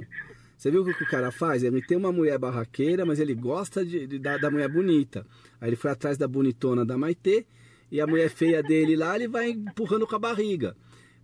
Você 0.59 0.69
viu 0.69 0.81
o 0.81 0.93
que 0.93 1.03
o 1.05 1.07
cara 1.07 1.31
faz? 1.31 1.63
Ele 1.63 1.81
tem 1.81 1.97
uma 1.97 2.11
mulher 2.11 2.37
barraqueira, 2.37 3.05
mas 3.05 3.17
ele 3.17 3.33
gosta 3.33 3.85
de, 3.85 4.05
de- 4.05 4.19
da, 4.19 4.37
da 4.37 4.51
mulher 4.51 4.67
bonita. 4.67 5.25
Aí 5.61 5.69
ele 5.69 5.77
foi 5.77 5.89
atrás 5.89 6.17
da 6.17 6.27
bonitona 6.27 6.85
da 6.85 6.97
Maitê 6.97 7.45
e 7.89 8.01
a 8.01 8.05
mulher 8.05 8.29
feia 8.29 8.61
dele 8.61 8.93
lá, 8.97 9.15
ele 9.15 9.29
vai 9.29 9.51
empurrando 9.51 10.05
com 10.05 10.17
a 10.17 10.19
barriga. 10.19 10.75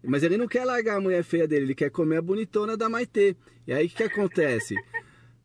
Mas 0.01 0.23
ele 0.23 0.37
não 0.37 0.47
quer 0.47 0.63
largar 0.63 0.95
a 0.95 1.01
mulher 1.01 1.21
feia 1.21 1.45
dele, 1.45 1.65
ele 1.65 1.75
quer 1.75 1.89
comer 1.91 2.15
a 2.17 2.21
bonitona 2.21 2.77
da 2.77 2.87
Maitê. 2.87 3.35
E 3.67 3.73
aí 3.73 3.87
o 3.87 3.89
que, 3.89 3.95
que 3.97 4.03
acontece? 4.03 4.73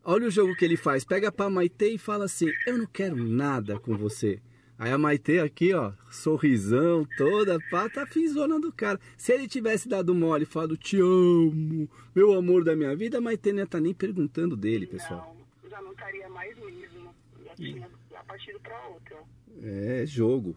Olha 0.05 0.28
o 0.28 0.30
jogo 0.30 0.55
que 0.55 0.64
ele 0.64 0.76
faz. 0.76 1.05
Pega 1.05 1.32
pra 1.32 1.51
Maitê 1.51 1.88
e 1.91 1.99
fala 1.99 2.26
assim: 2.26 2.47
Eu 2.68 2.78
não 2.78 2.86
quero 2.86 3.16
nada 3.16 3.76
com 3.80 3.97
você. 3.97 4.38
Aí 4.81 4.91
a 4.91 4.97
Maitê 4.97 5.41
aqui, 5.41 5.74
ó, 5.74 5.93
sorrisão 6.11 7.07
toda, 7.18 7.59
pá, 7.70 7.87
tá 7.91 8.07
fisona 8.07 8.59
do 8.59 8.72
cara. 8.72 8.99
Se 9.14 9.31
ele 9.31 9.47
tivesse 9.47 9.87
dado 9.87 10.14
mole 10.14 10.45
e 10.45 10.47
falado, 10.47 10.74
te 10.74 10.99
amo, 10.99 11.87
meu 12.14 12.33
amor 12.33 12.64
da 12.64 12.74
minha 12.74 12.97
vida, 12.97 13.18
a 13.18 13.20
Maitê 13.20 13.53
não 13.53 13.59
ia 13.59 13.66
tá 13.66 13.78
nem 13.78 13.93
perguntando 13.93 14.57
dele, 14.57 14.87
pessoal. 14.87 15.37
Não, 15.62 15.68
já 15.68 15.83
não 15.83 15.93
estaria 15.93 16.26
mais 16.31 16.57
mesmo. 16.59 17.14
Já 17.45 17.55
tinha 17.57 17.91
partido 18.26 18.59
pra 18.61 18.89
outra. 18.89 19.18
É 19.62 20.07
jogo. 20.07 20.57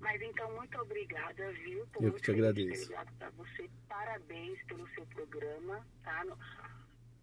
Mas 0.00 0.22
então, 0.22 0.50
muito 0.56 0.78
obrigada, 0.78 1.52
viu? 1.64 1.86
Tô 1.92 2.02
Eu 2.02 2.12
que 2.14 2.22
te 2.22 2.30
agradeço. 2.30 2.88
ligado 2.88 3.12
pra 3.18 3.30
você. 3.30 3.68
Parabéns 3.88 4.58
pelo 4.66 4.88
seu 4.94 5.04
programa, 5.06 5.86
tá? 6.02 6.24
No, 6.24 6.38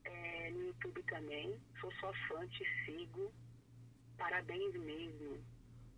é, 0.05 0.51
no 0.51 0.67
YouTube 0.67 1.01
também. 1.09 1.55
Sou 1.79 1.91
sua 1.93 2.13
fã, 2.27 2.45
te 2.47 2.63
sigo. 2.85 3.31
Parabéns 4.21 4.73
mesmo. 4.75 5.37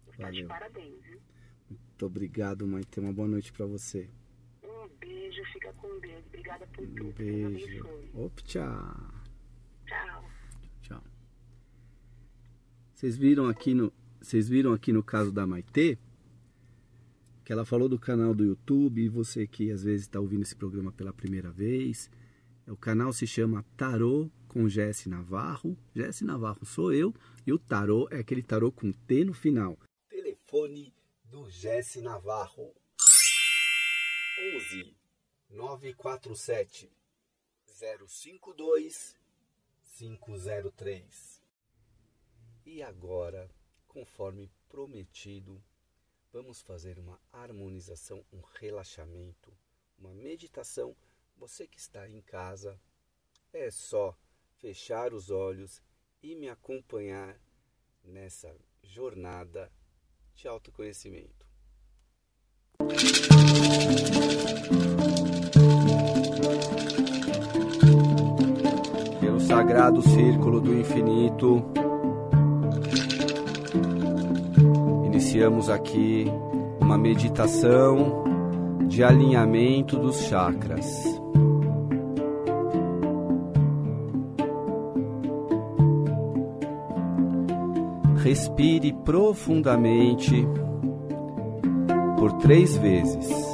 Você 0.06 0.18
tá 0.18 0.32
de 0.32 0.44
Valeu. 0.44 0.48
parabéns, 0.48 1.04
viu? 1.04 1.20
Muito 1.70 2.06
obrigado, 2.06 2.68
Maitê. 2.68 3.00
Uma 3.00 3.14
boa 3.14 3.28
noite 3.28 3.52
pra 3.52 3.66
você. 3.66 4.10
Um 4.64 4.88
beijo, 5.00 5.44
fica 5.52 5.74
com 5.74 6.00
Deus. 6.00 6.24
Obrigada 6.28 6.66
por 6.68 6.84
Um 6.84 6.96
tudo. 6.96 7.14
Deus 7.14 7.54
beijo. 7.54 7.88
Opa, 8.14 8.42
tchau. 8.44 9.24
Tchau. 9.86 10.24
Tchau. 10.82 11.04
Vocês 12.94 13.18
viram 13.18 13.48
aqui 13.48 13.74
no, 13.74 13.92
vocês 14.22 14.48
viram 14.48 14.74
aqui 14.74 14.94
no 14.94 15.04
caso 15.04 15.32
da 15.32 15.46
Maitê 15.46 15.98
que 17.44 17.52
ela 17.52 17.66
falou 17.66 17.90
do 17.90 18.00
canal 18.00 18.34
do 18.34 18.46
YouTube 18.46 19.02
e 19.02 19.10
você 19.10 19.46
que 19.46 19.70
às 19.70 19.84
vezes 19.84 20.04
está 20.04 20.20
ouvindo 20.20 20.44
esse 20.44 20.56
programa 20.56 20.92
pela 20.94 21.12
primeira 21.12 21.52
vez, 21.52 22.10
o 22.68 22.78
canal 22.78 23.12
se 23.12 23.28
chama 23.28 23.66
Tarô 23.76 24.30
com 24.48 24.70
Jesse 24.70 25.10
Navarro. 25.10 25.78
Jesse 25.96 26.24
Navarro 26.24 26.66
sou 26.66 26.94
eu 26.94 27.14
e 27.46 27.52
o 27.52 27.60
tarô 27.60 28.08
é 28.10 28.20
aquele 28.20 28.42
tarô 28.42 28.72
com 28.72 28.92
T 28.92 29.26
no 29.26 29.34
final. 29.34 29.78
Telefone 30.10 30.94
do 31.26 31.50
Jesse 31.50 32.02
Navarro. 32.02 32.74
11 34.56 34.96
947 35.50 36.92
052 37.66 39.16
503. 39.98 41.44
E 42.66 42.82
agora, 42.82 43.50
conforme 43.88 44.50
prometido, 44.70 45.62
vamos 46.32 46.62
fazer 46.62 46.98
uma 46.98 47.20
harmonização, 47.32 48.26
um 48.32 48.42
relaxamento, 48.60 49.54
uma 50.00 50.14
meditação. 50.14 50.96
Você 51.46 51.68
que 51.68 51.78
está 51.78 52.08
em 52.08 52.22
casa, 52.22 52.80
é 53.52 53.70
só 53.70 54.18
fechar 54.62 55.14
os 55.14 55.30
olhos 55.30 55.84
e 56.22 56.36
me 56.36 56.48
acompanhar 56.48 57.38
nessa 58.02 58.56
jornada 58.82 59.70
de 60.36 60.48
autoconhecimento. 60.48 61.46
pelo 69.20 69.42
sagrado 69.42 70.02
círculo 70.02 70.62
do 70.62 70.74
infinito. 70.74 71.62
Iniciamos 75.08 75.70
aqui 75.70 76.24
uma 76.80 76.98
meditação 76.98 78.24
de 78.88 79.04
alinhamento 79.04 80.00
dos 80.00 80.22
chakras. 80.22 81.13
Respire 88.24 88.94
profundamente 89.04 90.48
por 92.18 92.32
três 92.38 92.78
vezes. 92.78 93.53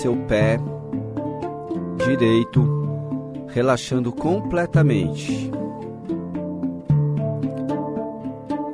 Seu 0.00 0.16
pé 0.16 0.58
direito 2.06 2.64
relaxando 3.48 4.10
completamente. 4.12 5.50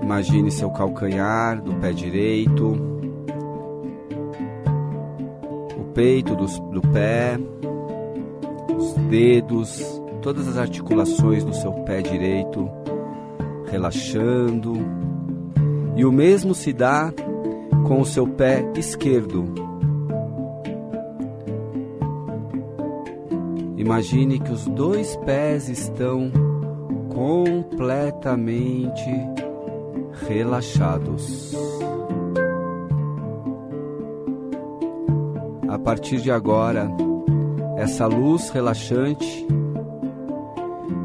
Imagine 0.02 0.50
seu 0.52 0.70
calcanhar 0.70 1.60
do 1.60 1.74
pé 1.74 1.90
direito, 1.92 2.74
o 5.76 5.84
peito 5.92 6.36
dos- 6.36 6.60
do, 6.70 6.80
pé, 6.92 7.36
os 8.78 8.92
dedos, 9.10 10.00
todas 10.22 10.46
as 10.46 10.56
articulações 10.56 11.42
do 11.44 11.52
seu 11.54 11.72
pé 11.72 12.02
direito 12.02 12.70
relaxando. 13.68 14.74
E 15.96 16.04
o 16.04 16.12
mesmo 16.12 16.54
se 16.54 16.72
dá 16.72 17.12
com 17.88 18.00
o 18.00 18.04
seu 18.04 18.28
pé 18.28 18.64
esquerdo. 18.76 19.65
Imagine 23.86 24.40
que 24.40 24.50
os 24.50 24.66
dois 24.66 25.14
pés 25.18 25.68
estão 25.68 26.32
completamente 27.08 29.08
relaxados. 30.26 31.54
A 35.68 35.78
partir 35.78 36.20
de 36.20 36.32
agora, 36.32 36.90
essa 37.76 38.08
luz 38.08 38.50
relaxante 38.50 39.46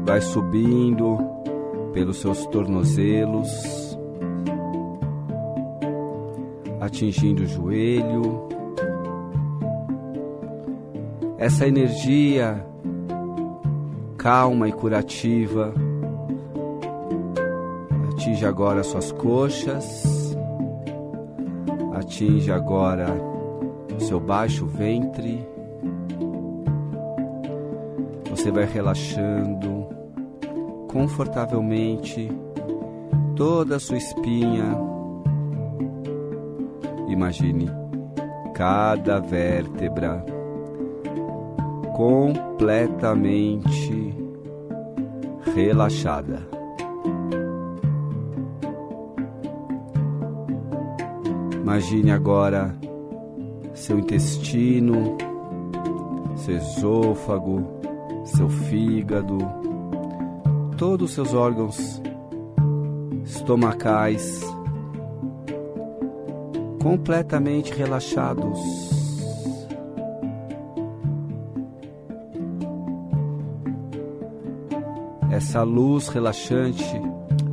vai 0.04 0.20
subindo 0.20 1.18
pelos 1.92 2.16
seus 2.16 2.44
tornozelos, 2.46 3.96
atingindo 6.80 7.44
o 7.44 7.46
joelho, 7.46 8.48
essa 11.38 11.68
energia 11.68 12.71
calma 14.22 14.68
e 14.68 14.72
curativa 14.72 15.74
atinge 18.12 18.46
agora 18.46 18.84
suas 18.84 19.10
coxas, 19.10 20.36
atinge 21.92 22.52
agora 22.52 23.06
seu 23.98 24.20
baixo 24.20 24.64
ventre. 24.66 25.44
Você 28.30 28.52
vai 28.52 28.64
relaxando 28.64 29.88
confortavelmente 30.88 32.30
toda 33.34 33.76
a 33.76 33.80
sua 33.80 33.96
espinha. 33.96 34.78
Imagine 37.08 37.68
cada 38.54 39.18
vértebra 39.18 40.24
completamente 41.94 44.14
relaxada. 45.54 46.46
Imagine 51.60 52.10
agora 52.10 52.74
seu 53.74 53.98
intestino, 53.98 55.16
seu 56.36 56.56
esôfago, 56.56 57.62
seu 58.24 58.48
fígado, 58.48 59.38
todos 60.76 61.10
os 61.10 61.14
seus 61.14 61.34
órgãos 61.34 62.02
estomacais 63.24 64.42
completamente 66.82 67.72
relaxados. 67.72 68.91
Essa 75.32 75.62
luz 75.62 76.08
relaxante 76.08 76.84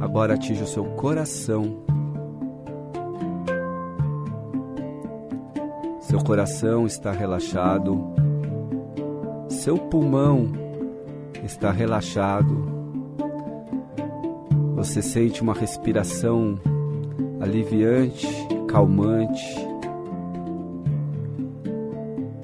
agora 0.01 0.33
atinge 0.33 0.61
o 0.63 0.67
seu 0.67 0.83
coração. 0.83 1.77
Seu 6.01 6.19
coração 6.19 6.85
está 6.85 7.13
relaxado, 7.13 8.13
seu 9.47 9.77
pulmão 9.77 10.51
está 11.41 11.71
relaxado. 11.71 12.67
Você 14.75 15.01
sente 15.01 15.41
uma 15.41 15.53
respiração 15.53 16.59
aliviante, 17.39 18.27
calmante. 18.67 19.55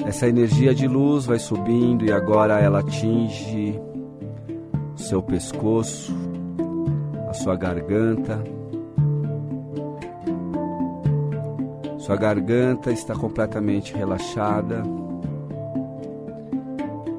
Essa 0.06 0.30
energia 0.30 0.74
de 0.74 0.88
luz 0.88 1.26
vai 1.26 1.40
subindo 1.40 2.06
e 2.06 2.12
agora 2.14 2.58
ela 2.58 2.80
atinge 2.80 3.78
seu 5.08 5.22
pescoço, 5.22 6.12
a 7.30 7.34
sua 7.34 7.56
garganta 7.56 8.44
Sua 12.06 12.16
garganta 12.16 12.92
está 12.92 13.16
completamente 13.16 13.96
relaxada. 13.96 14.84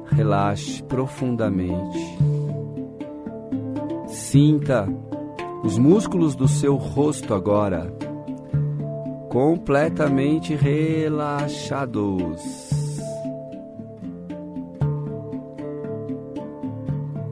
Relaxe 0.05 0.81
profundamente. 0.83 2.17
Sinta 4.07 4.87
os 5.61 5.77
músculos 5.77 6.37
do 6.37 6.47
seu 6.47 6.77
rosto 6.77 7.33
agora 7.33 7.93
completamente 9.29 10.55
relaxados. 10.55 12.66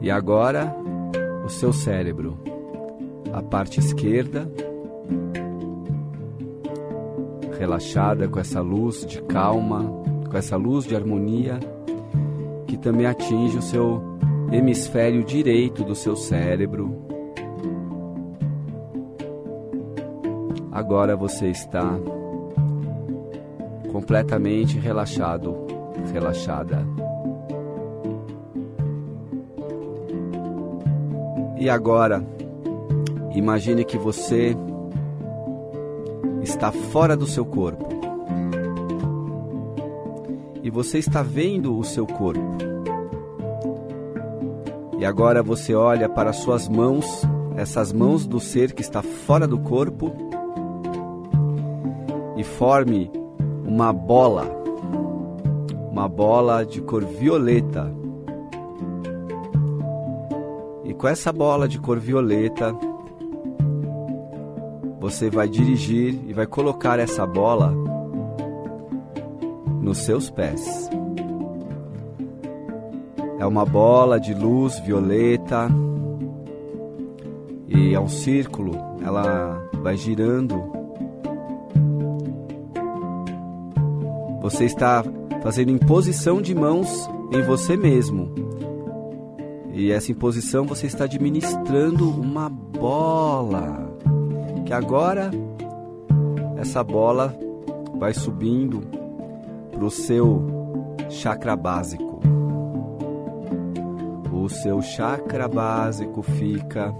E 0.06 0.10
agora, 0.12 0.72
o 1.44 1.48
seu 1.48 1.72
cérebro, 1.72 2.38
a 3.32 3.42
parte 3.42 3.80
esquerda 3.80 4.48
relaxada 7.58 8.28
com 8.28 8.38
essa 8.38 8.60
luz 8.60 9.04
de 9.04 9.20
calma, 9.22 9.84
com 10.30 10.36
essa 10.38 10.56
luz 10.56 10.84
de 10.84 10.94
harmonia 10.94 11.58
que 12.68 12.76
também 12.76 13.04
atinge 13.04 13.58
o 13.58 13.62
seu 13.62 14.00
hemisfério 14.52 15.24
direito 15.24 15.82
do 15.82 15.96
seu 15.96 16.14
cérebro. 16.14 17.04
Agora 20.70 21.16
você 21.16 21.48
está 21.48 21.98
completamente 23.90 24.78
relaxado, 24.78 25.66
relaxada. 26.12 27.05
E 31.66 31.68
agora, 31.68 32.24
imagine 33.34 33.84
que 33.84 33.98
você 33.98 34.56
está 36.40 36.70
fora 36.70 37.16
do 37.16 37.26
seu 37.26 37.44
corpo. 37.44 37.88
E 40.62 40.70
você 40.70 40.98
está 40.98 41.24
vendo 41.24 41.76
o 41.76 41.82
seu 41.82 42.06
corpo. 42.06 42.56
E 44.96 45.04
agora 45.04 45.42
você 45.42 45.74
olha 45.74 46.08
para 46.08 46.32
suas 46.32 46.68
mãos, 46.68 47.22
essas 47.56 47.92
mãos 47.92 48.28
do 48.28 48.38
ser 48.38 48.72
que 48.72 48.80
está 48.80 49.02
fora 49.02 49.44
do 49.44 49.58
corpo, 49.58 50.12
e 52.36 52.44
forme 52.44 53.10
uma 53.66 53.92
bola, 53.92 54.46
uma 55.90 56.08
bola 56.08 56.64
de 56.64 56.80
cor 56.80 57.04
violeta. 57.04 57.92
Com 60.98 61.06
essa 61.06 61.32
bola 61.32 61.68
de 61.68 61.78
cor 61.78 61.98
violeta, 61.98 62.74
você 64.98 65.28
vai 65.28 65.48
dirigir 65.48 66.18
e 66.26 66.32
vai 66.32 66.46
colocar 66.46 66.98
essa 66.98 67.26
bola 67.26 67.72
nos 69.80 69.98
seus 69.98 70.30
pés. 70.30 70.90
É 73.38 73.46
uma 73.46 73.64
bola 73.64 74.18
de 74.18 74.32
luz 74.32 74.80
violeta 74.80 75.68
e 77.68 77.94
é 77.94 78.00
um 78.00 78.08
círculo, 78.08 78.72
ela 79.04 79.62
vai 79.82 79.96
girando. 79.96 80.74
Você 84.40 84.64
está 84.64 85.04
fazendo 85.42 85.70
imposição 85.70 86.40
de 86.40 86.54
mãos 86.54 87.08
em 87.32 87.42
você 87.42 87.76
mesmo. 87.76 88.45
E 89.78 89.92
essa 89.92 90.10
imposição 90.10 90.64
você 90.64 90.86
está 90.86 91.04
administrando 91.04 92.08
uma 92.10 92.48
bola 92.48 93.94
que 94.64 94.72
agora 94.72 95.30
essa 96.56 96.82
bola 96.82 97.36
vai 97.98 98.14
subindo 98.14 98.80
para 99.70 99.84
o 99.84 99.90
seu 99.90 100.46
chakra 101.10 101.54
básico. 101.54 102.20
O 104.32 104.48
seu 104.48 104.80
chakra 104.80 105.46
básico 105.46 106.22
fica 106.22 106.94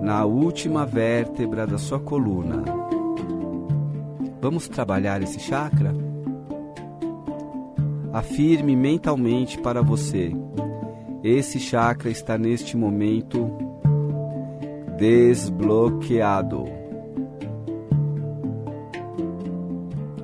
na 0.00 0.24
última 0.24 0.86
vértebra 0.86 1.66
da 1.66 1.76
sua 1.76 2.00
coluna. 2.00 2.64
Vamos 4.40 4.66
trabalhar 4.66 5.20
esse 5.22 5.38
chakra? 5.38 5.94
Afirme 8.14 8.74
mentalmente 8.74 9.58
para 9.58 9.82
você: 9.82 10.32
esse 11.22 11.60
chakra 11.60 12.10
está 12.10 12.36
neste 12.36 12.76
momento 12.76 13.48
desbloqueado. 14.98 16.64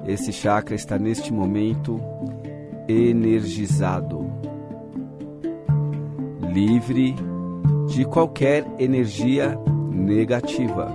Esse 0.06 0.32
chakra 0.32 0.74
está 0.74 0.98
neste 0.98 1.32
momento 1.32 2.00
energizado, 2.88 4.26
livre 6.52 7.14
de 7.86 8.04
qualquer 8.04 8.66
energia 8.78 9.56
negativa. 9.92 10.92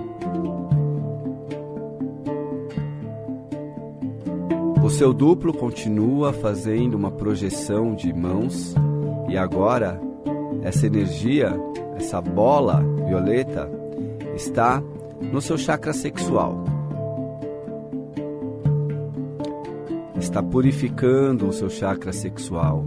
O 4.82 4.90
seu 4.90 5.14
duplo 5.14 5.54
continua 5.54 6.32
fazendo 6.32 6.94
uma 6.94 7.10
projeção 7.10 7.94
de 7.94 8.12
mãos 8.12 8.74
e 9.34 9.36
agora 9.36 10.00
essa 10.62 10.86
energia, 10.86 11.52
essa 11.96 12.20
bola 12.20 12.80
violeta, 13.04 13.68
está 14.36 14.80
no 15.20 15.42
seu 15.42 15.58
chakra 15.58 15.92
sexual. 15.92 16.62
Está 20.16 20.40
purificando 20.40 21.48
o 21.48 21.52
seu 21.52 21.68
chakra 21.68 22.12
sexual. 22.12 22.84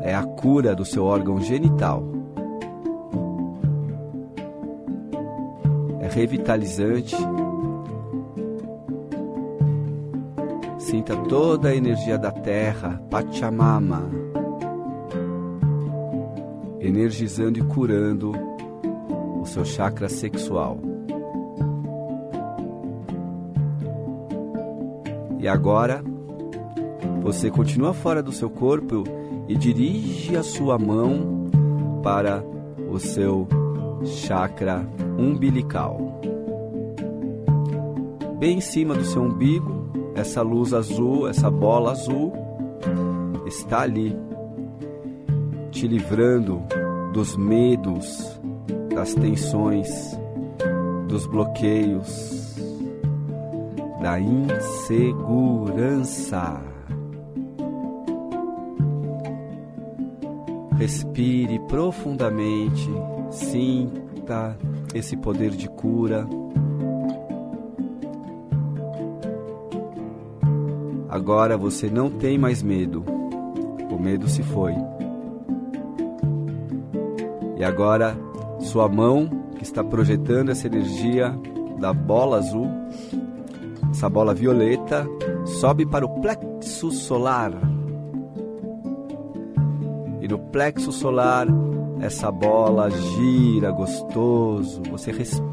É 0.00 0.14
a 0.14 0.22
cura 0.22 0.74
do 0.74 0.86
seu 0.86 1.04
órgão 1.04 1.38
genital. 1.42 2.02
É 6.00 6.08
revitalizante. 6.08 7.14
Sinta 10.78 11.14
toda 11.28 11.68
a 11.68 11.76
energia 11.76 12.16
da 12.16 12.32
terra, 12.32 13.00
Pachamama, 13.10 14.29
energizando 16.80 17.58
e 17.58 17.62
curando 17.62 18.32
o 19.40 19.44
seu 19.44 19.64
chakra 19.64 20.08
sexual. 20.08 20.78
E 25.38 25.46
agora, 25.48 26.02
você 27.22 27.50
continua 27.50 27.92
fora 27.92 28.22
do 28.22 28.32
seu 28.32 28.50
corpo 28.50 29.04
e 29.48 29.56
dirige 29.56 30.36
a 30.36 30.42
sua 30.42 30.78
mão 30.78 31.48
para 32.02 32.44
o 32.90 32.98
seu 32.98 33.46
chakra 34.04 34.86
umbilical. 35.18 36.20
Bem 38.38 38.58
em 38.58 38.60
cima 38.60 38.94
do 38.94 39.04
seu 39.04 39.22
umbigo, 39.22 39.90
essa 40.14 40.40
luz 40.40 40.72
azul, 40.72 41.28
essa 41.28 41.50
bola 41.50 41.92
azul, 41.92 42.32
está 43.46 43.80
ali, 43.80 44.16
te 45.80 45.88
livrando 45.88 46.62
dos 47.10 47.36
medos, 47.38 48.38
das 48.94 49.14
tensões, 49.14 49.88
dos 51.08 51.26
bloqueios 51.26 52.54
da 54.02 54.20
insegurança. 54.20 55.02
Respire 60.76 61.58
profundamente, 61.60 62.90
sinta 63.30 64.58
esse 64.94 65.16
poder 65.16 65.52
de 65.52 65.66
cura. 65.66 66.28
Agora 71.08 71.56
você 71.56 71.88
não 71.88 72.10
tem 72.10 72.36
mais 72.36 72.62
medo, 72.62 73.02
o 73.90 73.98
medo 73.98 74.28
se 74.28 74.42
foi. 74.42 74.74
E 77.60 77.64
agora 77.64 78.16
sua 78.58 78.88
mão 78.88 79.28
que 79.56 79.62
está 79.62 79.84
projetando 79.84 80.48
essa 80.48 80.66
energia 80.66 81.32
da 81.78 81.92
bola 81.92 82.38
azul 82.38 82.66
essa 83.90 84.08
bola 84.08 84.32
violeta 84.32 85.06
sobe 85.44 85.84
para 85.84 86.06
o 86.06 86.20
plexo 86.20 86.90
solar. 86.90 87.52
E 90.20 90.28
no 90.28 90.38
plexo 90.38 90.92
solar, 90.92 91.46
essa 92.00 92.30
bola 92.30 92.88
gira 92.90 93.70
gostoso. 93.70 94.80
Você 94.90 95.10
respira. 95.10 95.50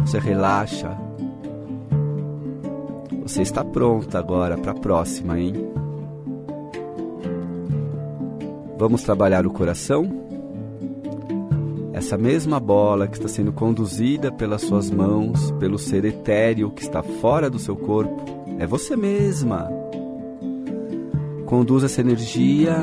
Você 0.00 0.18
relaxa. 0.18 0.96
Você 3.22 3.42
está 3.42 3.64
pronta 3.64 4.18
agora 4.18 4.56
para 4.56 4.70
a 4.72 4.74
próxima, 4.74 5.38
hein? 5.38 5.77
Vamos 8.78 9.02
trabalhar 9.02 9.46
o 9.46 9.50
coração? 9.50 10.28
essa 11.98 12.16
mesma 12.16 12.60
bola 12.60 13.08
que 13.08 13.16
está 13.16 13.28
sendo 13.28 13.52
conduzida 13.52 14.30
pelas 14.30 14.62
suas 14.62 14.88
mãos, 14.88 15.50
pelo 15.58 15.76
ser 15.76 16.04
etéreo 16.04 16.70
que 16.70 16.80
está 16.80 17.02
fora 17.02 17.50
do 17.50 17.58
seu 17.58 17.74
corpo, 17.74 18.24
é 18.56 18.66
você 18.66 18.96
mesma. 18.96 19.68
Conduz 21.44 21.82
essa 21.82 22.00
energia 22.00 22.76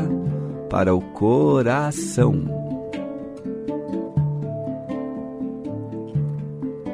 para 0.69 0.93
o 0.93 0.99
coração. 0.99 2.43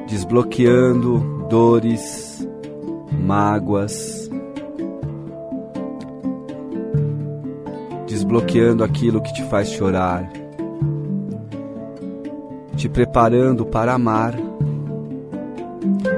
Desbloqueando 0.07 1.47
dores, 1.49 2.47
mágoas, 3.11 4.20
desbloqueando 8.31 8.83
aquilo 8.83 9.21
que 9.21 9.31
te 9.33 9.43
faz 9.43 9.69
chorar 9.69 10.27
te 12.77 12.87
preparando 12.89 13.65
para 13.65 13.93
amar, 13.93 14.33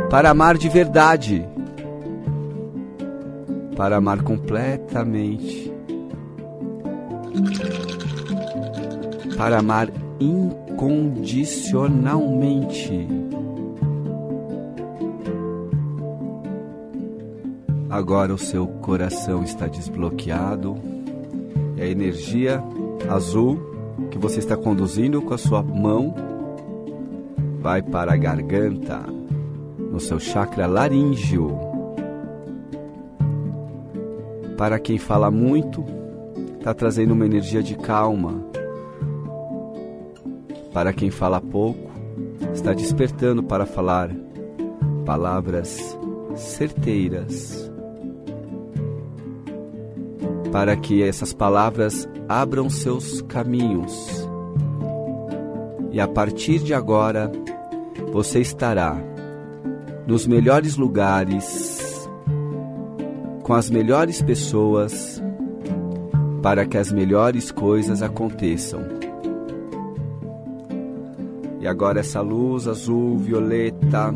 para 0.09 0.29
amar 0.29 0.57
de 0.57 0.69
verdade, 0.69 1.45
para 3.75 3.97
amar 3.97 4.21
completamente, 4.21 5.69
para 9.35 9.59
amar 9.59 9.91
incondicionalmente. 10.21 13.09
Agora 17.89 18.33
o 18.33 18.37
seu 18.37 18.67
coração 18.67 19.43
está 19.43 19.67
desbloqueado 19.67 20.92
e 21.75 21.81
a 21.81 21.87
energia 21.87 22.63
azul 23.09 23.59
que 24.09 24.17
você 24.17 24.39
está 24.39 24.55
conduzindo 24.57 25.21
com 25.21 25.33
a 25.33 25.37
sua 25.37 25.61
mão 25.61 26.13
vai 27.59 27.81
para 27.81 28.13
a 28.13 28.17
garganta, 28.17 28.99
no 29.77 29.99
seu 29.99 30.19
chakra 30.19 30.67
laríngeo. 30.67 31.57
Para 34.57 34.79
quem 34.79 34.97
fala 34.97 35.31
muito, 35.31 35.83
está 36.57 36.73
trazendo 36.73 37.13
uma 37.13 37.25
energia 37.25 37.63
de 37.63 37.75
calma. 37.75 38.43
Para 40.73 40.91
quem 40.91 41.09
fala 41.09 41.39
pouco, 41.39 41.91
está 42.53 42.73
despertando 42.73 43.43
para 43.43 43.65
falar 43.65 44.09
palavras 45.05 45.97
certeiras. 46.35 47.62
Para 50.53 50.77
que 50.77 51.01
essas 51.01 51.33
palavras 51.33 52.07
abram 52.29 52.69
seus 52.69 53.23
caminhos. 53.23 53.91
E 55.91 55.99
a 55.99 56.07
partir 56.07 56.59
de 56.59 56.75
agora, 56.75 57.31
você 58.11 58.39
estará 58.39 58.95
nos 60.05 60.27
melhores 60.27 60.77
lugares, 60.77 62.07
com 63.41 63.55
as 63.55 63.71
melhores 63.71 64.21
pessoas, 64.21 65.19
para 66.43 66.67
que 66.67 66.77
as 66.77 66.91
melhores 66.91 67.51
coisas 67.51 68.03
aconteçam. 68.03 68.81
E 71.59 71.67
agora 71.67 72.01
essa 72.01 72.21
luz 72.21 72.67
azul, 72.67 73.17
violeta, 73.17 74.13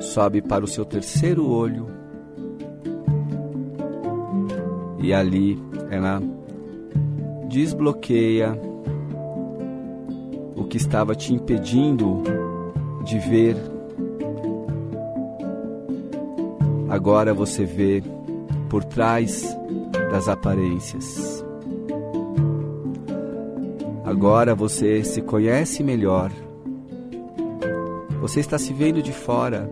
sobe 0.00 0.40
para 0.40 0.64
o 0.64 0.68
seu 0.68 0.84
terceiro 0.84 1.50
olho. 1.50 1.97
E 5.08 5.14
ali 5.14 5.58
ela 5.90 6.20
desbloqueia 7.48 8.68
que 10.68 10.76
estava 10.76 11.14
te 11.14 11.32
impedindo 11.32 12.22
de 13.04 13.18
ver. 13.18 13.56
Agora 16.90 17.32
você 17.32 17.64
vê 17.64 18.02
por 18.68 18.84
trás 18.84 19.56
das 20.10 20.28
aparências. 20.28 21.44
Agora 24.04 24.54
você 24.54 25.02
se 25.02 25.22
conhece 25.22 25.82
melhor. 25.82 26.30
Você 28.20 28.40
está 28.40 28.58
se 28.58 28.74
vendo 28.74 29.02
de 29.02 29.12
fora 29.12 29.70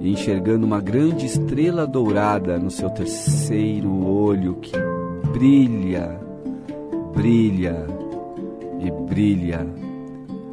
e 0.00 0.12
enxergando 0.12 0.66
uma 0.66 0.80
grande 0.80 1.26
estrela 1.26 1.86
dourada 1.86 2.58
no 2.58 2.70
seu 2.70 2.88
terceiro 2.90 4.06
olho 4.06 4.56
que 4.56 4.76
brilha, 5.32 6.18
brilha 7.14 7.86
e 8.80 8.90
brilha 9.12 9.66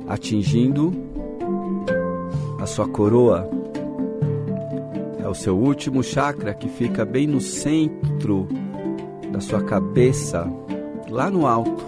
atingindo 0.07 0.93
a 2.59 2.65
sua 2.65 2.87
coroa. 2.87 3.49
É 5.19 5.27
o 5.27 5.35
seu 5.35 5.57
último 5.57 6.03
chakra 6.03 6.53
que 6.53 6.69
fica 6.69 7.03
bem 7.03 7.27
no 7.27 7.41
centro 7.41 8.47
da 9.31 9.39
sua 9.39 9.61
cabeça, 9.63 10.47
lá 11.09 11.29
no 11.29 11.45
alto, 11.45 11.83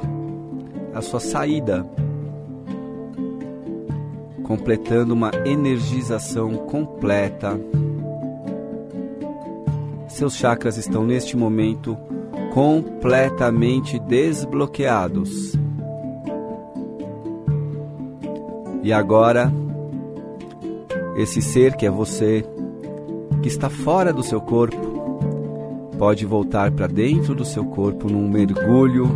a 0.94 1.02
sua 1.02 1.20
saída, 1.20 1.88
completando 4.48 5.14
uma 5.14 5.30
energização 5.46 6.54
completa. 6.54 7.60
Seus 10.08 10.36
chakras 10.38 10.78
estão 10.78 11.06
neste 11.06 11.36
momento 11.36 11.98
completamente 12.54 14.00
desbloqueados. 14.00 15.54
E 18.82 18.94
agora, 18.94 19.52
esse 21.18 21.42
ser 21.42 21.76
que 21.76 21.86
é 21.86 21.92
você, 21.92 22.46
que 23.42 23.50
está 23.50 23.70
fora 23.70 24.14
do 24.14 24.24
seu 24.24 24.40
corpo, 24.40 25.20
pode 26.00 26.26
voltar 26.26 26.72
para 26.72 26.88
dentro 26.88 27.36
do 27.36 27.44
seu 27.44 27.66
corpo 27.66 28.10
num 28.10 28.30
mergulho. 28.30 29.10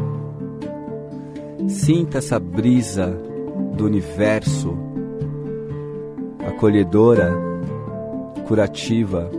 Sinta 1.69 2.17
essa 2.17 2.37
brisa 2.37 3.17
do 3.77 3.85
universo 3.85 4.90
acolhedora, 6.61 7.33
curativa, 8.47 9.31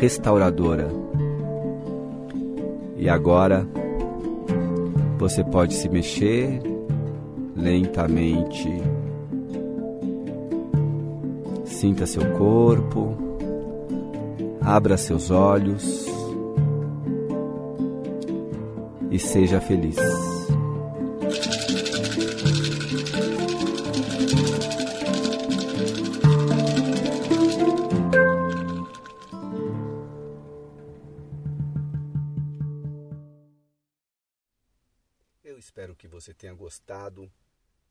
restauradora. 0.00 0.88
E 2.96 3.08
agora 3.08 3.64
você 5.18 5.44
pode 5.44 5.74
se 5.74 5.88
mexer 5.88 6.60
lentamente. 7.54 8.68
Sinta 11.64 12.06
seu 12.06 12.32
corpo, 12.32 13.14
abra 14.60 14.96
seus 14.96 15.30
olhos 15.30 16.06
e 19.12 19.18
seja 19.20 19.60
feliz. 19.60 20.25
Gostado 36.66 37.32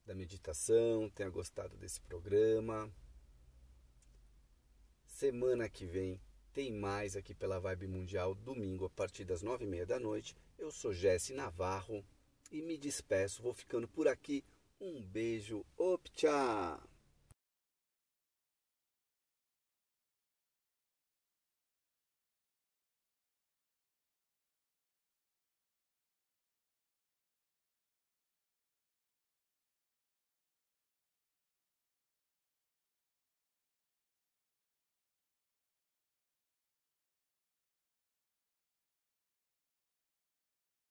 da 0.06 0.14
meditação, 0.14 1.10
tenha 1.12 1.30
gostado 1.30 1.78
desse 1.78 2.02
programa. 2.02 2.94
Semana 5.06 5.70
que 5.70 5.86
vem 5.86 6.20
tem 6.52 6.74
mais 6.74 7.16
aqui 7.16 7.34
pela 7.34 7.58
Vibe 7.58 7.88
Mundial, 7.88 8.36
domingo 8.36 8.84
a 8.84 8.90
partir 8.90 9.24
das 9.24 9.42
nove 9.42 9.64
e 9.64 9.68
meia 9.68 9.86
da 9.86 9.98
noite. 9.98 10.36
Eu 10.58 10.72
sou 10.72 10.94
Jesse 10.94 11.34
Navarro 11.34 12.04
e 12.52 12.62
me 12.62 12.78
despeço, 12.78 13.42
vou 13.42 13.54
ficando 13.54 13.88
por 13.88 14.10
aqui. 14.10 14.44
Um 14.82 15.02
beijo, 15.02 15.66
optcha! 15.78 16.78